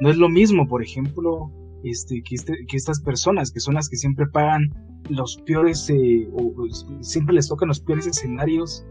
No 0.00 0.10
es 0.10 0.16
lo 0.16 0.28
mismo, 0.28 0.68
por 0.68 0.82
ejemplo, 0.82 1.50
este, 1.84 2.22
que, 2.22 2.34
este, 2.34 2.66
que 2.66 2.76
estas 2.76 3.00
personas, 3.00 3.50
que 3.50 3.60
son 3.60 3.74
las 3.74 3.88
que 3.88 3.96
siempre 3.96 4.26
pagan 4.26 4.68
los 5.08 5.36
peores, 5.46 5.88
eh, 5.90 6.28
o 6.34 6.52
siempre 7.00 7.34
les 7.34 7.48
tocan 7.48 7.68
los 7.68 7.80
peores 7.80 8.06
escenarios 8.06 8.84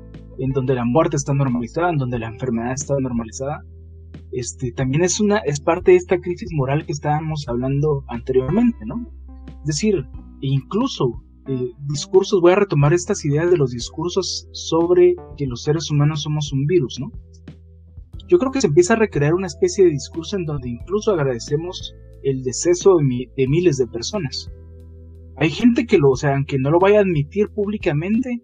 en 0.44 0.52
donde 0.52 0.76
la 0.76 0.86
muerte 0.86 1.18
está 1.18 1.34
normalizada, 1.34 1.92
en 1.92 1.98
donde 1.98 2.20
la 2.20 2.28
enfermedad 2.28 2.74
está 2.74 2.96
normalizada, 3.00 3.62
este, 4.32 4.72
también 4.72 5.04
es 5.04 5.20
una, 5.20 5.38
es 5.40 5.60
parte 5.60 5.92
de 5.92 5.98
esta 5.98 6.20
crisis 6.20 6.50
moral 6.54 6.86
que 6.86 6.94
estábamos 6.94 7.46
hablando 7.48 8.04
anteriormente, 8.08 8.86
¿no? 8.86 9.08
Es 9.62 9.66
decir, 9.66 10.06
e 10.42 10.48
incluso 10.48 11.24
eh, 11.48 11.72
discursos, 11.88 12.42
voy 12.42 12.54
a 12.54 12.56
retomar 12.56 12.94
estas 12.94 13.24
ideas 13.26 13.52
de 13.52 13.58
los 13.58 13.72
discursos 13.72 14.48
sobre 14.52 15.16
que 15.38 15.48
los 15.48 15.64
seres 15.64 15.92
humanos 15.92 16.24
somos 16.24 16.52
un 16.54 16.66
virus, 16.66 17.00
¿no? 17.00 17.12
Yo 18.28 18.40
creo 18.40 18.52
que 18.52 18.62
se 18.62 18.68
empieza 18.68 18.94
a 18.94 18.98
recrear 18.98 19.34
una 19.34 19.48
especie 19.48 19.84
de 19.84 19.92
discurso 19.92 20.38
en 20.38 20.46
donde 20.46 20.70
incluso 20.70 21.12
agradecemos 21.12 21.94
el 22.24 22.44
deceso 22.44 22.96
de, 22.98 23.48
miles 23.48 23.78
de 23.78 23.88
personas. 23.88 24.50
Hay 25.38 25.50
gente 25.50 25.86
que 25.86 25.98
lo, 25.98 26.12
o 26.12 26.16
sea, 26.16 26.36
aunque 26.36 26.58
no 26.58 26.72
lo 26.72 26.80
vaya 26.80 27.00
a 27.00 27.02
admitir 27.02 27.50
públicamente, 27.50 28.42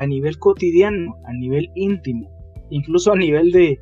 a 0.00 0.06
nivel 0.06 0.38
cotidiano, 0.38 1.14
a 1.26 1.32
nivel 1.34 1.70
íntimo, 1.76 2.28
incluso 2.70 3.12
a 3.12 3.16
nivel 3.16 3.52
de, 3.52 3.78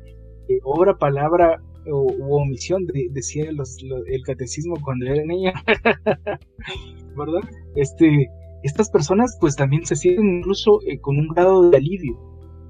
obra, 0.63 0.97
palabra 0.97 1.61
o 1.91 2.13
omisión, 2.41 2.85
de, 2.87 3.07
decía 3.11 3.45
el 3.49 4.21
catecismo 4.23 4.75
cuando 4.83 5.05
era 5.07 5.23
niña, 5.25 5.53
¿verdad? 7.17 7.41
Este, 7.75 8.29
estas 8.63 8.89
personas 8.89 9.37
pues 9.39 9.55
también 9.55 9.85
se 9.85 9.95
sienten 9.95 10.37
incluso 10.39 10.79
eh, 10.85 10.99
con 10.99 11.17
un 11.17 11.29
grado 11.29 11.69
de 11.69 11.77
alivio 11.77 12.19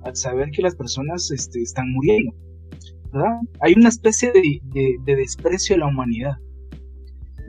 al 0.03 0.15
saber 0.15 0.51
que 0.51 0.61
las 0.61 0.75
personas 0.75 1.31
este, 1.31 1.61
están 1.61 1.91
muriendo, 1.91 2.33
¿verdad? 3.11 3.39
Hay 3.61 3.73
una 3.73 3.89
especie 3.89 4.31
de, 4.31 4.97
desprecio 5.03 5.75
a 5.75 5.79
la 5.79 5.87
humanidad. 5.87 6.37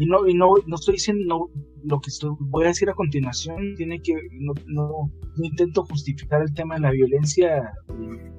Y 0.00 0.06
no, 0.06 0.26
y 0.26 0.32
no, 0.32 0.54
no 0.66 0.76
estoy 0.76 0.94
diciendo, 0.94 1.50
lo 1.84 2.00
que 2.00 2.10
voy 2.38 2.64
a 2.64 2.68
decir 2.68 2.88
a 2.88 2.94
continuación 2.94 3.74
tiene 3.76 4.00
que, 4.00 4.14
no, 4.32 4.54
no, 4.66 5.12
intento 5.42 5.84
justificar 5.84 6.40
el 6.40 6.54
tema 6.54 6.76
de 6.76 6.80
la 6.80 6.90
violencia 6.90 7.70
eh, 7.90 8.32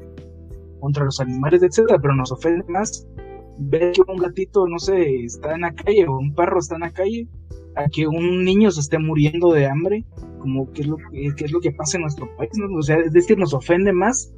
contra 0.79 1.05
los 1.05 1.19
animales, 1.19 1.61
etcétera, 1.61 1.99
pero 2.01 2.15
nos 2.15 2.31
ofende 2.31 2.65
más 2.67 3.05
ver 3.59 3.91
que 3.91 4.01
un 4.07 4.17
gatito, 4.17 4.67
no 4.67 4.79
sé, 4.79 5.23
está 5.23 5.53
en 5.53 5.61
la 5.61 5.75
calle 5.75 6.07
o 6.07 6.17
un 6.17 6.33
perro 6.33 6.57
está 6.57 6.77
en 6.77 6.81
la 6.81 6.93
calle 6.93 7.27
a 7.75 7.87
que 7.89 8.07
un 8.07 8.43
niño 8.43 8.71
se 8.71 8.79
esté 8.79 8.97
muriendo 8.97 9.53
de 9.53 9.67
hambre, 9.67 10.03
como 10.39 10.71
que 10.71 10.81
es 10.81 10.87
lo 10.87 10.97
que, 10.97 11.45
es 11.45 11.51
lo 11.51 11.59
que 11.59 11.73
pasa 11.73 11.97
en 11.97 12.01
nuestro 12.01 12.27
país, 12.37 12.49
¿no? 12.55 12.75
O 12.75 12.81
sea, 12.81 12.97
es 12.97 13.13
decir, 13.13 13.37
nos 13.37 13.53
ofende 13.53 13.93
más 13.93 14.33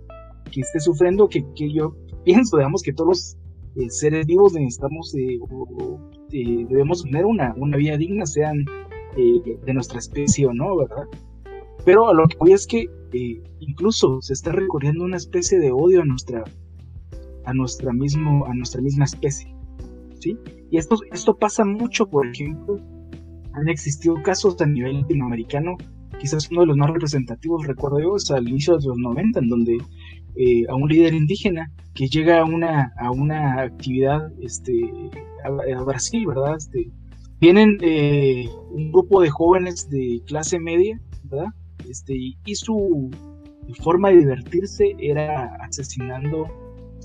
que 0.52 0.60
esté 0.60 0.82
sufriendo 0.82 1.30
que, 1.30 1.46
que 1.56 1.72
yo 1.72 1.96
pienso, 2.26 2.58
digamos, 2.58 2.84
que 2.84 2.92
todos 2.92 3.08
los 3.08 3.38
eh, 3.76 3.90
seres 3.90 4.26
vivos 4.28 4.54
necesitamos, 4.54 5.16
eh, 5.16 5.40
eh, 6.32 6.66
debemos 6.70 7.04
tener 7.04 7.26
una, 7.26 7.54
una 7.58 7.78
vida 7.78 7.98
digna, 7.98 8.26
sean 8.26 8.66
de 9.16 9.74
nuestra 9.76 10.00
especie 10.00 10.48
o 10.48 10.54
no, 10.54 10.76
¿verdad? 10.76 11.06
Pero 11.86 12.10
a 12.10 12.16
lo 12.16 12.28
que 12.28 12.36
voy 12.38 12.54
es 12.54 12.66
que 12.66 12.88
incluso 13.60 14.20
se 14.22 14.34
está 14.34 14.52
recurriendo 14.52 15.04
una 15.04 15.18
especie 15.18 15.60
de 15.60 15.72
odio 15.72 16.02
a 16.02 16.06
nuestra, 16.06 16.44
a 17.46 17.54
nuestra, 17.54 17.94
mismo, 17.94 18.48
a 18.48 18.56
nuestra 18.56 18.82
misma 18.82 19.06
especie, 19.06 19.56
¿sí? 20.20 20.36
Y 20.72 20.78
esto, 20.78 20.98
esto 21.12 21.38
pasa 21.38 21.64
mucho, 21.64 22.10
por 22.10 22.26
ejemplo, 22.26 22.80
han 23.54 23.70
existido 23.70 24.16
casos 24.24 24.60
a 24.62 24.66
nivel 24.66 25.02
latinoamericano, 25.02 25.78
quizás 26.20 26.50
uno 26.50 26.62
de 26.62 26.68
los 26.68 26.78
más 26.78 26.90
representativos, 26.90 27.68
recuerdo 27.68 28.00
yo, 28.00 28.16
es 28.16 28.32
al 28.32 28.48
inicio 28.48 28.78
de 28.78 28.88
los 28.88 28.98
90, 28.98 29.40
en 29.40 29.48
donde 29.50 29.78
eh, 30.36 30.64
a 30.68 30.76
un 30.76 30.90
líder 30.90 31.14
indígena 31.14 31.72
que 31.94 32.08
llega 32.08 32.42
a 32.42 32.46
una, 32.46 32.92
a 32.98 33.12
una 33.12 33.62
actividad 33.62 34.32
este, 34.42 34.74
a, 35.44 35.84
Brasil, 35.84 36.26
¿verdad? 36.28 36.58
Este, 36.58 36.90
tienen 37.40 37.78
eh, 37.82 38.48
un 38.72 38.92
grupo 38.92 39.22
de 39.22 39.30
jóvenes 39.30 39.90
de 39.90 40.22
clase 40.26 40.60
media, 40.60 41.00
¿verdad? 41.24 41.48
Este, 41.88 42.16
y 42.46 42.56
su 42.56 43.12
forma 43.82 44.10
de 44.10 44.20
divertirse 44.20 44.96
era 45.00 45.56
asesinando 45.62 46.48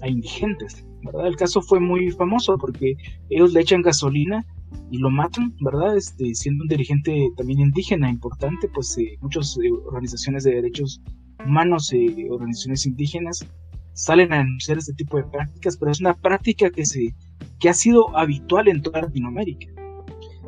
a 0.02 0.08
indigentes, 0.08 0.84
¿verdad? 1.02 1.26
El 1.26 1.36
caso 1.36 1.60
fue 1.60 1.80
muy 1.80 2.10
famoso 2.10 2.56
porque 2.58 2.94
ellos 3.30 3.52
le 3.52 3.60
echan 3.60 3.82
gasolina 3.82 4.44
y 4.90 4.98
lo 4.98 5.10
matan, 5.10 5.54
¿verdad? 5.60 5.96
Este, 5.96 6.34
siendo 6.34 6.62
un 6.62 6.68
dirigente 6.68 7.28
también 7.36 7.60
indígena 7.60 8.10
importante, 8.10 8.68
pues 8.68 8.96
eh, 8.98 9.18
muchas 9.20 9.58
organizaciones 9.86 10.44
de 10.44 10.54
derechos 10.54 11.00
humanos, 11.44 11.92
eh, 11.92 12.28
organizaciones 12.30 12.86
indígenas, 12.86 13.46
salen 13.92 14.32
a 14.32 14.38
denunciar 14.38 14.78
este 14.78 14.92
tipo 14.94 15.16
de 15.16 15.24
prácticas, 15.24 15.76
pero 15.76 15.90
es 15.90 16.00
una 16.00 16.14
práctica 16.14 16.70
que, 16.70 16.86
se, 16.86 17.14
que 17.58 17.68
ha 17.68 17.74
sido 17.74 18.16
habitual 18.16 18.68
en 18.68 18.82
toda 18.82 19.02
Latinoamérica. 19.02 19.66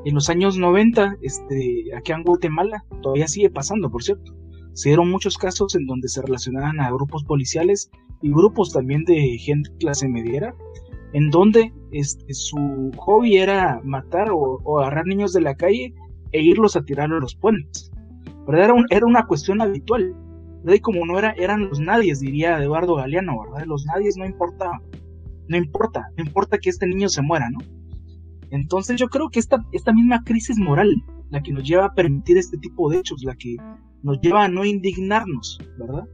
En 0.04 0.14
los 0.14 0.30
años 0.30 0.56
90, 0.56 1.16
este, 1.20 1.94
aquí 1.96 2.12
en 2.12 2.22
Guatemala, 2.22 2.84
todavía 3.02 3.28
sigue 3.28 3.50
pasando, 3.50 3.90
por 3.90 4.02
cierto. 4.02 4.34
Se 4.72 4.88
dieron 4.88 5.10
muchos 5.10 5.36
casos 5.36 5.74
en 5.74 5.86
donde 5.86 6.08
se 6.08 6.22
relacionaban 6.22 6.80
a 6.80 6.90
grupos 6.90 7.24
policiales 7.24 7.90
y 8.22 8.30
grupos 8.30 8.72
también 8.72 9.04
de 9.04 9.36
gente 9.38 9.70
clase 9.78 10.08
mediera 10.08 10.54
en 11.12 11.30
donde 11.30 11.72
este, 11.90 12.32
su 12.34 12.90
hobby 12.96 13.36
era 13.36 13.80
matar 13.84 14.28
o, 14.32 14.78
agarrar 14.80 15.06
niños 15.06 15.32
de 15.32 15.40
la 15.40 15.54
calle 15.54 15.94
e 16.32 16.42
irlos 16.42 16.76
a 16.76 16.82
tirar 16.82 17.12
a 17.12 17.18
los 17.18 17.34
puentes. 17.34 17.90
¿verdad? 18.46 18.66
Era, 18.66 18.74
era 18.90 19.06
una 19.06 19.26
cuestión 19.26 19.60
habitual. 19.60 20.14
Y 20.66 20.80
como 20.80 21.06
no 21.06 21.18
era, 21.18 21.32
eran 21.32 21.68
los 21.68 21.80
nadies, 21.80 22.20
diría 22.20 22.62
Eduardo 22.62 22.96
Galeano, 22.96 23.40
¿verdad? 23.40 23.66
Los 23.66 23.84
nadies 23.86 24.16
no 24.16 24.26
importa, 24.26 24.70
no 25.48 25.56
importa, 25.56 26.06
no 26.16 26.24
importa 26.24 26.58
que 26.58 26.70
este 26.70 26.86
niño 26.86 27.08
se 27.08 27.22
muera, 27.22 27.48
¿no? 27.50 27.58
Entonces 28.50 28.96
yo 28.96 29.08
creo 29.08 29.30
que 29.30 29.38
esta, 29.38 29.64
esta 29.72 29.92
misma 29.92 30.22
crisis 30.24 30.58
moral, 30.58 30.94
la 31.30 31.42
que 31.42 31.52
nos 31.52 31.64
lleva 31.64 31.86
a 31.86 31.94
permitir 31.94 32.36
este 32.36 32.58
tipo 32.58 32.90
de 32.90 32.98
hechos, 32.98 33.22
la 33.22 33.34
que 33.36 33.56
nos 34.02 34.20
lleva 34.20 34.44
a 34.44 34.48
no 34.48 34.64
indignarnos, 34.64 35.58
¿verdad? 35.78 36.04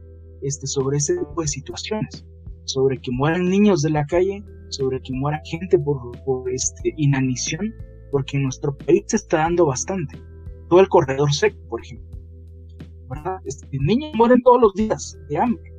Este, 0.41 0.67
sobre 0.67 0.97
ese 0.97 1.17
tipo 1.17 1.41
de 1.41 1.47
situaciones, 1.47 2.25
sobre 2.65 2.99
que 2.99 3.11
mueran 3.11 3.49
niños 3.49 3.81
de 3.81 3.89
la 3.89 4.05
calle, 4.05 4.43
sobre 4.69 5.01
que 5.01 5.13
muera 5.13 5.41
gente 5.45 5.79
por, 5.79 6.11
este, 6.51 6.93
inanición, 6.97 7.73
porque 8.11 8.37
en 8.37 8.43
nuestro 8.43 8.77
país 8.77 9.03
se 9.07 9.17
está 9.17 9.37
dando 9.37 9.65
bastante. 9.65 10.21
Todo 10.69 10.79
el 10.79 10.89
corredor 10.89 11.33
seco, 11.33 11.57
por 11.69 11.81
ejemplo. 11.81 12.16
¿Verdad? 13.09 13.37
Este, 13.45 13.67
niños 13.71 14.11
mueren 14.15 14.41
todos 14.43 14.61
los 14.61 14.73
días 14.73 15.17
de 15.29 15.37
hambre, 15.37 15.71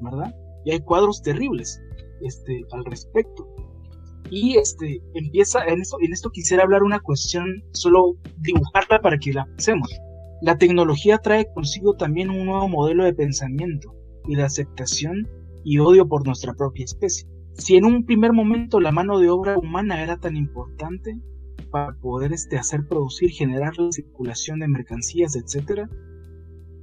¿verdad? 0.00 0.34
Y 0.64 0.72
hay 0.72 0.80
cuadros 0.80 1.22
terribles 1.22 1.80
este, 2.20 2.64
al 2.72 2.84
respecto. 2.84 3.48
Y 4.30 4.56
este, 4.56 5.02
empieza, 5.14 5.64
en 5.66 5.80
esto, 5.80 5.96
en 6.00 6.12
esto 6.12 6.30
quisiera 6.30 6.62
hablar 6.62 6.82
una 6.82 7.00
cuestión, 7.00 7.62
solo 7.72 8.16
dibujarla 8.40 9.00
para 9.00 9.18
que 9.18 9.32
la 9.32 9.44
pensemos. 9.44 9.90
La 10.42 10.58
tecnología 10.58 11.18
trae 11.18 11.46
consigo 11.54 11.94
también 11.94 12.30
un 12.30 12.46
nuevo 12.46 12.68
modelo 12.68 13.04
de 13.04 13.14
pensamiento 13.14 13.94
y 14.26 14.34
de 14.34 14.42
aceptación 14.42 15.28
y 15.64 15.78
odio 15.78 16.08
por 16.08 16.26
nuestra 16.26 16.54
propia 16.54 16.84
especie. 16.84 17.28
Si 17.54 17.76
en 17.76 17.84
un 17.84 18.04
primer 18.04 18.32
momento 18.32 18.80
la 18.80 18.92
mano 18.92 19.18
de 19.18 19.28
obra 19.28 19.58
humana 19.58 20.02
era 20.02 20.16
tan 20.16 20.36
importante 20.36 21.18
para 21.70 21.94
poder 21.94 22.32
este, 22.32 22.58
hacer 22.58 22.86
producir, 22.86 23.30
generar 23.30 23.76
la 23.78 23.92
circulación 23.92 24.60
de 24.60 24.68
mercancías, 24.68 25.36
etc., 25.36 25.88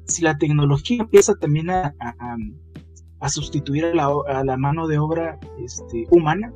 si 0.10 0.22
la 0.24 0.38
tecnología 0.38 1.02
empieza 1.02 1.36
también 1.36 1.70
a, 1.70 1.96
a, 3.20 3.30
sustituir 3.30 3.86
a 3.86 3.94
la, 3.94 4.10
a 4.28 4.44
la, 4.44 4.58
mano 4.58 4.88
de 4.88 4.98
obra 4.98 5.40
este, 5.64 6.08
humana, 6.12 6.54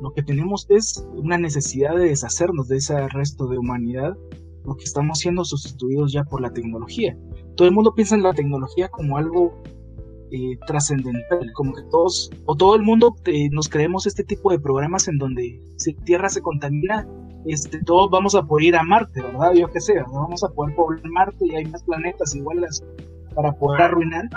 lo 0.00 0.12
que 0.12 0.22
tenemos 0.22 0.66
es 0.70 1.06
una 1.14 1.38
necesidad 1.38 1.94
de 1.94 2.06
deshacernos 2.06 2.68
de 2.68 2.78
ese 2.78 3.08
resto 3.08 3.46
de 3.46 3.58
humanidad 3.58 4.16
porque 4.64 4.84
estamos 4.84 5.18
siendo 5.18 5.44
sustituidos 5.44 6.12
ya 6.12 6.24
por 6.24 6.40
la 6.40 6.52
tecnología. 6.52 7.16
Todo 7.56 7.68
el 7.68 7.74
mundo 7.74 7.94
piensa 7.94 8.14
en 8.14 8.22
la 8.22 8.32
tecnología 8.32 8.88
como 8.88 9.16
algo 9.18 9.62
eh, 10.30 10.56
trascendental, 10.66 11.52
como 11.52 11.74
que 11.74 11.82
todos, 11.90 12.30
o 12.46 12.56
todo 12.56 12.74
el 12.76 12.82
mundo 12.82 13.14
eh, 13.26 13.50
nos 13.50 13.68
creemos 13.68 14.06
este 14.06 14.24
tipo 14.24 14.50
de 14.50 14.58
programas 14.58 15.08
en 15.08 15.18
donde 15.18 15.60
si 15.76 15.94
Tierra 15.94 16.28
se 16.28 16.40
contamina, 16.40 17.06
este, 17.46 17.82
todos 17.82 18.10
vamos 18.10 18.34
a 18.34 18.42
poder 18.42 18.66
ir 18.66 18.76
a 18.76 18.82
Marte, 18.82 19.20
¿verdad? 19.22 19.52
Yo 19.54 19.68
qué 19.70 19.80
sé, 19.80 19.94
¿no? 19.94 20.12
vamos 20.12 20.44
a 20.44 20.48
poder 20.48 20.74
poblar 20.74 21.02
Marte 21.10 21.46
y 21.46 21.54
hay 21.54 21.64
más 21.66 21.82
planetas 21.82 22.34
iguales 22.34 22.84
para 23.34 23.52
poder 23.52 23.82
arruinar. 23.82 24.28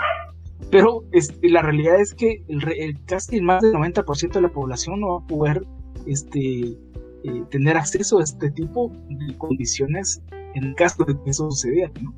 Pero 0.70 1.04
este, 1.12 1.48
la 1.48 1.62
realidad 1.62 2.00
es 2.00 2.14
que 2.14 2.42
el, 2.48 2.98
casi 3.04 3.40
más 3.40 3.62
del 3.62 3.74
90% 3.74 4.32
de 4.32 4.40
la 4.40 4.48
población 4.48 5.00
no 5.00 5.08
va 5.08 5.24
a 5.24 5.26
poder 5.26 5.66
este, 6.06 6.78
eh, 7.24 7.44
tener 7.50 7.76
acceso 7.76 8.18
a 8.18 8.24
este 8.24 8.50
tipo 8.50 8.90
de 9.08 9.36
condiciones 9.38 10.22
en 10.54 10.64
el 10.64 10.74
caso 10.74 11.04
de 11.04 11.14
que 11.22 11.30
eso 11.30 11.50
sucediera. 11.50 11.92
¿no? 12.00 12.14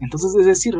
Entonces, 0.00 0.34
es 0.36 0.46
decir, 0.46 0.76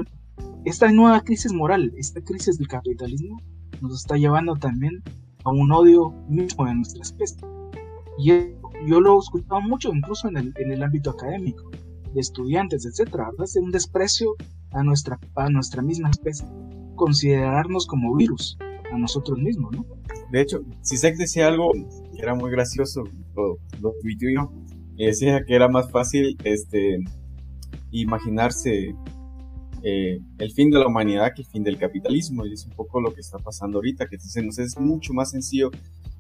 esta 0.65 0.91
nueva 0.93 1.21
crisis 1.23 1.53
moral, 1.53 1.93
esta 1.97 2.21
crisis 2.21 2.59
del 2.59 2.69
capitalismo, 2.69 3.41
nos 3.81 3.95
está 3.95 4.17
llevando 4.17 4.55
también 4.57 5.03
a 5.45 5.51
un 5.51 5.73
odio 5.73 6.11
mismo 6.29 6.67
de 6.67 6.75
nuestra 6.75 7.03
especie. 7.03 7.41
Y 8.19 8.33
yo 8.87 9.01
lo 9.01 9.17
he 9.17 9.19
escuchado 9.19 9.61
mucho, 9.61 9.93
incluso 9.95 10.29
en 10.29 10.37
el, 10.37 10.55
en 10.57 10.73
el 10.73 10.83
ámbito 10.83 11.11
académico, 11.11 11.71
de 12.13 12.21
estudiantes, 12.21 12.87
etcétera, 12.87 13.31
es 13.43 13.57
un 13.57 13.71
desprecio 13.71 14.35
a 14.73 14.83
nuestra, 14.83 15.19
a 15.37 15.49
nuestra 15.49 15.83
misma 15.83 16.11
especie, 16.11 16.47
considerarnos 16.97 17.87
como 17.87 18.15
virus 18.17 18.59
a 18.93 18.99
nosotros 18.99 19.39
mismos, 19.39 19.73
¿no? 19.77 19.87
De 20.33 20.41
hecho, 20.41 20.63
Sisek 20.83 21.17
decía 21.17 21.49
algo 21.49 21.73
que 21.73 22.23
era 22.23 22.35
muy 22.35 22.51
gracioso, 22.51 23.05
lo, 23.35 23.59
lo 23.81 23.93
tuiteó, 24.01 24.53
y 24.97 25.07
decía 25.07 25.45
que 25.47 25.55
era 25.55 25.69
más 25.69 25.91
fácil 25.91 26.37
este, 26.45 26.99
imaginarse 27.91 28.95
eh, 29.83 30.21
el 30.39 30.53
fin 30.53 30.71
de 30.71 30.79
la 30.79 30.87
humanidad 30.87 31.33
que 31.35 31.43
el 31.43 31.49
fin 31.49 31.65
del 31.65 31.79
capitalismo, 31.79 32.45
y 32.45 32.53
es 32.53 32.67
un 32.67 32.73
poco 32.73 33.01
lo 33.01 33.15
que 33.15 33.21
está 33.21 33.39
pasando 33.39 33.79
ahorita, 33.79 34.09
que 34.09 34.19
se 34.19 34.41
es 34.41 34.79
mucho 34.79 35.15
más 35.15 35.31
sencillo 35.31 35.71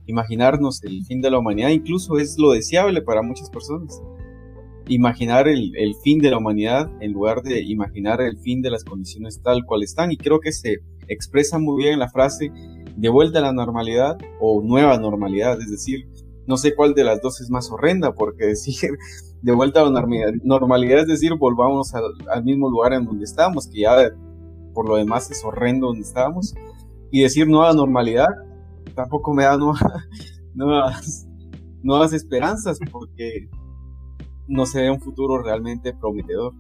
imaginarnos 0.07 0.83
el 0.85 1.05
fin 1.05 1.21
de 1.21 1.31
la 1.31 1.39
humanidad, 1.39 1.71
incluso 1.71 2.19
es 2.19 2.39
lo 2.39 2.53
deseable 2.53 3.03
para 3.03 3.23
muchas 3.23 3.51
personas. 3.51 4.03
Imaginar 4.89 5.47
el, 5.47 5.73
el, 5.77 5.95
fin 6.03 6.19
de 6.19 6.31
la 6.31 6.39
humanidad 6.39 6.91
en 7.01 7.13
lugar 7.13 7.43
de 7.43 7.63
imaginar 7.63 8.21
el 8.21 8.39
fin 8.39 8.61
de 8.61 8.71
las 8.71 8.83
condiciones 8.83 9.41
tal 9.43 9.65
cual 9.65 9.83
están. 9.83 10.11
Y 10.11 10.17
creo 10.17 10.41
que 10.41 10.51
se 10.51 10.79
expresa 11.07 11.59
muy 11.59 11.83
bien 11.83 11.99
la 11.99 12.09
frase 12.09 12.51
de 12.97 13.09
vuelta 13.09 13.39
a 13.39 13.43
la 13.43 13.53
normalidad 13.53 14.19
o 14.41 14.63
nueva 14.63 14.99
normalidad. 14.99 15.61
Es 15.61 15.71
decir, 15.71 16.09
no 16.47 16.57
sé 16.57 16.75
cuál 16.75 16.95
de 16.95 17.05
las 17.05 17.23
dos 17.23 17.41
es 17.41 17.51
más 17.51 17.71
horrenda, 17.71 18.13
porque 18.13 18.47
decir 18.47 18.91
de 19.43 19.53
vuelta 19.53 19.81
a 19.81 19.85
la 19.85 19.91
normalidad, 20.43 21.01
es 21.01 21.07
decir, 21.07 21.35
volvamos 21.37 21.95
al, 21.95 22.45
mismo 22.45 22.69
lugar 22.69 22.93
en 22.93 23.05
donde 23.05 23.25
estábamos, 23.25 23.67
que 23.69 23.81
ya 23.81 24.11
por 24.75 24.89
lo 24.89 24.97
demás 24.97 25.31
es 25.31 25.43
horrendo 25.45 25.89
donde 25.89 26.03
estábamos, 26.03 26.55
y 27.11 27.23
decir 27.23 27.49
nueva 27.49 27.73
normalidad 27.73 28.29
tampoco 28.95 29.33
me 29.35 29.45
da 29.45 29.57
nuevas, 30.55 31.29
nuevas 31.83 32.13
esperanzas, 32.13 32.79
porque 32.91 33.49
no 34.49 34.67
se 34.67 34.83
ve 34.83 34.91
un 34.91 35.01
futuro 35.01 35.43
realmente 35.43 35.95
prometedor. 35.95 36.53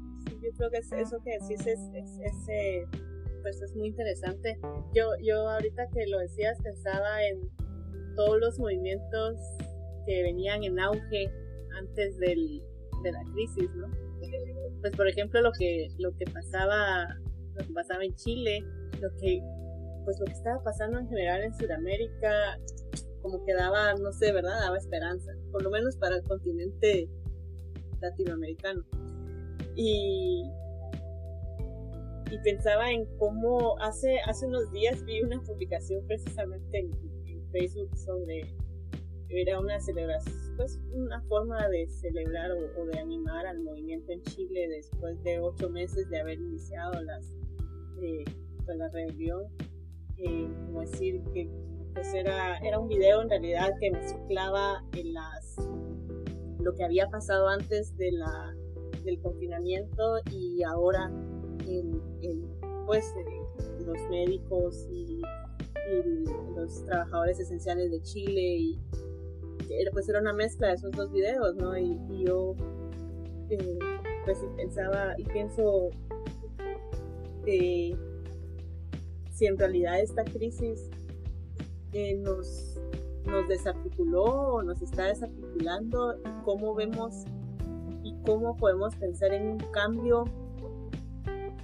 yo 0.42 0.50
creo 0.56 0.70
que 0.70 0.78
eso 0.78 1.18
que 1.24 1.38
decís 1.40 1.66
es, 1.66 1.80
es, 1.94 2.48
eh, 2.48 2.86
pues 3.42 3.60
es 3.62 3.74
muy 3.76 3.88
interesante. 3.88 4.58
Yo, 4.94 5.06
yo 5.22 5.48
ahorita 5.48 5.88
que 5.92 6.06
lo 6.06 6.18
decías 6.18 6.58
pensaba 6.62 7.24
en 7.24 7.50
todos 8.14 8.38
los 8.38 8.58
movimientos 8.58 9.36
que 10.06 10.22
venían 10.22 10.62
en 10.64 10.78
auge 10.78 11.32
antes 11.78 12.18
del, 12.18 12.62
de 13.02 13.12
la 13.12 13.22
crisis, 13.32 13.70
¿no? 13.74 13.86
Pues 14.80 14.94
por 14.96 15.08
ejemplo 15.08 15.40
lo 15.40 15.50
que 15.52 15.88
lo 15.98 16.12
que 16.16 16.24
pasaba 16.26 17.06
lo 17.54 17.66
que 17.66 17.72
pasaba 17.72 18.04
en 18.04 18.14
Chile, 18.14 18.64
lo 19.00 19.08
que 19.16 19.42
pues 20.10 20.18
lo 20.18 20.26
que 20.26 20.32
estaba 20.32 20.60
pasando 20.64 20.98
en 20.98 21.08
general 21.08 21.44
en 21.44 21.54
Sudamérica 21.54 22.58
como 23.22 23.44
que 23.44 23.54
daba, 23.54 23.94
no 23.94 24.12
sé, 24.12 24.32
¿verdad? 24.32 24.58
Daba 24.60 24.76
esperanza, 24.76 25.30
por 25.52 25.62
lo 25.62 25.70
menos 25.70 25.96
para 25.96 26.16
el 26.16 26.24
continente 26.24 27.08
latinoamericano. 28.00 28.84
Y 29.76 30.42
pensaba 32.42 32.90
en 32.90 33.04
cómo 33.18 33.78
hace 33.80 34.18
hace 34.26 34.46
unos 34.46 34.72
días 34.72 35.04
vi 35.04 35.20
una 35.20 35.40
publicación 35.42 36.04
precisamente 36.06 36.78
en 36.78 37.50
Facebook 37.52 37.96
sobre 37.98 38.46
era 39.28 39.60
una 39.60 39.78
celebración, 39.78 40.34
pues 40.56 40.80
una 40.92 41.22
forma 41.22 41.68
de 41.68 41.86
celebrar 41.86 42.50
o, 42.50 42.86
de 42.86 42.98
animar 42.98 43.46
al 43.46 43.60
movimiento 43.60 44.10
en 44.10 44.22
Chile 44.22 44.68
después 44.68 45.22
de 45.22 45.38
ocho 45.38 45.70
meses 45.70 46.10
de 46.10 46.18
haber 46.18 46.40
iniciado 46.40 47.00
las, 47.02 47.36
eh, 48.02 48.24
pues, 48.64 48.76
la 48.76 48.88
rebelión. 48.88 49.44
Eh, 50.22 50.48
como 50.66 50.80
decir 50.80 51.22
que 51.32 51.48
pues 51.94 52.12
era, 52.14 52.58
era 52.58 52.78
un 52.78 52.88
video 52.88 53.22
en 53.22 53.30
realidad 53.30 53.72
que 53.80 53.90
mezclaba 53.90 54.84
en 54.94 55.14
las, 55.14 55.56
lo 56.60 56.74
que 56.74 56.84
había 56.84 57.08
pasado 57.08 57.48
antes 57.48 57.96
de 57.96 58.12
la, 58.12 58.54
del 59.02 59.20
confinamiento 59.20 60.18
y 60.30 60.62
ahora 60.62 61.10
pues, 62.86 63.04
eh, 63.16 63.84
los 63.86 63.98
médicos 64.10 64.86
y, 64.90 65.22
los 66.54 66.84
trabajadores 66.84 67.40
esenciales 67.40 67.90
de 67.90 68.00
Chile 68.02 68.40
y, 68.40 68.78
pues 69.92 70.08
era 70.08 70.20
una 70.20 70.32
mezcla 70.32 70.68
de 70.68 70.74
esos 70.74 70.92
dos 70.92 71.10
videos, 71.10 71.56
¿no? 71.56 71.76
Y, 71.76 71.98
yo 72.24 72.54
eh, 73.48 73.78
pues 74.24 74.38
pensaba 74.56 75.14
y 75.18 75.24
pienso 75.24 75.90
eh, 77.46 77.96
si 79.40 79.46
en 79.46 79.56
realidad 79.56 79.98
esta 79.98 80.22
crisis 80.22 80.90
eh, 81.94 82.14
nos, 82.16 82.78
nos 83.24 83.48
desarticuló 83.48 84.24
o 84.24 84.62
nos 84.62 84.82
está 84.82 85.06
desarticulando 85.06 86.14
y 86.18 86.44
cómo 86.44 86.74
vemos 86.74 87.24
y 88.02 88.14
cómo 88.26 88.54
podemos 88.58 88.94
pensar 88.96 89.32
en 89.32 89.48
un 89.48 89.58
cambio 89.72 90.24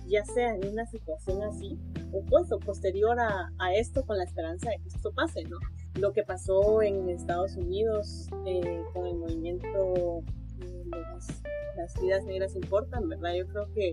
ya 0.07 0.24
sea 0.24 0.55
en 0.55 0.66
una 0.72 0.87
situación 0.87 1.43
así 1.43 1.79
o 2.12 2.22
pues 2.24 2.51
o 2.51 2.59
posterior 2.61 3.20
a, 3.20 3.53
a 3.59 3.74
esto 3.74 4.07
con 4.07 4.16
la 4.16 4.24
esperanza 4.24 4.70
de 4.70 4.79
que 4.79 4.89
esto 4.89 5.12
pase, 5.12 5.45
¿no? 5.45 5.59
lo 5.99 6.12
que 6.12 6.22
pasó 6.22 6.81
en 6.81 7.11
Estados 7.11 7.57
Unidos 7.57 8.29
eh, 8.47 8.83
con 8.95 9.07
el 9.07 9.16
movimiento 9.16 10.22
eh, 10.61 10.83
las, 11.77 12.01
vidas 12.01 12.24
negras 12.24 12.55
importan, 12.55 13.07
¿verdad? 13.09 13.35
Yo 13.35 13.47
creo 13.47 13.72
que 13.74 13.93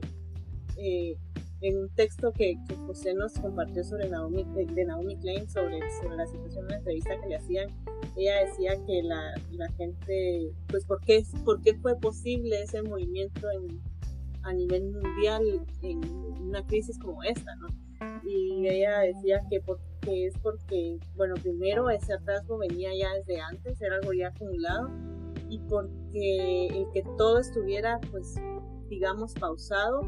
eh, 0.78 1.18
en 1.64 1.78
un 1.78 1.90
texto 1.96 2.32
que, 2.32 2.56
José 2.86 3.14
nos 3.14 3.34
compartió 3.34 3.84
sobre 3.84 4.10
Naomi, 4.10 4.44
de 4.44 4.86
Naomi 4.86 5.18
Klein 5.18 5.50
sobre, 5.50 5.80
sobre 6.02 6.18
la 6.18 6.28
situación 6.28 6.66
en 6.66 6.70
la 6.70 6.78
entrevista 6.78 7.20
que 7.22 7.30
le 7.30 7.36
hacían, 7.36 7.70
ella 8.18 8.46
decía 8.46 8.74
que 8.86 9.02
la, 9.04 9.34
la 9.52 9.70
gente, 9.72 10.52
pues, 10.68 10.86
¿por 10.86 11.02
qué, 11.02 11.24
¿por 11.44 11.62
qué 11.62 11.74
fue 11.76 11.98
posible 12.00 12.62
ese 12.62 12.82
movimiento 12.84 13.48
en, 13.52 13.82
a 14.44 14.54
nivel 14.54 14.92
mundial 14.92 15.66
en 15.82 16.04
una 16.42 16.66
crisis 16.68 17.00
como 17.00 17.24
esta, 17.24 17.56
¿no? 17.56 17.68
Y 18.26 18.68
ella 18.68 19.00
decía 19.00 19.42
que 19.50 19.62
porque 19.62 19.94
que 20.04 20.28
es 20.28 20.38
porque, 20.40 21.00
bueno, 21.16 21.36
primero 21.42 21.90
ese 21.90 22.14
atrasgo 22.14 22.58
venía 22.58 22.90
ya 22.96 23.14
desde 23.14 23.40
antes, 23.40 23.82
era 23.82 23.96
algo 23.96 24.14
ya 24.14 24.28
acumulado, 24.28 24.90
y 25.50 25.60
porque 25.60 26.68
el 26.68 26.86
que 26.94 27.04
todo 27.18 27.40
estuviera, 27.40 28.00
pues, 28.12 28.36
digamos, 28.90 29.34
pausado, 29.34 30.02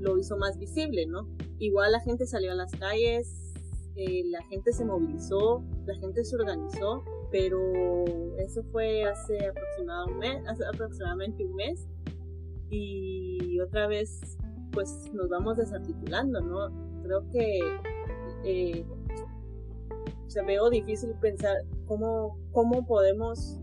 lo 0.00 0.18
hizo 0.18 0.36
más 0.36 0.58
visible, 0.58 1.06
¿no? 1.06 1.28
Igual 1.58 1.92
la 1.92 2.00
gente 2.00 2.26
salió 2.26 2.52
a 2.52 2.54
las 2.54 2.72
calles, 2.72 3.54
eh, 3.96 4.22
la 4.26 4.42
gente 4.44 4.72
se 4.72 4.84
movilizó, 4.84 5.62
la 5.86 5.94
gente 5.96 6.24
se 6.24 6.36
organizó, 6.36 7.04
pero 7.30 7.58
eso 8.38 8.62
fue 8.72 9.04
hace, 9.04 9.38
aproximadamente 10.72 11.44
un 11.44 11.54
mes, 11.54 11.86
y 12.70 13.60
otra 13.60 13.88
vez, 13.88 14.38
pues, 14.72 15.10
nos 15.12 15.28
vamos 15.28 15.56
desarticulando, 15.56 16.40
¿no? 16.40 17.02
Creo 17.02 17.28
que 17.30 17.58
eh, 18.44 18.86
se 20.28 20.42
veo 20.44 20.70
difícil 20.70 21.10
pensar 21.20 21.56
cómo, 21.86 22.38
cómo 22.52 22.86
podemos 22.86 23.58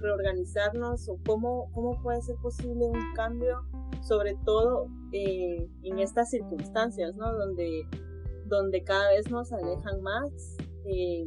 reorganizarnos 0.00 1.08
o 1.08 1.18
cómo, 1.26 1.70
cómo 1.72 2.00
puede 2.02 2.22
ser 2.22 2.36
posible 2.36 2.86
un 2.86 3.14
cambio, 3.14 3.62
sobre 4.02 4.36
todo 4.44 4.88
eh, 5.12 5.68
en 5.82 5.98
estas 5.98 6.30
circunstancias, 6.30 7.16
¿no? 7.16 7.32
Donde, 7.32 7.82
donde 8.46 8.82
cada 8.82 9.10
vez 9.10 9.30
nos 9.30 9.52
alejan 9.52 10.00
más, 10.02 10.30
eh, 10.84 11.24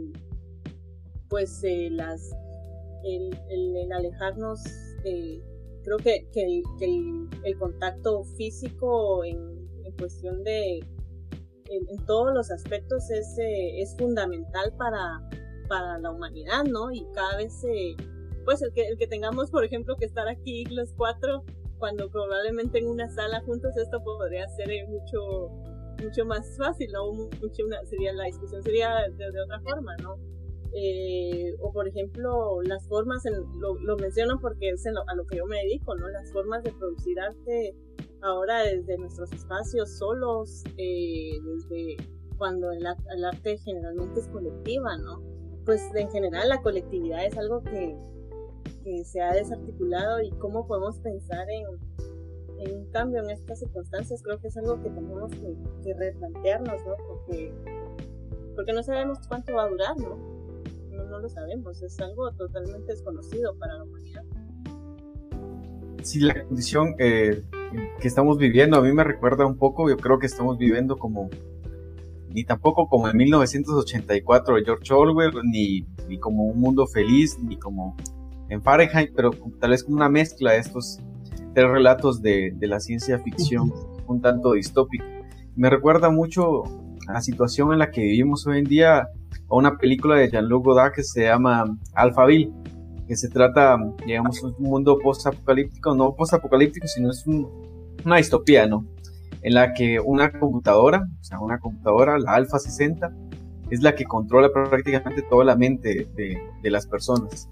pues 1.30 1.64
eh, 1.64 1.88
el, 1.88 3.39
el, 3.49 3.91
alejarnos, 3.91 4.62
creo 5.03 5.97
que, 5.97 6.28
que, 6.32 6.43
el, 6.43 7.30
el, 7.43 7.57
contacto 7.57 8.24
físico 8.38 9.24
en, 9.24 9.60
cuestión 9.97 10.43
de 10.43 10.80
en, 11.70 12.05
todos 12.05 12.34
los 12.34 12.51
aspectos 12.51 13.10
es, 13.10 13.38
eh, 13.38 13.82
es 13.82 13.95
fundamental 13.97 14.74
para, 14.78 15.22
para 15.68 15.97
la 15.99 16.12
humanidad, 16.12 16.64
¿no? 16.64 16.91
Y 16.91 17.05
cada 17.14 17.38
vez 17.38 17.62
pues 18.45 18.62
el 18.62 18.72
que, 18.74 18.88
el 18.88 18.97
que 18.97 19.07
tengamos, 19.07 19.51
por 19.51 19.64
ejemplo, 19.66 19.95
que 19.97 20.05
estar 20.05 20.28
aquí 20.28 20.66
los 20.66 20.93
cuatro, 20.93 21.43
cuando 21.80 22.10
probablemente 22.10 22.80
en 22.80 22.88
una 22.88 23.10
sala 23.10 23.42
juntos, 23.42 23.76
esto 23.78 24.04
podría 24.04 24.48
ser 24.50 24.70
eh, 24.70 24.86
mucho, 24.88 25.50
mucho 26.04 26.26
más 26.26 26.56
fácil, 26.58 26.92
¿no? 26.92 27.12
Mucho 27.14 27.66
una, 27.66 27.84
sería, 27.86 28.14
la 28.14 28.26
discusión 28.26 28.62
sería 28.62 28.90
de, 29.18 29.42
otra 29.42 29.60
forma, 29.62 29.96
¿no? 30.04 30.18
Eh, 30.74 31.56
o 31.62 31.72
por 31.72 31.88
ejemplo, 31.88 32.62
las 32.62 32.88
formas, 32.88 33.24
lo, 33.60 33.76
lo, 33.80 33.98
menciono 33.98 34.38
porque 34.40 34.70
es 34.70 34.86
a 34.86 35.16
lo 35.16 35.26
que 35.26 35.38
yo 35.38 35.46
me 35.48 35.58
dedico, 35.64 35.96
¿no? 35.96 36.08
Las 36.10 36.32
formas 36.32 36.64
de 36.64 36.72
producir 36.74 37.20
arte 37.20 37.76
ahora 38.22 38.64
desde 38.64 38.98
nuestros 38.98 39.32
espacios 39.32 39.98
solos, 39.98 40.64
eh, 40.78 41.32
desde 41.44 41.98
cuando 42.38 42.72
el, 42.72 42.86
el, 42.86 43.26
arte 43.26 43.58
generalmente 43.58 44.20
es 44.20 44.28
colectiva, 44.28 44.98
¿no? 44.98 45.24
Pues 45.66 45.82
en 45.96 46.12
general 46.12 46.50
la 46.50 46.62
colectividad 46.62 47.26
es 47.26 47.38
algo 47.38 47.64
que, 47.64 47.96
que 48.84 49.04
se 49.04 49.22
ha 49.22 49.34
desarticulado 49.34 50.22
y 50.22 50.32
cómo 50.32 50.68
podemos 50.68 51.00
pensar 51.00 51.48
en, 51.50 51.66
en 52.60 52.76
un 52.76 52.92
cambio 52.92 53.24
en 53.24 53.32
estas 53.32 53.60
circunstancias, 53.60 54.22
creo 54.24 54.40
que 54.40 54.48
es 54.48 54.58
algo 54.58 54.82
que 54.82 54.90
tenemos 54.90 55.32
que, 55.32 55.94
replantearnos, 55.94 56.86
¿no? 56.86 56.96
Porque, 57.08 57.54
porque 58.56 58.74
no 58.74 58.84
sabemos 58.84 59.20
cuánto 59.28 59.54
va 59.54 59.64
a 59.64 59.70
durar, 59.70 59.98
¿no? 59.98 60.18
¿no? 61.10 61.20
lo 61.20 61.30
sabemos, 61.30 61.82
es 61.82 62.00
algo 62.02 62.32
totalmente 62.34 62.92
desconocido 62.92 63.58
para 63.58 63.76
la 63.76 63.84
humanidad. 63.84 64.24
Sí, 66.04 66.20
la 66.20 66.46
condición 66.46 66.96
eh, 67.00 67.44
que 68.00 68.08
estamos 68.08 68.38
viviendo 68.38 68.78
a 68.78 68.82
mí 68.82 68.92
me 68.94 69.04
recuerda 69.04 69.46
un 69.46 69.58
poco, 69.58 69.90
yo 69.90 69.98
creo 69.98 70.20
que 70.20 70.28
estamos 70.28 70.58
viviendo 70.58 70.98
como, 70.98 71.30
ni 72.30 72.44
tampoco 72.44 72.88
como 72.88 73.08
en 73.10 73.18
1984 73.18 74.56
de 74.56 74.66
George 74.66 74.94
Orwell, 74.94 75.32
ni, 75.44 75.88
ni 76.08 76.20
como 76.20 76.44
un 76.44 76.60
mundo 76.60 76.88
feliz, 76.88 77.40
ni 77.40 77.58
como 77.58 77.96
en 78.50 78.62
Fahrenheit, 78.62 79.12
pero 79.16 79.32
tal 79.60 79.72
vez 79.72 79.84
como 79.84 79.97
una 79.97 80.10
mezcla 80.10 80.52
de 80.52 80.60
estos 80.60 81.00
tres 81.54 81.70
relatos 81.70 82.22
de, 82.22 82.52
de 82.56 82.68
la 82.68 82.80
ciencia 82.80 83.20
ficción, 83.20 83.72
un 84.08 84.22
tanto 84.22 84.54
distópica. 84.54 85.06
Me 85.56 85.70
recuerda 85.70 86.10
mucho 86.10 86.64
a 87.08 87.14
la 87.14 87.22
situación 87.22 87.74
en 87.74 87.80
la 87.80 87.91
que 87.91 88.02
vivimos 88.02 88.45
hoy 88.47 88.60
en 88.60 88.66
día, 88.66 89.00
a 89.02 89.56
una 89.56 89.78
película 89.78 90.16
de 90.16 90.30
Jean-Luc 90.30 90.66
Godard 90.66 90.93
que 90.93 91.04
se 91.04 91.24
llama 91.24 91.66
Alphaville, 91.93 92.52
que 93.08 93.16
se 93.16 93.30
trata, 93.30 93.78
digamos, 94.06 94.43
un 94.43 94.56
mundo 94.60 94.97
post-apocalíptico, 95.00 95.95
no 95.95 96.16
post-apocalíptico, 96.16 96.88
sino 96.88 97.10
es 97.10 97.26
una 97.26 98.18
distopía, 98.18 98.68
¿no? 98.68 98.86
En 99.41 99.56
la 99.56 99.74
que 99.74 100.00
una 100.00 100.32
computadora, 100.32 101.08
o 101.20 101.24
sea, 101.24 101.39
una 101.39 101.60
computadora, 101.60 102.20
la 102.20 102.34
Alpha 102.34 102.60
60, 102.60 103.12
es 103.72 103.82
la 103.82 103.95
que 103.95 104.06
controla 104.06 104.50
prácticamente 104.54 105.24
toda 105.24 105.45
la 105.45 105.56
mente 105.56 106.08
de, 106.16 106.39
de 106.62 106.70
las 106.70 106.86
personas 106.86 107.50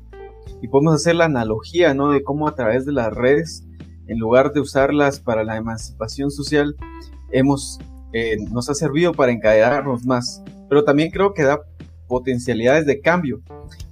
y 0.62 0.68
podemos 0.68 0.96
hacer 0.96 1.16
la 1.16 1.26
analogía, 1.26 1.94
¿no? 1.94 2.12
De 2.12 2.24
cómo 2.24 2.48
a 2.48 2.56
través 2.56 2.86
de 2.86 2.94
las 2.94 3.14
redes, 3.14 3.68
en 4.08 4.20
lugar 4.20 4.54
de 4.54 4.62
usarlas 4.62 5.20
para 5.20 5.44
la 5.44 5.58
emancipación 5.58 6.32
social, 6.32 6.76
hemos, 7.32 7.80
eh, 8.14 8.38
nos 8.52 8.70
ha 8.70 8.74
servido 8.74 9.14
para 9.14 9.32
encadenarnos 9.32 10.06
más. 10.06 10.44
Pero 10.70 10.84
también 10.84 11.12
creo 11.12 11.34
que 11.34 11.44
da 11.44 11.60
potencialidades 12.08 12.86
de 12.86 13.02
cambio. 13.02 13.42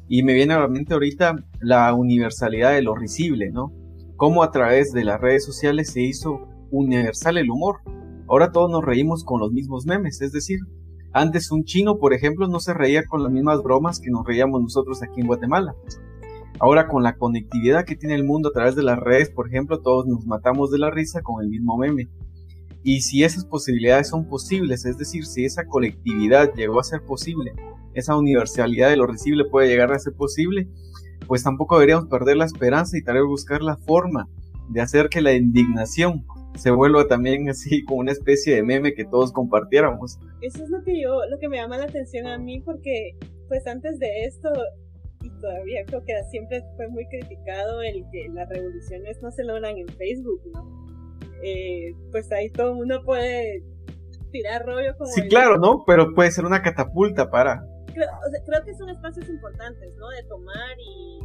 Y 0.08 0.24
me 0.24 0.34
viene 0.34 0.54
a 0.54 0.60
la 0.60 0.68
mente 0.68 0.94
ahorita 0.94 1.36
la 1.60 1.94
universalidad 1.94 2.74
de 2.74 2.82
lo 2.82 2.96
risible, 2.96 3.52
¿no? 3.52 3.74
Cómo 4.18 4.44
a 4.44 4.52
través 4.52 4.92
de 4.92 5.04
las 5.04 5.20
redes 5.20 5.44
sociales 5.44 5.92
se 5.92 6.02
hizo 6.02 6.48
universal 6.72 7.38
el 7.38 7.50
humor. 7.50 7.80
Ahora 8.28 8.52
todos 8.52 8.72
nos 8.72 8.84
reímos 8.84 9.24
con 9.24 9.40
los 9.40 9.52
mismos 9.52 9.86
memes, 9.86 10.22
es 10.22 10.32
decir, 10.32 10.60
antes 11.18 11.50
un 11.50 11.64
chino, 11.64 11.98
por 11.98 12.14
ejemplo, 12.14 12.46
no 12.50 12.60
se 12.60 12.74
reía 12.74 13.06
con 13.06 13.24
las 13.24 13.32
mismas 13.32 13.64
bromas 13.64 14.02
que 14.02 14.12
nos 14.12 14.26
reíamos 14.26 14.62
nosotros 14.62 15.02
aquí 15.02 15.22
en 15.22 15.28
Guatemala. 15.28 15.74
Ahora 16.60 16.88
con 16.88 17.04
la 17.04 17.18
conectividad 17.18 17.86
que 17.86 17.96
tiene 17.96 18.16
el 18.16 18.24
mundo 18.24 18.50
a 18.50 18.54
través 18.54 18.76
de 18.76 18.84
las 18.84 18.98
redes, 18.98 19.30
por 19.30 19.48
ejemplo, 19.48 19.82
todos 19.82 20.06
nos 20.08 20.26
matamos 20.26 20.72
de 20.72 20.80
la 20.80 20.90
risa 20.90 21.22
con 21.22 21.44
el 21.44 21.50
mismo 21.50 21.78
meme. 21.78 22.08
Y 22.84 23.02
si 23.02 23.24
esas 23.24 23.46
posibilidades 23.46 24.10
son 24.10 24.28
posibles, 24.28 24.86
es 24.86 24.98
decir, 24.98 25.26
si 25.26 25.44
esa 25.44 25.66
colectividad 25.66 26.54
llegó 26.54 26.80
a 26.80 26.84
ser 26.84 27.02
posible, 27.02 27.54
esa 27.94 28.16
universalidad 28.16 28.90
de 28.90 28.98
lo 28.98 29.08
recible 29.08 29.46
puede 29.46 29.68
llegar 29.68 29.92
a 29.92 30.00
ser 30.00 30.14
posible, 30.14 30.68
pues 31.28 31.44
tampoco 31.44 31.76
deberíamos 31.76 32.08
perder 32.08 32.38
la 32.38 32.46
esperanza 32.46 32.98
y 32.98 33.04
tal 33.04 33.16
vez 33.16 33.26
buscar 33.26 33.62
la 33.62 33.78
forma 33.78 34.30
de 34.70 34.82
hacer 34.82 35.10
que 35.10 35.22
la 35.22 35.34
indignación 35.34 36.26
se 36.56 36.72
vuelva 36.72 37.08
también 37.08 37.50
así 37.50 37.84
como 37.84 38.00
una 38.00 38.12
especie 38.12 38.56
de 38.56 38.64
meme 38.64 38.94
que 38.94 39.06
todos 39.06 39.32
compartiéramos. 39.32 40.20
Eso 40.42 40.64
es 40.64 40.70
lo 40.70 40.84
que 40.84 41.02
yo, 41.02 41.20
lo 41.30 41.38
que 41.40 41.50
me 41.50 41.58
llama 41.58 41.78
la 41.78 41.86
atención 41.86 42.28
a 42.28 42.38
mí 42.38 42.62
porque 42.62 43.18
pues 43.48 43.68
antes 43.68 44.00
de 44.00 44.26
esto 44.26 44.50
todavía 45.46 45.86
creo 45.86 46.04
que 46.04 46.24
siempre 46.32 46.64
fue 46.76 46.88
muy 46.88 47.06
criticado 47.06 47.84
el 47.84 48.04
que 48.12 48.28
las 48.34 48.50
revoluciones 48.50 49.22
no 49.22 49.30
se 49.30 49.44
logran 49.44 49.78
en 49.78 49.88
Facebook, 49.90 50.42
¿no? 50.52 50.88
Eh, 51.44 51.94
pues 52.12 52.32
ahí 52.32 52.50
todo 52.50 52.72
el 52.72 52.76
mundo 52.78 53.04
puede 53.06 53.64
tirar 54.32 54.66
rollo 54.66 54.98
como... 54.98 55.12
Sí, 55.12 55.28
claro, 55.28 55.60
¿no? 55.60 55.84
Pero 55.86 56.16
puede 56.16 56.32
ser 56.32 56.46
una 56.46 56.64
catapulta 56.64 57.30
para... 57.30 57.64
Creo, 57.94 58.64
que 58.66 58.74
son 58.74 58.90
espacios 58.90 59.30
importantes, 59.30 59.96
¿no? 59.98 60.10
De 60.10 60.24
tomar 60.24 60.76
y, 60.80 61.20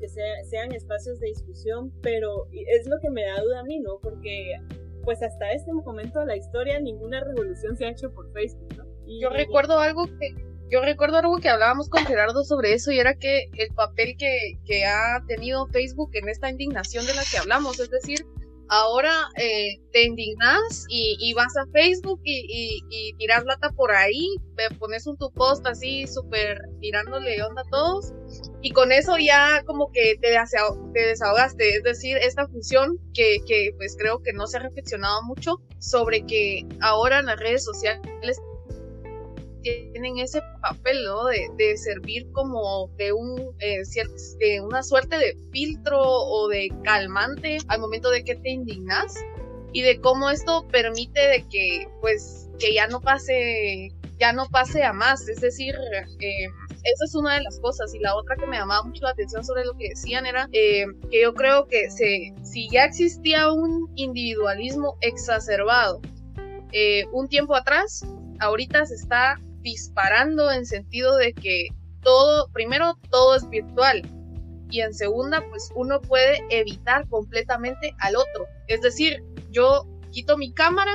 que 0.00 0.08
sean 0.08 0.72
espacios 0.72 1.18
de 1.18 1.26
discusión, 1.28 1.92
pero 2.00 2.46
es 2.52 2.86
lo 2.86 2.98
que 3.00 3.10
me 3.10 3.24
da 3.24 3.42
duda 3.42 3.60
a 3.60 3.64
mí, 3.64 3.80
¿no? 3.80 3.98
Porque 4.00 4.54
pues 5.02 5.22
hasta 5.22 5.50
este 5.52 5.72
momento 5.72 6.20
de 6.20 6.26
la 6.26 6.36
historia 6.36 6.80
ninguna 6.80 7.20
revolución 7.20 7.76
se 7.76 7.86
ha 7.86 7.90
hecho 7.90 8.10
por 8.12 8.32
Facebook, 8.32 8.74
¿no? 8.78 8.84
Yo 9.20 9.28
recuerdo 9.28 9.78
algo 9.78 10.06
que 10.06 10.53
yo 10.70 10.80
recuerdo 10.82 11.18
algo 11.18 11.38
que 11.38 11.48
hablábamos 11.48 11.88
con 11.88 12.04
Gerardo 12.04 12.44
sobre 12.44 12.74
eso 12.74 12.90
y 12.90 12.98
era 12.98 13.14
que 13.14 13.50
el 13.56 13.74
papel 13.74 14.16
que, 14.18 14.58
que 14.66 14.84
ha 14.84 15.22
tenido 15.26 15.66
Facebook 15.68 16.10
en 16.14 16.28
esta 16.28 16.50
indignación 16.50 17.06
de 17.06 17.14
la 17.14 17.22
que 17.30 17.38
hablamos, 17.38 17.78
es 17.80 17.90
decir, 17.90 18.26
ahora 18.68 19.28
eh, 19.36 19.80
te 19.92 20.04
indignas 20.04 20.86
y, 20.88 21.32
vas 21.34 21.56
a 21.56 21.66
Facebook 21.72 22.20
y, 22.24 22.82
y, 22.88 23.12
tiras 23.14 23.44
lata 23.44 23.70
por 23.70 23.92
ahí, 23.92 24.36
pones 24.78 25.06
un 25.06 25.16
tu 25.16 25.30
post 25.32 25.66
así 25.66 26.06
súper 26.06 26.60
tirándole 26.80 27.42
onda 27.42 27.62
a 27.62 27.70
todos 27.70 28.12
y 28.62 28.70
con 28.70 28.92
eso 28.92 29.16
ya 29.18 29.62
como 29.66 29.90
que 29.92 30.16
te, 30.20 30.28
te 30.92 31.00
desahogaste, 31.00 31.76
es 31.76 31.82
decir, 31.82 32.16
esta 32.16 32.46
función 32.48 32.98
que, 33.12 33.38
que 33.46 33.72
pues 33.76 33.96
creo 33.98 34.22
que 34.22 34.32
no 34.32 34.46
se 34.46 34.56
ha 34.56 34.60
reflexionado 34.60 35.22
mucho 35.22 35.60
sobre 35.78 36.24
que 36.24 36.66
ahora 36.80 37.18
en 37.18 37.26
las 37.26 37.38
redes 37.38 37.64
sociales 37.64 38.40
tienen 39.64 40.18
ese 40.18 40.42
papel, 40.60 41.04
¿no? 41.04 41.24
De, 41.24 41.48
de 41.56 41.76
servir 41.76 42.30
como 42.32 42.88
de, 42.96 43.12
un, 43.12 43.54
eh, 43.60 43.82
de 44.38 44.60
una 44.60 44.82
suerte 44.82 45.16
de 45.16 45.36
filtro 45.52 46.00
o 46.00 46.48
de 46.48 46.70
calmante 46.82 47.58
al 47.68 47.80
momento 47.80 48.10
de 48.10 48.24
que 48.24 48.36
te 48.36 48.50
indignas 48.50 49.14
y 49.72 49.82
de 49.82 50.00
cómo 50.00 50.30
esto 50.30 50.68
permite 50.68 51.20
de 51.20 51.48
que, 51.48 51.88
pues, 52.00 52.48
que 52.58 52.74
ya 52.74 52.86
no 52.86 53.00
pase, 53.00 53.88
ya 54.20 54.32
no 54.32 54.46
pase 54.48 54.84
a 54.84 54.92
más, 54.92 55.28
es 55.28 55.40
decir, 55.40 55.74
eh, 56.20 56.46
esa 56.84 57.04
es 57.06 57.14
una 57.14 57.34
de 57.34 57.42
las 57.42 57.58
cosas. 57.60 57.92
Y 57.94 57.98
la 57.98 58.14
otra 58.14 58.36
que 58.36 58.46
me 58.46 58.58
llamaba 58.58 58.84
mucho 58.84 59.02
la 59.02 59.10
atención 59.10 59.42
sobre 59.44 59.64
lo 59.64 59.72
que 59.76 59.88
decían 59.88 60.26
era 60.26 60.48
eh, 60.52 60.84
que 61.10 61.22
yo 61.22 61.34
creo 61.34 61.66
que 61.66 61.90
se, 61.90 62.34
si 62.42 62.68
ya 62.70 62.84
existía 62.84 63.50
un 63.50 63.90
individualismo 63.96 64.96
exacerbado 65.00 66.00
un 67.12 67.28
tiempo 67.28 67.54
atrás, 67.54 68.04
ahorita 68.40 68.84
se 68.86 68.94
está 68.94 69.36
disparando 69.64 70.52
en 70.52 70.64
sentido 70.64 71.16
de 71.16 71.32
que 71.32 71.68
todo, 72.02 72.48
primero, 72.52 72.96
todo 73.10 73.34
es 73.34 73.48
virtual. 73.48 74.02
Y 74.70 74.82
en 74.82 74.94
segunda, 74.94 75.44
pues 75.48 75.70
uno 75.74 76.00
puede 76.00 76.38
evitar 76.50 77.08
completamente 77.08 77.94
al 77.98 78.14
otro. 78.14 78.46
Es 78.68 78.82
decir, 78.82 79.24
yo 79.50 79.86
quito 80.12 80.36
mi 80.36 80.52
cámara, 80.52 80.92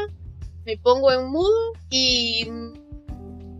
me 0.65 0.77
pongo 0.77 1.11
en 1.11 1.27
mudo 1.27 1.73
y 1.89 2.47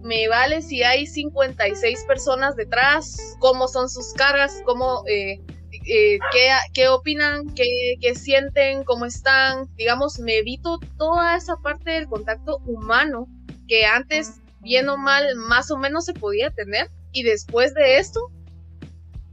me 0.01 0.27
vale 0.27 0.61
si 0.61 0.83
hay 0.83 1.05
56 1.05 2.05
personas 2.05 2.55
detrás, 2.55 3.35
cómo 3.39 3.67
son 3.67 3.89
sus 3.89 4.13
caras, 4.13 4.61
cómo, 4.65 5.03
eh, 5.07 5.41
eh, 5.71 6.19
qué, 6.31 6.49
qué, 6.73 6.87
opinan, 6.87 7.53
qué, 7.55 7.95
qué, 8.01 8.15
sienten, 8.15 8.83
cómo 8.83 9.05
están. 9.05 9.67
Digamos, 9.75 10.19
me 10.19 10.37
evito 10.37 10.79
toda 10.97 11.35
esa 11.35 11.55
parte 11.57 11.91
del 11.91 12.07
contacto 12.07 12.59
humano 12.65 13.27
que 13.67 13.85
antes 13.85 14.41
bien 14.61 14.89
o 14.89 14.97
mal, 14.97 15.35
más 15.35 15.71
o 15.71 15.77
menos 15.77 16.05
se 16.05 16.13
podía 16.13 16.51
tener. 16.51 16.89
Y 17.11 17.23
después 17.23 17.73
de 17.73 17.97
esto, 17.97 18.31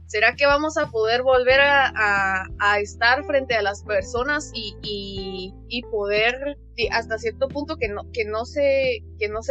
¿será 0.07 0.35
que 0.35 0.45
vamos 0.45 0.77
a 0.77 0.89
poder 0.89 1.21
volver 1.21 1.59
a, 1.61 2.45
estar 2.79 3.23
frente 3.25 3.55
a 3.55 3.61
las 3.61 3.83
personas 3.83 4.51
y, 4.53 5.53
poder 5.91 6.57
hasta 6.91 7.17
cierto 7.17 7.47
punto 7.47 7.77
que 7.77 7.87
no, 7.89 8.45
se, 8.45 9.03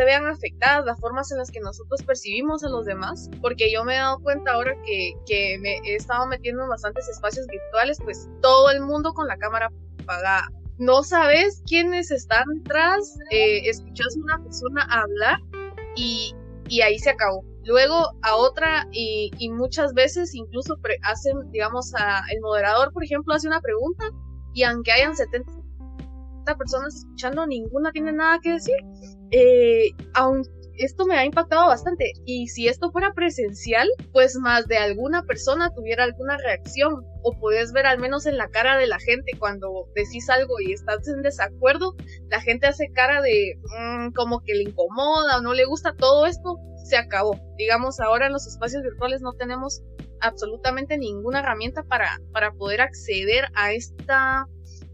vean 0.05 0.27
afectadas 0.27 0.85
las 0.85 0.99
formas 1.01 1.31
en 1.33 1.39
las 1.39 1.51
que 1.51 1.61
nosotros 1.61 2.03
percibimos 2.03 2.65
a 2.65 2.69
los 2.69 2.85
demás? 2.85 3.31
Porque 3.41 3.71
yo 3.73 3.85
me 3.85 3.95
he 3.95 3.99
dado 3.99 4.21
cuenta 4.21 4.53
ahora 4.53 4.75
que, 4.85 5.59
me 5.61 5.79
he 5.85 5.95
estado 5.95 6.27
metiendo 6.27 6.63
en 6.65 6.69
bastantes 6.69 7.09
espacios 7.09 7.47
virtuales, 7.47 7.99
pues 8.03 8.29
todo 8.43 8.71
el 8.71 8.81
mundo 8.81 9.13
con 9.13 9.29
la 9.29 9.37
cámara 9.37 9.71
apagada 10.03 10.49
no 10.79 11.03
sabes 11.03 11.63
quiénes 11.67 12.11
están 12.11 12.45
atrás, 12.61 13.19
eh, 13.31 13.69
escuchas 13.69 14.15
a 14.15 14.21
una 14.21 14.43
persona 14.43 14.87
hablar 14.91 15.39
y, 15.97 16.35
ahí 16.83 16.99
se 16.99 17.11
acabó. 17.11 17.45
luego 17.65 18.11
a 18.23 18.37
otra 18.37 18.87
y, 18.93 19.31
muchas 19.51 19.93
veces 19.95 20.35
incluso 20.35 20.77
hacen, 21.03 21.51
digamos, 21.51 21.95
a, 21.95 22.23
el 22.33 22.41
moderador, 22.41 22.93
por 22.93 23.05
ejemplo, 23.05 23.35
hace 23.35 23.49
una 23.49 23.61
pregunta 23.61 24.05
y 24.55 24.63
aunque 24.63 24.93
hayan 24.93 25.17
70 25.17 25.53
personas 26.59 26.97
escuchando, 26.97 27.47
ninguna 27.47 27.91
tiene 27.93 28.13
nada 28.13 28.39
que 28.41 28.53
decir. 28.53 28.77
Eh, 29.33 29.91
aunque 30.15 30.51
esto 30.79 31.07
me 31.07 31.17
ha 31.17 31.25
impactado 31.25 31.67
bastante. 31.67 32.13
Y 32.25 32.49
si 32.49 32.69
esto 32.69 32.91
fuera 32.91 33.13
presencial, 33.13 33.89
pues 34.13 34.37
más 34.37 34.67
de 34.67 34.77
alguna 34.77 35.23
persona 35.23 35.73
tuviera 35.75 36.05
alguna 36.05 36.37
reacción. 36.39 37.05
O 37.23 37.39
puedes 37.39 37.73
ver 37.73 37.87
al 37.87 37.99
menos 37.99 38.27
en 38.27 38.37
la 38.37 38.49
cara 38.49 38.77
de 38.77 38.87
la 38.87 38.99
gente 38.99 39.33
cuando 39.39 39.89
decís 39.95 40.29
algo 40.31 40.61
y 40.61 40.73
estás 40.73 41.09
en 41.09 41.23
desacuerdo, 41.23 41.95
la 42.29 42.41
gente 42.41 42.67
hace 42.67 42.89
cara 42.93 43.21
de 43.21 43.59
mm, 43.65 44.13
como 44.13 44.41
que 44.41 44.55
le 44.55 44.63
incomoda 44.63 45.39
o 45.39 45.41
no 45.41 45.55
le 45.55 45.65
gusta 45.65 45.95
todo 45.95 46.27
esto. 46.27 46.59
Se 46.85 46.97
acabó. 46.97 47.41
Digamos, 47.57 47.99
ahora 47.99 48.27
en 48.27 48.33
los 48.33 48.47
espacios 48.47 48.83
virtuales 48.83 49.21
no 49.21 49.33
tenemos 49.33 49.83
absolutamente 50.21 50.99
ninguna 50.99 51.41
herramienta 51.41 51.83
para, 51.83 52.21
para 52.33 52.53
poder 52.53 52.81
acceder 52.81 53.47
a 53.55 53.73
esta 53.73 54.47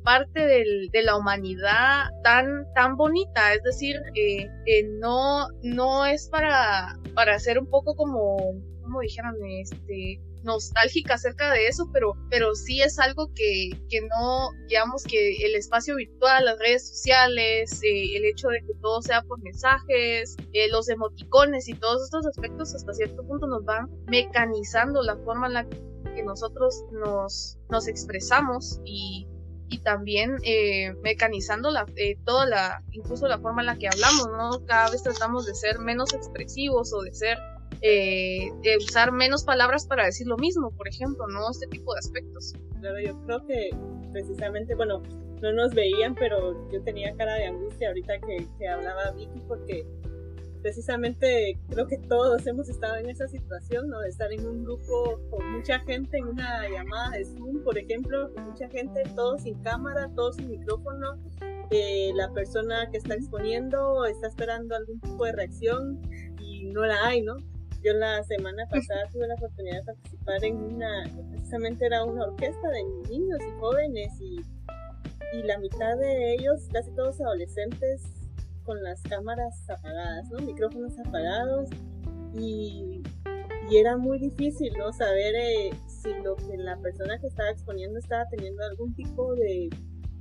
parte 0.02 0.46
del, 0.46 0.88
de 0.90 1.02
la 1.02 1.16
humanidad 1.16 2.10
tan, 2.22 2.66
tan 2.74 2.96
bonita, 2.96 3.54
es 3.54 3.62
decir, 3.62 3.96
eh, 4.14 4.48
no, 5.00 5.48
no 5.62 6.06
es 6.06 6.28
para, 6.28 6.98
para 7.14 7.38
ser 7.38 7.58
un 7.58 7.66
poco 7.68 7.94
como, 7.94 8.36
como 8.82 9.00
dijeron, 9.00 9.36
este, 9.60 10.20
nostálgica 10.44 11.14
acerca 11.14 11.50
de 11.52 11.66
eso, 11.66 11.88
pero, 11.92 12.16
pero 12.30 12.54
sí 12.54 12.82
es 12.82 12.98
algo 12.98 13.32
que, 13.34 13.70
que 13.88 14.00
no, 14.02 14.50
digamos 14.68 15.04
que 15.04 15.36
el 15.44 15.54
espacio 15.54 15.96
virtual, 15.96 16.44
las 16.44 16.58
redes 16.58 16.88
sociales, 16.88 17.80
eh, 17.82 18.16
el 18.16 18.24
hecho 18.24 18.48
de 18.48 18.60
que 18.60 18.74
todo 18.80 19.02
sea 19.02 19.22
por 19.22 19.40
mensajes, 19.42 20.36
eh, 20.52 20.68
los 20.70 20.88
emoticones 20.88 21.68
y 21.68 21.74
todos 21.74 22.02
estos 22.04 22.26
aspectos 22.26 22.74
hasta 22.74 22.92
cierto 22.92 23.22
punto 23.24 23.46
nos 23.46 23.64
van 23.64 23.88
mecanizando 24.06 25.02
la 25.02 25.16
forma 25.18 25.46
en 25.46 25.54
la 25.54 25.66
que 26.14 26.22
nosotros 26.22 26.84
nos, 26.92 27.58
nos 27.70 27.88
expresamos 27.88 28.80
y, 28.84 29.26
y 29.72 29.78
también 29.78 30.36
eh, 30.44 30.92
mecanizando 31.02 31.70
la, 31.70 31.86
eh, 31.96 32.16
toda 32.24 32.44
la, 32.46 32.82
incluso 32.92 33.26
la 33.26 33.38
forma 33.38 33.62
en 33.62 33.66
la 33.66 33.78
que 33.78 33.88
hablamos, 33.88 34.28
¿no? 34.28 34.66
Cada 34.66 34.90
vez 34.90 35.02
tratamos 35.02 35.46
de 35.46 35.54
ser 35.54 35.78
menos 35.78 36.12
expresivos 36.12 36.92
o 36.92 37.00
de 37.00 37.12
ser, 37.14 37.38
eh, 37.80 38.50
de 38.62 38.76
usar 38.76 39.12
menos 39.12 39.44
palabras 39.44 39.86
para 39.86 40.04
decir 40.04 40.26
lo 40.26 40.36
mismo, 40.36 40.70
por 40.72 40.88
ejemplo, 40.88 41.26
¿no? 41.26 41.50
Este 41.50 41.66
tipo 41.68 41.94
de 41.94 42.00
aspectos. 42.00 42.54
Claro, 42.80 43.00
yo 43.00 43.18
creo 43.24 43.46
que 43.46 43.70
precisamente, 44.12 44.74
bueno, 44.74 45.02
no 45.40 45.52
nos 45.52 45.72
veían, 45.72 46.14
pero 46.14 46.70
yo 46.70 46.82
tenía 46.82 47.16
cara 47.16 47.34
de 47.34 47.46
angustia 47.46 47.88
ahorita 47.88 48.20
que, 48.20 48.46
que 48.58 48.68
hablaba 48.68 49.12
Vicky 49.12 49.40
porque 49.48 49.86
precisamente 50.62 51.58
creo 51.68 51.86
que 51.86 51.98
todos 51.98 52.46
hemos 52.46 52.68
estado 52.68 52.96
en 52.96 53.10
esa 53.10 53.26
situación, 53.26 53.88
¿no? 53.88 54.00
De 54.00 54.08
estar 54.08 54.32
en 54.32 54.46
un 54.46 54.64
grupo 54.64 55.20
con 55.30 55.52
mucha 55.52 55.80
gente, 55.80 56.18
en 56.18 56.28
una 56.28 56.68
llamada 56.68 57.10
de 57.10 57.24
Zoom, 57.24 57.62
por 57.64 57.76
ejemplo, 57.76 58.32
con 58.32 58.44
mucha 58.50 58.68
gente, 58.68 59.02
todos 59.14 59.42
sin 59.42 59.60
cámara, 59.62 60.08
todos 60.14 60.36
sin 60.36 60.48
micrófono. 60.50 61.18
Eh, 61.70 62.12
la 62.14 62.32
persona 62.32 62.88
que 62.90 62.98
está 62.98 63.14
exponiendo 63.14 64.04
está 64.04 64.28
esperando 64.28 64.76
algún 64.76 65.00
tipo 65.00 65.24
de 65.24 65.32
reacción 65.32 66.00
y 66.40 66.66
no 66.66 66.84
la 66.86 67.06
hay, 67.06 67.22
¿no? 67.22 67.36
Yo 67.82 67.92
la 67.94 68.22
semana 68.22 68.64
pasada 68.70 69.08
tuve 69.12 69.26
la 69.26 69.34
oportunidad 69.34 69.78
de 69.80 69.84
participar 69.86 70.44
en 70.44 70.56
una, 70.56 71.02
precisamente 71.30 71.86
era 71.86 72.04
una 72.04 72.24
orquesta 72.26 72.68
de 72.68 73.10
niños 73.10 73.38
y 73.40 73.58
jóvenes 73.58 74.12
y, 74.20 74.36
y 75.36 75.42
la 75.42 75.58
mitad 75.58 75.96
de 75.98 76.34
ellos, 76.34 76.68
casi 76.72 76.92
todos 76.92 77.20
adolescentes, 77.20 78.21
con 78.72 78.82
las 78.82 79.02
cámaras 79.02 79.68
apagadas, 79.68 80.30
¿no? 80.30 80.38
Micrófonos 80.38 80.98
apagados 80.98 81.68
y, 82.34 83.02
y 83.70 83.76
era 83.76 83.98
muy 83.98 84.18
difícil, 84.18 84.72
¿no? 84.78 84.94
Saber 84.94 85.34
eh, 85.34 85.70
si 85.86 86.08
lo 86.24 86.36
que 86.36 86.56
la 86.56 86.78
persona 86.78 87.18
que 87.18 87.26
estaba 87.26 87.50
exponiendo 87.50 87.98
estaba 87.98 88.24
teniendo 88.30 88.64
algún 88.64 88.94
tipo 88.94 89.34
de, 89.34 89.68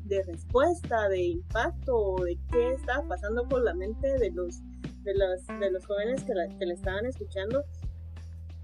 de 0.03 0.23
respuesta, 0.23 1.07
de 1.07 1.23
impacto 1.23 1.95
o 1.95 2.25
de 2.25 2.37
qué 2.51 2.73
estaba 2.73 3.07
pasando 3.07 3.47
por 3.47 3.63
la 3.63 3.73
mente 3.73 4.17
de 4.19 4.31
los, 4.31 4.59
de 5.03 5.13
los, 5.15 5.47
de 5.47 5.71
los 5.71 5.85
jóvenes 5.85 6.21
que, 6.25 6.33
la, 6.33 6.49
que 6.49 6.65
estaban 6.65 7.05
escuchando. 7.05 7.63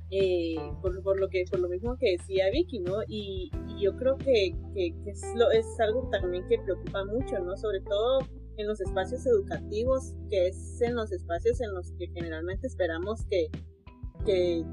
Eh, 0.09 0.55
por, 0.81 1.01
por, 1.03 1.19
lo 1.19 1.27
que 1.29 1.43
por 1.49 1.59
lo 1.59 1.67
mismo 1.67 1.97
que 1.97 2.17
decía 2.17 2.49
Vicky, 2.49 2.79
¿no? 2.79 3.03
Y, 3.07 3.51
y 3.69 3.83
yo 3.83 3.95
creo 3.95 4.17
que, 4.17 4.53
que, 4.73 4.93
que 5.03 5.09
es, 5.11 5.21
lo, 5.35 5.49
es 5.51 5.65
algo 5.79 6.09
también 6.09 6.45
que 6.47 6.59
preocupa 6.59 7.05
mucho, 7.05 7.39
¿no? 7.39 7.55
Sobre 7.55 7.81
todo 7.81 8.19
en 8.57 8.67
los 8.67 8.81
espacios 8.81 9.25
educativos, 9.25 10.13
que 10.29 10.47
es 10.47 10.81
en 10.81 10.95
los 10.95 11.11
espacios 11.11 11.61
en 11.61 11.73
los 11.73 11.91
que 11.93 12.07
generalmente 12.07 12.67
esperamos 12.67 13.23
que, 13.29 13.49
que, 14.25 14.65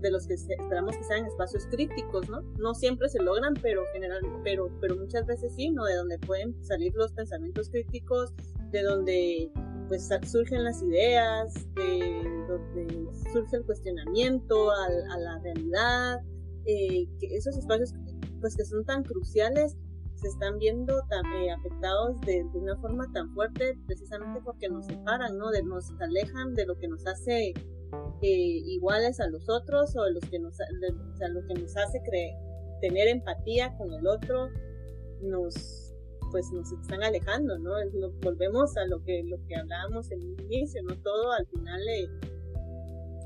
de 0.00 0.10
los 0.10 0.26
que 0.26 0.34
esperamos 0.34 0.96
que 0.96 1.04
sean 1.04 1.26
espacios 1.26 1.66
críticos, 1.66 2.28
¿no? 2.28 2.42
No 2.58 2.74
siempre 2.74 3.08
se 3.08 3.20
logran, 3.20 3.54
pero 3.60 3.82
general, 3.92 4.20
pero, 4.44 4.70
pero 4.80 4.96
muchas 4.96 5.26
veces 5.26 5.52
sí, 5.54 5.70
¿no? 5.70 5.84
De 5.84 5.96
donde 5.96 6.18
pueden 6.18 6.64
salir 6.64 6.94
los 6.94 7.12
pensamientos 7.12 7.68
críticos, 7.68 8.32
de 8.70 8.82
donde 8.82 9.50
pues 9.88 10.08
surgen 10.24 10.64
las 10.64 10.82
ideas, 10.82 11.54
de 11.74 12.44
donde 12.48 13.06
surge 13.32 13.56
el 13.56 13.64
cuestionamiento 13.64 14.70
a, 14.70 15.18
la 15.18 15.38
realidad, 15.42 16.20
eh, 16.64 17.06
que 17.20 17.36
esos 17.36 17.56
espacios 17.56 17.92
pues 18.40 18.56
que 18.56 18.64
son 18.64 18.84
tan 18.84 19.02
cruciales 19.04 19.76
se 20.16 20.28
están 20.28 20.58
viendo 20.58 20.94
eh, 20.98 21.50
afectados 21.50 22.20
de, 22.22 22.44
una 22.54 22.76
forma 22.78 23.06
tan 23.12 23.32
fuerte 23.34 23.78
precisamente 23.86 24.40
porque 24.42 24.68
nos 24.68 24.86
separan, 24.86 25.36
¿no? 25.36 25.50
De, 25.50 25.62
nos 25.62 25.92
alejan 26.00 26.54
de 26.54 26.66
lo 26.66 26.78
que 26.78 26.88
nos 26.88 27.06
hace 27.06 27.50
eh, 27.50 27.54
iguales 28.22 29.20
a 29.20 29.28
los 29.28 29.48
otros 29.48 29.94
o 29.96 30.04
de 30.04 30.12
los 30.12 30.24
que 30.24 30.38
nos, 30.38 30.56
de, 30.56 31.28
lo 31.28 31.46
que 31.46 31.54
nos 31.54 31.76
hace 31.76 32.00
creer, 32.02 32.34
tener 32.80 33.08
empatía 33.08 33.76
con 33.76 33.92
el 33.92 34.06
otro, 34.06 34.48
nos 35.22 35.82
pues 36.32 36.50
nos 36.50 36.72
están 36.72 37.04
alejando, 37.04 37.56
¿no? 37.58 37.70
volvemos 38.20 38.76
a 38.76 38.84
lo 38.86 39.00
que 39.04 39.22
lo 39.24 39.36
que 39.46 39.54
hablábamos 39.54 40.10
en 40.10 40.22
un 40.22 40.40
inicio, 40.40 40.82
¿no? 40.82 41.00
Todo 41.00 41.32
al 41.32 41.46
final 41.46 41.80
eh, 41.88 42.08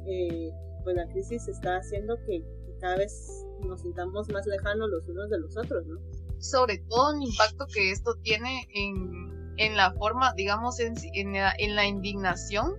eh 0.06 0.52
pues 0.84 0.96
la 0.96 1.06
crisis 1.08 1.48
está 1.48 1.76
haciendo 1.76 2.16
que 2.26 2.44
cada 2.80 2.96
vez 2.96 3.46
nos 3.66 3.80
sintamos 3.80 4.28
más 4.30 4.46
lejanos 4.46 4.88
los 4.90 5.08
unos 5.08 5.30
de 5.30 5.38
los 5.38 5.56
otros, 5.56 5.86
¿no? 5.86 5.98
Sobre 6.40 6.78
todo 6.88 7.12
el 7.12 7.22
impacto 7.22 7.66
que 7.72 7.90
esto 7.90 8.14
tiene 8.22 8.66
en, 8.74 9.54
en 9.58 9.76
la 9.76 9.92
forma, 9.92 10.32
digamos, 10.34 10.80
en, 10.80 10.94
en, 11.14 11.74
la, 11.74 11.86
indignación, 11.86 12.74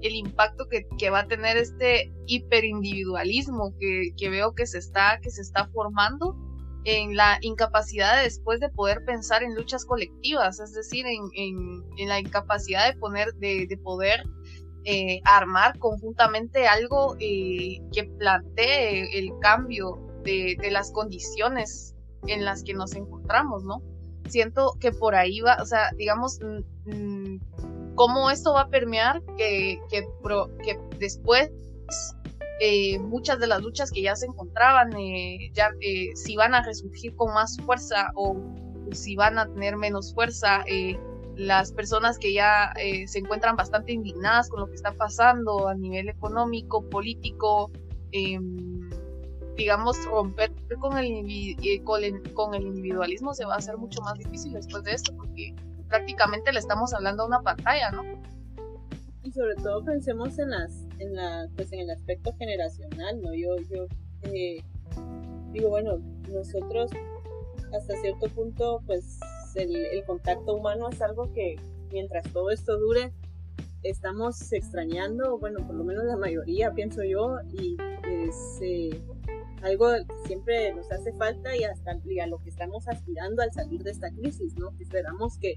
el 0.00 0.14
impacto 0.14 0.68
que, 0.68 0.86
que, 0.98 1.10
va 1.10 1.20
a 1.20 1.28
tener 1.28 1.56
este 1.56 2.12
hiperindividualismo 2.26 3.74
que, 3.78 4.10
que 4.16 4.30
veo 4.30 4.54
que 4.54 4.66
se, 4.66 4.78
está, 4.78 5.18
que 5.20 5.30
se 5.30 5.42
está 5.42 5.68
formando 5.68 6.36
en 6.84 7.16
la 7.16 7.38
incapacidad 7.42 8.16
de 8.16 8.24
después 8.24 8.60
de 8.60 8.68
poder 8.68 9.04
pensar 9.04 9.42
en 9.42 9.54
luchas 9.54 9.84
colectivas, 9.84 10.58
es 10.60 10.72
decir, 10.72 11.06
en, 11.06 11.22
en, 11.34 11.84
en 11.96 12.08
la 12.08 12.18
incapacidad 12.20 12.92
de, 12.92 12.98
poner, 12.98 13.34
de, 13.34 13.66
de 13.68 13.76
poder 13.78 14.24
eh, 14.84 15.20
armar 15.24 15.78
conjuntamente 15.78 16.66
algo 16.66 17.16
eh, 17.20 17.78
que 17.92 18.04
plantee 18.18 19.16
el 19.18 19.30
cambio 19.40 20.00
de, 20.24 20.56
de, 20.60 20.70
las 20.72 20.90
condiciones 20.90 21.94
en 22.26 22.44
las 22.44 22.62
que 22.62 22.74
nos 22.74 22.94
encontramos, 22.94 23.64
¿no? 23.64 23.82
Siento 24.28 24.74
que 24.80 24.92
por 24.92 25.14
ahí 25.14 25.40
va, 25.40 25.56
o 25.60 25.66
sea, 25.66 25.90
digamos, 25.96 26.38
cómo 27.94 28.30
esto 28.30 28.54
va 28.54 28.62
a 28.62 28.68
permear 28.68 29.22
que, 29.36 29.80
que, 29.90 30.06
que 30.64 30.78
después 30.98 31.50
eh, 32.60 32.98
muchas 33.00 33.40
de 33.40 33.48
las 33.48 33.60
luchas 33.60 33.90
que 33.90 34.02
ya 34.02 34.14
se 34.14 34.26
encontraban, 34.26 34.92
eh, 34.96 35.50
ya 35.52 35.70
eh, 35.80 36.10
si 36.14 36.36
van 36.36 36.54
a 36.54 36.62
resurgir 36.62 37.14
con 37.16 37.34
más 37.34 37.56
fuerza 37.64 38.12
o 38.14 38.36
si 38.92 39.16
van 39.16 39.38
a 39.38 39.46
tener 39.46 39.76
menos 39.76 40.14
fuerza, 40.14 40.64
las 41.34 41.72
personas 41.72 42.18
que 42.18 42.34
ya 42.34 42.72
se 43.06 43.18
encuentran 43.18 43.56
bastante 43.56 43.92
indignadas 43.92 44.50
con 44.50 44.60
lo 44.60 44.66
que 44.66 44.74
está 44.74 44.92
pasando 44.92 45.66
a 45.66 45.74
nivel 45.74 46.10
económico, 46.10 46.88
político, 46.90 47.70
eh, 48.12 48.38
digamos, 49.56 50.02
romper 50.06 50.52
con 50.80 50.96
el, 50.98 51.06
eh, 51.28 51.82
con 51.82 52.54
el 52.54 52.62
individualismo 52.62 53.34
se 53.34 53.44
va 53.44 53.54
a 53.54 53.58
hacer 53.58 53.76
mucho 53.76 54.00
más 54.02 54.18
difícil 54.18 54.52
después 54.52 54.82
de 54.84 54.92
esto, 54.92 55.14
porque 55.16 55.54
prácticamente 55.88 56.52
le 56.52 56.58
estamos 56.58 56.94
hablando 56.94 57.24
a 57.24 57.26
una 57.26 57.40
pantalla, 57.42 57.90
¿no? 57.90 58.02
Y 59.22 59.30
sobre 59.30 59.54
todo 59.56 59.84
pensemos 59.84 60.38
en 60.38 60.50
las, 60.50 60.72
en 60.98 61.14
la, 61.14 61.48
pues 61.54 61.72
en 61.72 61.80
el 61.80 61.90
aspecto 61.90 62.34
generacional, 62.38 63.20
¿no? 63.20 63.34
Yo, 63.34 63.56
yo 63.70 63.86
eh, 64.22 64.62
digo, 65.52 65.68
bueno, 65.68 65.98
nosotros 66.28 66.90
hasta 67.72 67.96
cierto 68.00 68.28
punto, 68.28 68.82
pues 68.86 69.18
el, 69.54 70.04
contacto 70.06 70.54
humano 70.54 70.88
es 70.90 71.00
algo 71.02 71.32
que 71.32 71.56
mientras 71.90 72.24
todo 72.32 72.50
esto 72.50 72.78
dure, 72.78 73.12
estamos 73.82 74.52
extrañando, 74.52 75.38
bueno, 75.38 75.66
por 75.66 75.74
lo 75.74 75.84
menos 75.84 76.04
la 76.04 76.16
mayoría, 76.16 76.72
pienso 76.72 77.02
yo, 77.02 77.36
y 77.52 77.76
es, 78.08 78.58
eh, 78.60 79.02
algo 79.62 79.90
que 79.92 80.26
siempre 80.26 80.74
nos 80.74 80.90
hace 80.90 81.12
falta 81.14 81.56
y 81.56 81.64
hasta 81.64 81.92
a 81.92 82.26
lo 82.26 82.42
que 82.42 82.50
estamos 82.50 82.88
aspirando 82.88 83.42
al 83.42 83.52
salir 83.52 83.82
de 83.82 83.90
esta 83.90 84.10
crisis, 84.10 84.54
¿no? 84.56 84.70
Esperamos 84.80 85.38
que, 85.38 85.54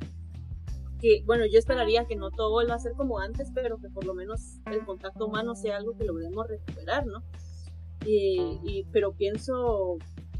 que, 0.99 1.23
bueno, 1.25 1.45
yo 1.45 1.59
esperaría 1.59 2.05
que 2.05 2.15
no 2.15 2.31
todo 2.31 2.51
vuelva 2.51 2.75
a 2.75 2.79
ser 2.79 2.93
como 2.93 3.19
antes, 3.19 3.51
pero 3.53 3.77
que 3.79 3.89
por 3.89 4.05
lo 4.05 4.13
menos 4.13 4.59
el 4.71 4.85
contacto 4.85 5.25
humano 5.25 5.55
sea 5.55 5.77
algo 5.77 5.97
que 5.97 6.05
logremos 6.05 6.47
recuperar, 6.47 7.05
¿no? 7.05 7.23
Y, 8.05 8.85
pero 8.91 9.13
pienso 9.13 9.97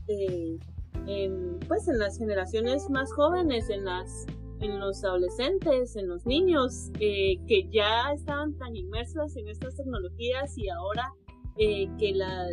eh, 0.07 0.59
en, 1.07 1.59
pues 1.68 1.88
en 1.88 1.97
las 1.97 2.18
generaciones 2.20 2.89
más 2.91 3.11
jóvenes, 3.11 3.70
en 3.70 3.86
las 3.86 4.28
en 4.61 4.80
los 4.80 5.03
adolescentes, 5.03 5.95
en 5.95 6.07
los 6.07 6.26
niños, 6.26 6.89
eh, 6.99 7.38
que 7.47 7.68
ya 7.70 8.13
estaban 8.13 8.57
tan 8.57 8.76
inmersos 8.76 9.36
en 9.36 9.49
estas 9.49 9.76
tecnologías 9.76 10.57
y 10.57 10.70
ahora 10.70 11.13
eh, 11.57 11.87
que 11.97 12.13
la, 12.13 12.47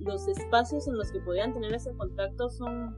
los 0.00 0.28
espacios 0.28 0.86
en 0.88 0.96
los 0.96 1.10
que 1.10 1.20
podían 1.20 1.52
tener 1.52 1.74
ese 1.74 1.92
contacto 1.94 2.48
son 2.50 2.96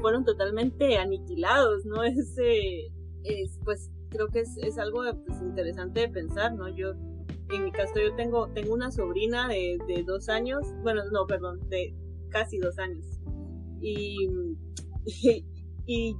fueron 0.00 0.24
totalmente 0.24 0.96
aniquilados, 0.96 1.84
¿no? 1.84 2.02
Es, 2.04 2.34
es 3.24 3.58
pues 3.64 3.90
creo 4.08 4.28
que 4.28 4.40
es, 4.40 4.78
algo 4.78 5.02
pues, 5.26 5.40
interesante 5.42 6.00
de 6.00 6.08
pensar, 6.08 6.54
¿no? 6.54 6.68
Yo 6.68 6.92
en 7.50 7.64
mi 7.64 7.70
caso 7.70 7.94
yo 7.96 8.14
tengo, 8.16 8.48
tengo 8.48 8.72
una 8.72 8.90
sobrina 8.90 9.48
de, 9.48 9.78
de 9.86 10.02
dos 10.02 10.28
años, 10.28 10.64
bueno, 10.82 11.02
no, 11.12 11.26
perdón, 11.26 11.68
de 11.68 11.94
casi 12.30 12.58
dos 12.58 12.78
años. 12.78 13.04
Y, 13.80 14.28
y, 15.86 16.16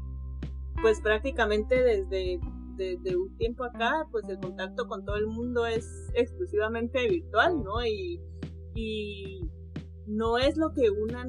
pues 0.82 1.00
prácticamente 1.00 1.82
desde, 1.82 2.38
desde, 2.76 3.16
un 3.16 3.36
tiempo 3.36 3.64
acá, 3.64 4.06
pues 4.10 4.28
el 4.28 4.38
contacto 4.38 4.86
con 4.86 5.04
todo 5.04 5.16
el 5.16 5.26
mundo 5.26 5.66
es 5.66 5.86
exclusivamente 6.14 7.08
virtual, 7.08 7.62
¿no? 7.62 7.84
Y, 7.84 8.20
no 10.06 10.38
es 10.38 10.56
lo 10.56 10.72
que 10.72 10.88
una, 10.90 11.24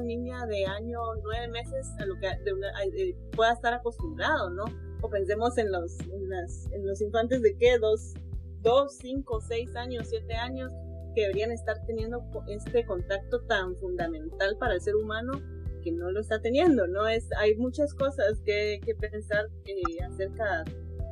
niña 0.00 0.46
de 0.46 0.64
año, 0.64 1.00
nueve 1.24 1.48
meses, 1.48 1.88
a 1.98 2.06
lo 2.06 2.14
que 2.20 2.28
eh, 2.28 3.16
pueda 3.34 3.54
estar 3.54 3.74
acostumbrado, 3.74 4.50
¿no? 4.50 4.64
O 5.02 5.08
pensemos 5.08 5.58
en 5.58 5.72
los 5.72 7.00
infantes 7.00 7.42
de 7.42 7.56
qué, 7.56 7.78
dos, 7.78 8.14
dos, 8.62 8.96
cinco, 8.98 9.40
seis 9.40 9.74
años, 9.74 10.06
siete 10.08 10.34
años, 10.34 10.70
que 11.14 11.22
deberían 11.22 11.50
estar 11.50 11.84
teniendo 11.86 12.22
este 12.48 12.84
contacto 12.86 13.40
tan 13.46 13.76
fundamental 13.76 14.56
para 14.58 14.74
el 14.74 14.80
ser 14.80 14.96
humano 14.96 15.32
que 15.82 15.92
no 15.92 16.10
lo 16.10 16.20
está 16.20 16.40
teniendo, 16.40 16.86
¿no? 16.86 17.08
Es, 17.08 17.28
hay 17.38 17.56
muchas 17.56 17.94
cosas 17.94 18.40
que, 18.44 18.80
que 18.84 18.94
pensar 18.94 19.46
eh, 19.64 20.02
acerca 20.04 20.64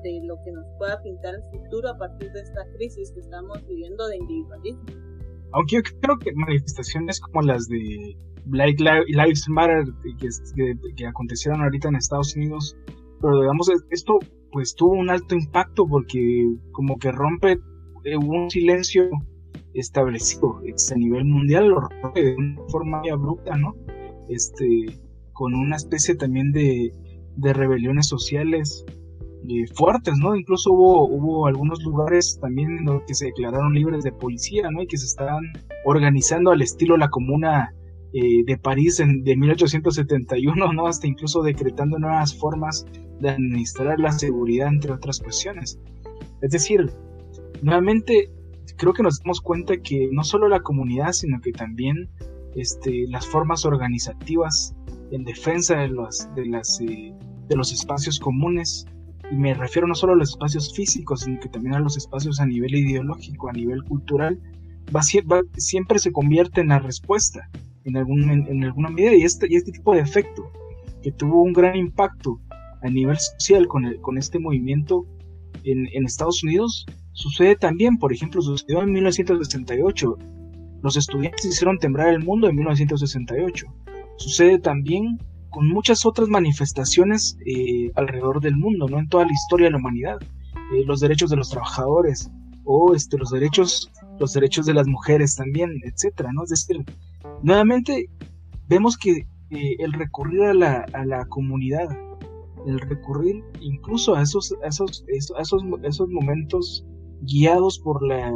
de 0.02 0.20
lo 0.24 0.36
que 0.44 0.52
nos 0.52 0.66
pueda 0.78 1.02
pintar 1.02 1.34
el 1.34 1.42
futuro 1.50 1.88
a 1.88 1.98
partir 1.98 2.30
de 2.32 2.40
esta 2.40 2.60
crisis 2.76 3.12
que 3.12 3.20
estamos 3.20 3.66
viviendo 3.66 4.06
de 4.06 4.16
individualismo. 4.16 4.84
Aunque 5.52 5.76
yo 5.76 5.82
creo 6.00 6.18
que 6.18 6.32
manifestaciones 6.34 7.20
como 7.20 7.42
las 7.42 7.68
de 7.68 8.16
Black 8.44 8.80
Lives 8.80 9.48
Matter 9.48 9.84
que, 10.96 11.06
acontecieron 11.06 11.62
ahorita 11.62 11.88
en 11.88 11.96
Estados 11.96 12.36
Unidos, 12.36 12.76
pero 13.20 13.40
digamos, 13.40 13.70
esto 13.90 14.18
pues 14.52 14.74
tuvo 14.74 14.92
un 14.92 15.10
alto 15.10 15.34
impacto 15.34 15.86
porque 15.86 16.46
como 16.72 16.98
que 16.98 17.12
rompe 17.12 17.58
eh, 18.04 18.16
un 18.16 18.50
silencio 18.50 19.10
establecido 19.74 20.60
este, 20.64 20.94
a 20.94 20.96
nivel 20.96 21.24
mundial, 21.24 21.68
lo 21.68 21.80
rompe 21.80 22.22
de 22.22 22.36
una 22.36 22.62
forma 22.68 23.00
muy 23.00 23.10
abrupta, 23.10 23.56
¿no? 23.56 23.74
Este, 24.28 24.86
con 25.32 25.54
una 25.54 25.76
especie 25.76 26.14
también 26.14 26.52
de, 26.52 26.92
de 27.36 27.52
rebeliones 27.52 28.08
sociales 28.08 28.84
eh, 29.48 29.66
fuertes, 29.74 30.14
¿no? 30.18 30.36
Incluso 30.36 30.72
hubo, 30.72 31.08
hubo 31.08 31.46
algunos 31.46 31.82
lugares 31.82 32.38
también 32.40 32.78
en 32.78 32.84
los 32.84 33.02
que 33.04 33.14
se 33.14 33.26
declararon 33.26 33.74
libres 33.74 34.04
de 34.04 34.12
policía, 34.12 34.70
¿no? 34.70 34.82
Y 34.82 34.86
que 34.86 34.98
se 34.98 35.06
estaban 35.06 35.52
organizando 35.84 36.50
al 36.50 36.62
estilo 36.62 36.96
la 36.96 37.08
comuna 37.08 37.74
eh, 38.12 38.44
de 38.46 38.58
París 38.58 39.00
en, 39.00 39.24
de 39.24 39.36
1871, 39.36 40.72
¿no? 40.72 40.86
Hasta 40.86 41.06
incluso 41.06 41.42
decretando 41.42 41.98
nuevas 41.98 42.34
formas 42.34 42.86
de 43.20 43.30
administrar 43.30 43.98
la 43.98 44.12
seguridad, 44.12 44.68
entre 44.68 44.92
otras 44.92 45.18
cuestiones. 45.20 45.78
Es 46.40 46.50
decir, 46.50 46.90
nuevamente 47.62 48.30
creo 48.76 48.92
que 48.92 49.02
nos 49.02 49.18
damos 49.20 49.40
cuenta 49.40 49.76
que 49.78 50.08
no 50.12 50.24
solo 50.24 50.48
la 50.48 50.60
comunidad, 50.60 51.12
sino 51.12 51.40
que 51.40 51.52
también 51.52 52.08
este, 52.54 53.06
las 53.08 53.26
formas 53.26 53.64
organizativas 53.64 54.74
en 55.10 55.24
defensa 55.24 55.76
de 55.78 55.88
los, 55.88 56.28
de, 56.34 56.46
las, 56.46 56.80
eh, 56.80 57.14
de 57.48 57.56
los 57.56 57.72
espacios 57.72 58.18
comunes, 58.18 58.86
y 59.30 59.36
me 59.36 59.54
refiero 59.54 59.86
no 59.86 59.94
solo 59.94 60.14
a 60.14 60.16
los 60.16 60.30
espacios 60.30 60.74
físicos, 60.74 61.20
sino 61.20 61.40
que 61.40 61.48
también 61.48 61.74
a 61.74 61.80
los 61.80 61.96
espacios 61.96 62.40
a 62.40 62.46
nivel 62.46 62.74
ideológico, 62.74 63.48
a 63.48 63.52
nivel 63.52 63.82
cultural, 63.84 64.40
va, 64.94 65.02
siempre 65.56 65.98
se 65.98 66.12
convierte 66.12 66.60
en 66.60 66.68
la 66.68 66.78
respuesta 66.78 67.48
en, 67.84 67.96
algún, 67.96 68.30
en, 68.30 68.64
alguna 68.64 68.90
medida 68.90 69.14
y 69.14 69.22
este, 69.22 69.46
y 69.50 69.56
este 69.56 69.72
tipo 69.72 69.94
de 69.94 70.00
efecto 70.00 70.50
que 71.02 71.12
tuvo 71.12 71.42
un 71.42 71.52
gran 71.52 71.76
impacto 71.76 72.40
a 72.82 72.88
nivel 72.88 73.18
social 73.18 73.66
con, 73.66 73.84
el, 73.84 74.00
con 74.00 74.18
este 74.18 74.38
movimiento 74.38 75.06
en, 75.64 75.88
en, 75.92 76.04
Estados 76.04 76.42
Unidos 76.42 76.86
sucede 77.12 77.56
también, 77.56 77.98
por 77.98 78.12
ejemplo, 78.12 78.40
sucedió 78.40 78.82
en 78.82 78.92
1968. 78.92 80.16
Los 80.82 80.96
estudiantes 80.96 81.44
hicieron 81.44 81.78
temblar 81.78 82.08
el 82.08 82.24
mundo 82.24 82.48
en 82.48 82.54
1968. 82.54 83.66
Sucede 84.16 84.58
también 84.58 85.18
con 85.50 85.68
muchas 85.68 86.04
otras 86.06 86.28
manifestaciones 86.28 87.38
eh, 87.46 87.90
alrededor 87.94 88.40
del 88.40 88.56
mundo, 88.56 88.88
no 88.88 88.98
en 88.98 89.08
toda 89.08 89.24
la 89.24 89.32
historia 89.32 89.66
de 89.66 89.72
la 89.72 89.78
humanidad. 89.78 90.18
Eh, 90.74 90.84
los 90.84 91.00
derechos 91.00 91.30
de 91.30 91.36
los 91.36 91.50
trabajadores 91.50 92.30
o 92.64 92.94
este, 92.94 93.16
los 93.16 93.30
derechos 93.30 93.90
los 94.18 94.32
derechos 94.32 94.66
de 94.66 94.74
las 94.74 94.86
mujeres 94.86 95.36
también, 95.36 95.80
etcétera, 95.84 96.30
¿no? 96.32 96.44
Es 96.44 96.50
decir, 96.50 96.84
nuevamente 97.42 98.10
vemos 98.68 98.96
que 98.96 99.26
eh, 99.50 99.76
el 99.78 99.92
recurrir 99.92 100.42
a 100.42 100.54
la, 100.54 100.86
a 100.92 101.04
la 101.04 101.24
comunidad, 101.26 101.88
el 102.66 102.80
recurrir 102.80 103.42
incluso 103.60 104.14
a 104.14 104.22
esos, 104.22 104.54
esos, 104.64 105.04
esos, 105.08 105.62
esos 105.82 106.08
momentos 106.10 106.84
guiados 107.22 107.78
por 107.78 108.04
la, 108.06 108.32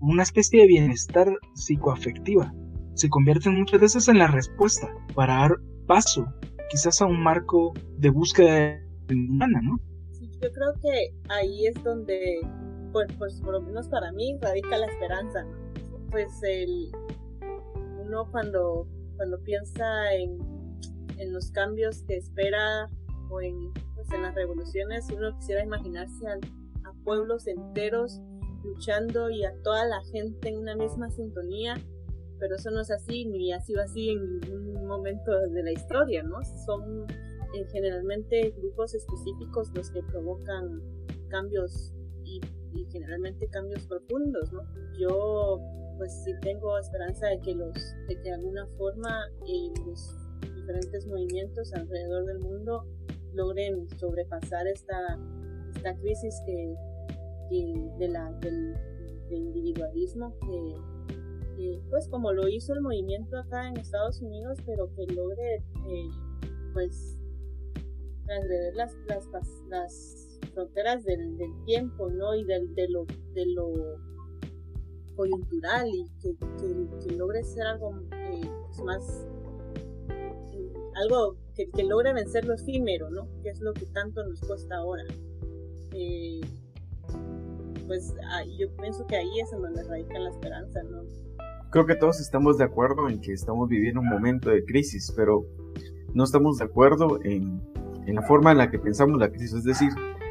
una 0.00 0.22
especie 0.22 0.60
de 0.60 0.66
bienestar 0.66 1.32
psicoafectiva, 1.54 2.52
se 2.94 3.08
convierten 3.08 3.58
muchas 3.58 3.80
veces 3.80 4.08
en 4.08 4.18
la 4.18 4.26
respuesta 4.26 4.88
para 5.14 5.44
paso 5.86 6.26
quizás 6.70 7.00
a 7.00 7.06
un 7.06 7.22
marco 7.22 7.72
de 7.98 8.10
búsqueda 8.10 8.80
humana, 9.10 9.60
¿no? 9.62 9.80
Sí, 10.12 10.28
yo 10.42 10.52
creo 10.52 10.74
que 10.82 11.14
ahí 11.28 11.66
es 11.66 11.82
donde, 11.82 12.40
pues, 12.92 13.08
pues 13.18 13.40
por 13.40 13.52
lo 13.54 13.62
menos 13.62 13.88
para 13.88 14.12
mí, 14.12 14.36
radica 14.40 14.76
la 14.76 14.86
esperanza. 14.86 15.46
Pues 16.10 16.30
el, 16.42 16.90
uno 18.04 18.28
cuando, 18.30 18.86
cuando 19.16 19.40
piensa 19.42 20.12
en, 20.14 20.38
en 21.18 21.32
los 21.32 21.50
cambios 21.50 22.02
que 22.02 22.16
espera 22.16 22.88
o 23.30 23.40
en, 23.40 23.72
pues 23.94 24.10
en 24.12 24.22
las 24.22 24.34
revoluciones, 24.34 25.06
uno 25.10 25.36
quisiera 25.38 25.62
imaginarse 25.62 26.26
a 26.28 26.92
pueblos 27.04 27.46
enteros 27.46 28.20
luchando 28.64 29.30
y 29.30 29.44
a 29.44 29.54
toda 29.62 29.84
la 29.86 30.02
gente 30.12 30.48
en 30.48 30.58
una 30.58 30.74
misma 30.74 31.10
sintonía, 31.10 31.74
pero 32.38 32.56
eso 32.56 32.70
no 32.70 32.80
es 32.80 32.90
así, 32.90 33.24
ni 33.24 33.52
ha 33.52 33.60
sido 33.60 33.82
así 33.82 34.10
en 34.10 34.40
ningún 34.40 34.86
momento 34.86 35.32
de 35.32 35.62
la 35.62 35.72
historia, 35.72 36.22
¿no? 36.22 36.42
Son 36.64 37.06
eh, 37.54 37.66
generalmente 37.72 38.50
grupos 38.56 38.94
específicos 38.94 39.70
los 39.74 39.90
que 39.90 40.02
provocan 40.02 40.82
cambios 41.28 41.92
y, 42.24 42.40
generalmente 42.92 43.48
cambios 43.48 43.86
profundos, 43.86 44.52
¿no? 44.52 44.60
Yo 44.98 45.60
pues 45.96 46.12
sí 46.24 46.32
tengo 46.42 46.78
esperanza 46.78 47.26
de 47.28 47.40
que 47.40 47.54
los, 47.54 47.72
de 48.06 48.16
que 48.16 48.22
de 48.22 48.34
alguna 48.34 48.66
forma 48.76 49.10
eh, 49.48 49.72
los 49.86 50.14
diferentes 50.54 51.06
movimientos 51.06 51.72
alrededor 51.72 52.26
del 52.26 52.38
mundo 52.40 52.84
logren 53.32 53.88
sobrepasar 53.98 54.66
esta, 54.66 55.18
esta 55.74 55.94
crisis 55.96 56.42
que, 56.44 56.74
de 57.98 58.08
la, 58.08 58.32
del, 58.40 58.74
individualismo 59.30 60.36
que, 60.40 60.95
pues 61.90 62.08
como 62.08 62.32
lo 62.32 62.48
hizo 62.48 62.74
el 62.74 62.82
movimiento 62.82 63.38
acá 63.38 63.68
en 63.68 63.78
Estados 63.78 64.20
Unidos, 64.20 64.58
pero 64.66 64.92
que 64.94 65.06
logre 65.06 65.56
eh, 65.56 66.08
pues 66.72 67.18
transgredir 68.26 68.74
las, 68.74 68.94
las, 69.68 70.38
fronteras 70.52 71.04
del, 71.04 71.36
tiempo, 71.64 72.10
¿no? 72.10 72.34
Y 72.34 72.44
del, 72.44 72.74
de 72.74 72.88
lo, 72.88 73.04
de 73.34 73.46
lo 73.46 73.72
coyuntural 75.14 75.88
y 75.88 76.06
que, 76.20 77.14
logre 77.14 77.42
ser 77.44 77.66
algo 77.66 78.00
eh, 78.12 78.50
pues 78.66 78.80
más 78.82 79.26
algo 80.94 81.36
que, 81.54 81.68
que, 81.70 81.84
logre 81.84 82.12
vencer 82.14 82.46
lo 82.46 82.54
efímero, 82.54 83.10
¿no? 83.10 83.28
Que 83.42 83.50
es 83.50 83.60
lo 83.60 83.74
que 83.74 83.86
tanto 83.86 84.24
nos 84.24 84.40
cuesta 84.40 84.76
ahora. 84.76 85.04
Eh, 85.92 86.40
pues 87.86 88.14
yo 88.58 88.74
pienso 88.76 89.06
que 89.06 89.16
ahí 89.16 89.40
es 89.40 89.52
en 89.52 89.62
donde 89.62 89.82
radica 89.84 90.18
la 90.18 90.30
esperanza, 90.30 90.82
¿no? 90.84 91.02
Creo 91.76 91.84
que 91.84 91.96
todos 91.96 92.20
estamos 92.20 92.56
de 92.56 92.64
acuerdo 92.64 93.06
en 93.06 93.20
que 93.20 93.34
estamos 93.34 93.68
viviendo 93.68 94.00
un 94.00 94.08
momento 94.08 94.48
de 94.48 94.64
crisis, 94.64 95.12
pero 95.14 95.44
no 96.14 96.24
estamos 96.24 96.56
de 96.56 96.64
acuerdo 96.64 97.22
en, 97.22 97.60
la 98.06 98.22
forma 98.22 98.52
en 98.52 98.56
la 98.56 98.70
que 98.70 98.78
pensamos 98.78 99.20
la 99.20 99.28
crisis, 99.28 99.58
es 99.58 99.64
decir, 99.64 99.90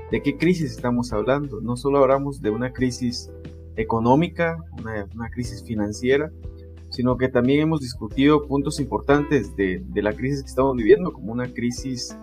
de 0.10 0.24
qué 0.24 0.38
crisis 0.38 0.72
estamos 0.72 1.14
hablando. 1.14 1.62
No 1.62 1.78
solo 1.78 2.00
hablamos 2.00 2.42
de 2.42 2.50
una 2.50 2.74
crisis 2.74 3.32
económica, 3.76 4.58
una, 4.80 5.08
una 5.14 5.30
crisis 5.30 5.64
financiera, 5.64 6.32
sino 6.90 7.16
que 7.16 7.30
también 7.30 7.62
hemos 7.62 7.82
discutido 7.82 8.48
puntos 8.48 8.80
importantes 8.80 9.56
de, 9.56 9.84
la 9.94 10.14
crisis 10.14 10.42
que 10.42 10.50
estamos 10.50 10.76
viviendo, 10.76 11.14
como 11.14 11.32
una 11.32 11.54
crisis 11.54 12.18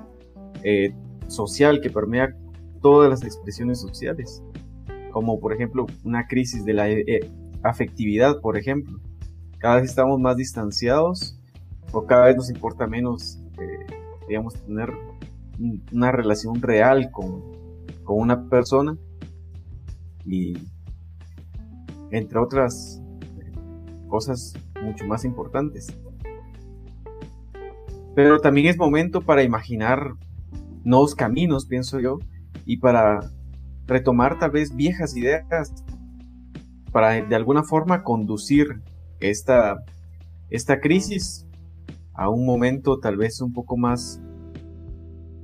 eh, 0.64 0.92
social 1.28 1.80
que 1.80 1.90
permea 1.90 2.34
todas 2.80 3.08
las 3.08 3.22
expresiones 3.22 3.80
sociales, 3.80 4.42
como 5.12 5.38
por 5.38 5.52
ejemplo 5.52 5.86
una 6.02 6.26
crisis 6.26 6.64
de 6.64 6.72
la 6.72 6.90
eh, 6.90 7.30
afectividad, 7.62 8.40
por 8.40 8.58
ejemplo. 8.58 8.98
Cada 9.62 9.76
vez 9.76 9.90
estamos 9.90 10.18
más 10.18 10.36
distanciados 10.36 11.38
o 11.92 12.04
cada 12.04 12.24
vez 12.26 12.36
nos 12.36 12.50
importa 12.50 12.88
menos, 12.88 13.38
eh, 13.60 13.86
digamos, 14.26 14.54
tener 14.54 14.92
una 15.92 16.10
relación 16.10 16.60
real 16.60 17.12
con, 17.12 17.44
con 18.02 18.18
una 18.18 18.48
persona 18.48 18.98
y 20.26 20.54
entre 22.10 22.40
otras 22.40 23.00
cosas 24.08 24.52
mucho 24.82 25.06
más 25.06 25.24
importantes. 25.24 25.96
Pero 28.16 28.40
también 28.40 28.66
es 28.66 28.76
momento 28.76 29.20
para 29.20 29.44
imaginar 29.44 30.14
nuevos 30.82 31.14
caminos, 31.14 31.66
pienso 31.66 32.00
yo, 32.00 32.18
y 32.66 32.78
para 32.78 33.30
retomar 33.86 34.40
tal 34.40 34.50
vez 34.50 34.74
viejas 34.74 35.16
ideas, 35.16 35.46
para 36.90 37.22
de 37.22 37.36
alguna 37.36 37.62
forma 37.62 38.02
conducir 38.02 38.82
esta, 39.30 39.84
esta 40.50 40.80
crisis 40.80 41.46
a 42.14 42.28
un 42.28 42.44
momento 42.44 42.98
tal 42.98 43.16
vez 43.16 43.40
un 43.40 43.52
poco 43.52 43.76
más 43.76 44.20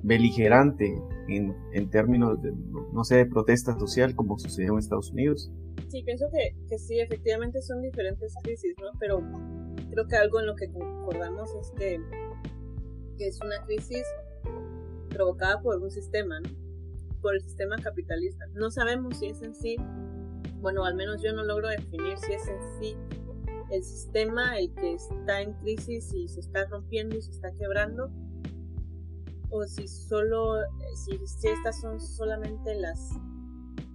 beligerante 0.03 0.95
en, 1.29 1.55
en 1.73 1.91
términos 1.91 2.41
de, 2.43 2.53
no 2.93 3.05
sé, 3.05 3.17
de 3.17 3.27
protesta 3.27 3.79
social 3.79 4.15
como 4.15 4.39
sucedió 4.39 4.73
en 4.73 4.79
Estados 4.79 5.11
Unidos. 5.13 5.51
Sí, 5.89 6.03
pienso 6.05 6.27
que, 6.33 6.55
que 6.69 6.79
sí, 6.79 7.01
efectivamente 7.01 7.63
son 7.63 7.83
diferentes 7.83 8.35
crisis, 8.43 8.75
¿no? 8.81 8.91
Pero 8.99 9.23
creo 9.91 10.07
que 10.07 10.17
algo 10.17 10.41
en 10.41 10.47
lo 10.47 10.55
que 10.55 10.71
concordamos 10.71 11.51
es 11.61 11.71
que, 11.77 12.01
que 13.17 13.27
es 13.27 13.41
una 13.41 13.65
crisis 13.65 14.05
provocada 15.09 15.61
por 15.63 15.81
un 15.83 15.91
sistema, 15.91 16.41
¿no? 16.41 16.49
por 17.21 17.35
el 17.35 17.41
sistema 17.41 17.77
capitalista. 17.77 18.45
No 18.55 18.71
sabemos 18.71 19.19
si 19.19 19.27
es 19.27 19.43
en 19.43 19.55
sí, 19.55 19.77
bueno, 20.61 20.85
al 20.85 20.95
menos 20.95 21.23
yo 21.23 21.33
no 21.33 21.45
logro 21.45 21.69
definir 21.69 22.19
si 22.19 22.33
es 22.33 22.47
en 22.47 22.81
sí 22.81 22.97
el 23.71 23.83
sistema 23.83 24.59
el 24.59 24.73
que 24.75 24.95
está 24.95 25.43
en 25.43 25.53
crisis 25.55 26.13
y 26.15 26.29
se 26.29 26.41
está 26.41 26.67
rompiendo 26.67 27.17
y 27.17 27.23
se 27.23 27.31
está 27.33 27.53
quebrando, 27.53 28.11
o 29.51 29.65
si 29.65 29.89
solo, 29.89 30.57
si, 30.95 31.49
estas 31.49 31.81
son 31.81 32.01
solamente 32.01 32.75
las, 32.75 33.11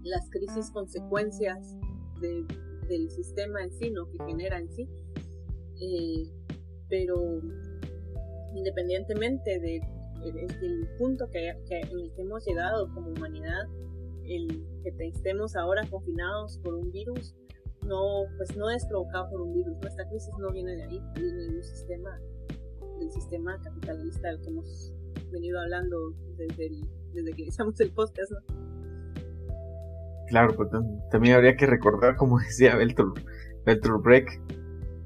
las 0.03 0.29
crisis 0.29 0.71
consecuencias 0.71 1.77
de, 2.19 2.45
del 2.87 3.09
sistema 3.09 3.63
en 3.63 3.71
sí, 3.71 3.91
¿no? 3.91 4.09
que 4.09 4.17
genera 4.25 4.59
en 4.59 4.69
sí. 4.69 4.89
Eh, 5.81 6.29
pero 6.89 7.41
independientemente 8.55 9.59
de, 9.59 9.81
el 10.25 10.87
punto 10.97 11.29
que, 11.29 11.49
en 11.49 11.99
el 11.99 12.13
que 12.13 12.21
hemos 12.21 12.45
llegado 12.45 12.87
como 12.93 13.09
humanidad, 13.09 13.63
el 14.25 14.65
que 14.83 15.07
estemos 15.07 15.55
ahora 15.55 15.81
confinados 15.89 16.59
por 16.59 16.75
un 16.75 16.91
virus, 16.91 17.35
no, 17.85 18.25
pues 18.37 18.55
no 18.55 18.69
es 18.69 18.85
provocado 18.85 19.29
por 19.29 19.41
un 19.41 19.53
virus. 19.53 19.77
Esta 19.85 20.07
crisis 20.07 20.33
no 20.39 20.51
viene 20.51 20.75
de 20.75 20.83
ahí, 20.83 21.01
viene 21.15 21.43
de 21.43 21.57
un 21.57 21.63
sistema, 21.63 22.09
del 22.99 23.11
sistema 23.11 23.59
capitalista 23.61 24.27
del 24.29 24.41
que 24.41 24.49
hemos 24.49 24.93
venido 25.31 25.59
hablando 25.59 26.13
desde, 26.37 26.69
desde 27.13 27.33
que 27.33 27.41
iniciamos 27.41 27.79
el 27.79 27.91
podcast. 27.91 28.31
Claro, 30.27 30.55
pero 30.57 30.83
también 31.11 31.35
habría 31.35 31.55
que 31.55 31.65
recordar, 31.65 32.15
como 32.15 32.39
decía 32.39 32.75
Bertolt, 32.75 34.03
Brecht, 34.03 34.29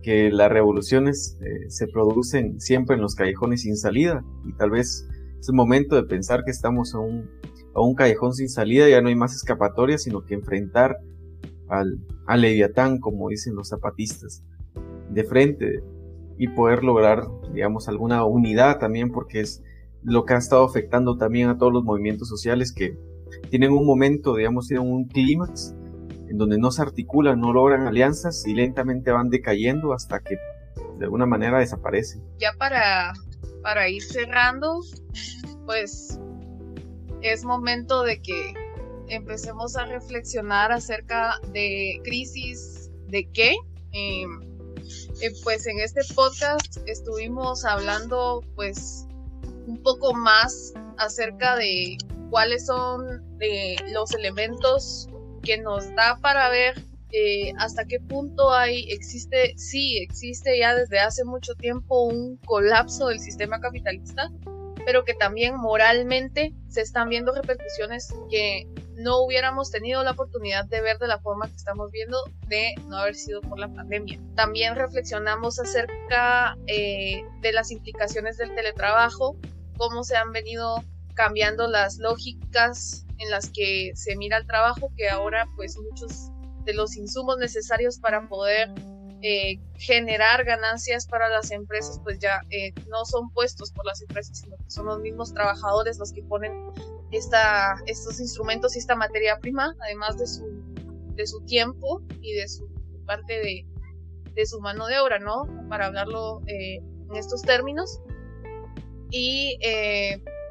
que 0.01 0.31
las 0.31 0.51
revoluciones 0.51 1.37
eh, 1.41 1.69
se 1.69 1.87
producen 1.87 2.61
siempre 2.61 2.95
en 2.95 3.01
los 3.01 3.15
callejones 3.15 3.63
sin 3.63 3.75
salida 3.75 4.23
y 4.45 4.53
tal 4.53 4.69
vez 4.69 5.05
es 5.39 5.49
el 5.49 5.55
momento 5.55 5.95
de 5.95 6.03
pensar 6.03 6.43
que 6.45 6.51
estamos 6.51 6.95
a 6.95 6.99
un, 6.99 7.29
a 7.75 7.81
un 7.81 7.93
callejón 7.93 8.33
sin 8.33 8.47
salida, 8.47 8.87
ya 8.87 9.01
no 9.01 9.09
hay 9.09 9.15
más 9.15 9.35
escapatoria, 9.35 9.97
sino 9.97 10.23
que 10.23 10.33
enfrentar 10.33 10.97
al, 11.69 11.99
leviatán, 12.41 12.99
como 12.99 13.29
dicen 13.29 13.55
los 13.55 13.69
zapatistas, 13.69 14.43
de 15.09 15.23
frente 15.23 15.83
y 16.37 16.47
poder 16.49 16.83
lograr, 16.83 17.27
digamos, 17.53 17.87
alguna 17.87 18.23
unidad 18.25 18.79
también, 18.79 19.11
porque 19.11 19.41
es 19.41 19.63
lo 20.03 20.25
que 20.25 20.33
ha 20.33 20.37
estado 20.37 20.63
afectando 20.63 21.17
también 21.17 21.49
a 21.49 21.57
todos 21.57 21.73
los 21.73 21.83
movimientos 21.83 22.29
sociales 22.29 22.71
que 22.71 22.97
tienen 23.49 23.71
un 23.71 23.85
momento, 23.85 24.35
digamos, 24.35 24.67
tienen 24.67 24.87
un 24.87 25.05
clímax 25.07 25.75
en 26.29 26.37
donde 26.37 26.57
no 26.57 26.71
se 26.71 26.81
articulan, 26.81 27.39
no 27.39 27.53
logran 27.53 27.87
alianzas 27.87 28.45
y 28.45 28.53
lentamente 28.53 29.11
van 29.11 29.29
decayendo 29.29 29.93
hasta 29.93 30.19
que 30.19 30.37
de 30.97 31.05
alguna 31.05 31.25
manera 31.25 31.59
desaparecen. 31.59 32.21
Ya 32.39 32.51
para, 32.57 33.13
para 33.61 33.89
ir 33.89 34.03
cerrando, 34.03 34.81
pues 35.65 36.19
es 37.21 37.43
momento 37.43 38.03
de 38.03 38.21
que 38.21 38.53
empecemos 39.09 39.75
a 39.75 39.85
reflexionar 39.85 40.71
acerca 40.71 41.39
de 41.51 41.99
crisis 42.03 42.89
de 43.07 43.29
qué. 43.31 43.55
Em, 43.91 44.41
eh, 45.21 45.31
pues 45.43 45.65
en 45.67 45.79
este 45.79 46.01
podcast 46.13 46.77
estuvimos 46.85 47.65
hablando 47.65 48.43
pues 48.55 49.05
un 49.65 49.81
poco 49.81 50.13
más 50.13 50.73
acerca 50.97 51.55
de 51.55 51.97
cuáles 52.29 52.65
son 52.65 53.23
eh, 53.39 53.75
los 53.91 54.13
elementos 54.13 55.07
que 55.43 55.57
nos 55.57 55.93
da 55.95 56.19
para 56.21 56.49
ver 56.49 56.75
eh, 57.11 57.53
hasta 57.57 57.85
qué 57.85 57.99
punto 58.01 58.53
hay, 58.53 58.85
existe, 58.91 59.53
sí, 59.57 59.97
existe 59.97 60.59
ya 60.59 60.75
desde 60.75 60.99
hace 60.99 61.23
mucho 61.23 61.55
tiempo 61.55 62.03
un 62.03 62.35
colapso 62.45 63.07
del 63.07 63.19
sistema 63.19 63.61
capitalista, 63.61 64.29
pero 64.85 65.05
que 65.05 65.13
también 65.13 65.55
moralmente 65.55 66.53
se 66.67 66.81
están 66.81 67.07
viendo 67.07 67.33
repercusiones 67.33 68.13
que 68.29 68.67
no 68.97 69.21
hubiéramos 69.21 69.69
tenido 69.69 70.03
la 70.03 70.11
oportunidad 70.11 70.65
de 70.65 70.81
ver 70.81 70.97
de 70.97 71.07
la 71.07 71.19
forma 71.19 71.47
que 71.47 71.55
estamos 71.55 71.91
viendo 71.91 72.17
de 72.47 72.73
no 72.87 72.97
haber 72.97 73.15
sido 73.15 73.41
por 73.41 73.59
la 73.59 73.71
pandemia. 73.71 74.19
También 74.35 74.75
reflexionamos 74.75 75.59
acerca 75.59 76.57
eh, 76.65 77.23
de 77.41 77.51
las 77.51 77.71
implicaciones 77.71 78.37
del 78.37 78.55
teletrabajo, 78.55 79.37
cómo 79.77 80.03
se 80.03 80.17
han 80.17 80.31
venido 80.31 80.83
cambiando 81.13 81.67
las 81.67 81.97
lógicas 81.97 83.05
en 83.19 83.29
las 83.29 83.49
que 83.51 83.91
se 83.95 84.15
mira 84.15 84.37
el 84.37 84.47
trabajo, 84.47 84.91
que 84.97 85.09
ahora 85.09 85.47
pues 85.55 85.77
muchos 85.77 86.31
de 86.63 86.73
los 86.73 86.97
insumos 86.97 87.37
necesarios 87.37 87.99
para 87.99 88.27
poder 88.27 88.69
eh, 89.21 89.59
generar 89.77 90.43
ganancias 90.43 91.07
para 91.07 91.27
las 91.29 91.49
empresas 91.49 91.99
pues 92.03 92.19
ya 92.19 92.41
eh, 92.51 92.71
no 92.87 93.03
son 93.05 93.31
puestos 93.31 93.71
por 93.71 93.85
las 93.85 94.01
empresas, 94.01 94.39
sino 94.39 94.57
que 94.57 94.69
son 94.69 94.85
los 94.85 94.99
mismos 94.99 95.33
trabajadores 95.33 95.97
los 95.97 96.11
que 96.11 96.21
ponen 96.23 96.53
esta, 97.11 97.75
estos 97.87 98.19
instrumentos 98.19 98.75
y 98.75 98.79
esta 98.79 98.95
materia 98.95 99.39
prima, 99.39 99.75
además 99.81 100.17
de 100.17 100.27
su, 100.27 100.45
de 101.15 101.25
su 101.25 101.41
tiempo 101.45 102.01
y 102.21 102.33
de 102.33 102.47
su 102.47 102.67
parte 103.05 103.39
de, 103.39 103.65
de 104.33 104.45
su 104.45 104.59
mano 104.59 104.85
de 104.85 104.99
obra, 104.99 105.17
¿no? 105.17 105.47
Para 105.67 105.87
hablarlo 105.87 106.41
eh, 106.47 106.75
en 107.09 107.15
estos 107.15 107.41
términos. 107.41 107.99
Y 109.09 109.57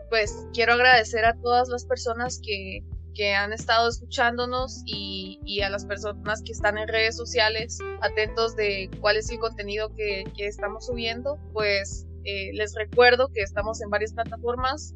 pues 0.09 0.47
quiero 0.55 0.73
agradecer 0.73 1.25
a 1.27 1.35
todas 1.43 1.69
las 1.69 1.85
personas 1.85 2.41
que, 2.43 2.83
que 3.17 3.35
han 3.35 3.53
estado 3.53 3.89
escuchándonos 3.89 4.83
y, 4.85 5.41
y, 5.45 5.63
a 5.63 5.71
las 5.71 5.87
personas 5.87 6.43
que 6.43 6.53
están 6.53 6.77
en 6.77 6.87
redes 6.87 7.17
sociales 7.17 7.79
atentos 8.03 8.55
de 8.57 8.91
cuál 9.01 9.17
es 9.17 9.31
el 9.31 9.39
contenido 9.39 9.93
que, 9.95 10.25
que 10.37 10.47
estamos 10.47 10.87
subiendo. 10.87 11.39
Pues 11.53 12.07
eh, 12.25 12.53
les 12.53 12.75
recuerdo 12.75 13.29
que 13.33 13.41
estamos 13.41 13.81
en 13.81 13.89
varias 13.89 14.13
plataformas, 14.13 14.95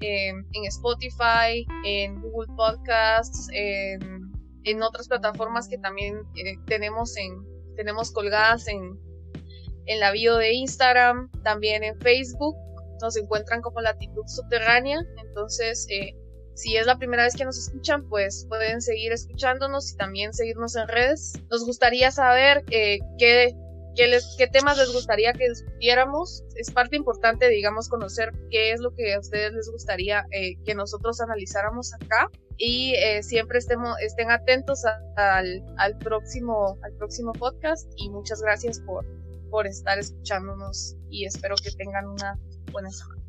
eh, 0.00 0.28
en 0.28 0.64
Spotify, 0.66 1.66
en 1.84 2.20
Google 2.20 2.54
Podcasts, 2.56 3.48
en, 3.52 4.30
en 4.62 4.82
otras 4.82 5.08
plataformas 5.08 5.68
que 5.68 5.78
también 5.78 6.18
eh, 6.36 6.54
tenemos, 6.66 7.16
en, 7.16 7.44
tenemos 7.74 8.12
colgadas 8.12 8.68
en, 8.68 8.96
en 9.86 10.00
la 10.00 10.12
bio 10.12 10.36
de 10.36 10.52
Instagram, 10.52 11.28
también 11.42 11.82
en 11.82 11.98
Facebook 11.98 12.54
nos 13.00 13.16
encuentran 13.16 13.62
como 13.62 13.80
latitud 13.80 14.24
subterránea. 14.26 15.00
Entonces, 15.24 15.86
si 16.58 16.76
es 16.76 16.86
la 16.86 16.98
primera 16.98 17.22
vez 17.22 17.36
que 17.36 17.44
nos 17.44 17.56
escuchan, 17.56 18.08
pues 18.08 18.44
pueden 18.48 18.82
seguir 18.82 19.12
escuchándonos 19.12 19.92
y 19.92 19.96
también 19.96 20.32
seguirnos 20.34 20.74
en 20.74 20.88
redes. 20.88 21.34
Nos 21.52 21.64
gustaría 21.64 22.10
saber 22.10 22.64
eh, 22.72 22.98
qué, 23.16 23.54
qué, 23.94 24.08
les, 24.08 24.34
qué 24.36 24.48
temas 24.48 24.76
les 24.76 24.92
gustaría 24.92 25.32
que 25.34 25.48
discutiéramos. 25.48 26.42
Es 26.56 26.72
parte 26.72 26.96
importante, 26.96 27.48
digamos, 27.48 27.88
conocer 27.88 28.32
qué 28.50 28.72
es 28.72 28.80
lo 28.80 28.92
que 28.92 29.14
a 29.14 29.20
ustedes 29.20 29.52
les 29.52 29.70
gustaría 29.70 30.26
eh, 30.32 30.56
que 30.64 30.74
nosotros 30.74 31.20
analizáramos 31.20 31.94
acá. 31.94 32.28
Y 32.60 32.96
siempre 33.20 33.60
estemos, 33.60 33.96
estén 34.00 34.32
atentos 34.32 34.82
al, 35.14 35.62
al, 35.76 35.96
próximo, 35.98 36.76
al 36.82 36.92
próximo 36.94 37.32
podcast. 37.34 37.88
Y 37.94 38.10
muchas 38.10 38.42
gracias 38.42 38.80
por, 38.80 39.06
por 39.48 39.68
estar 39.68 39.96
escuchándonos 39.96 40.96
y 41.08 41.24
espero 41.24 41.54
que 41.62 41.70
tengan 41.70 42.08
una 42.08 42.36
buena 42.72 42.90
semana. 42.90 43.27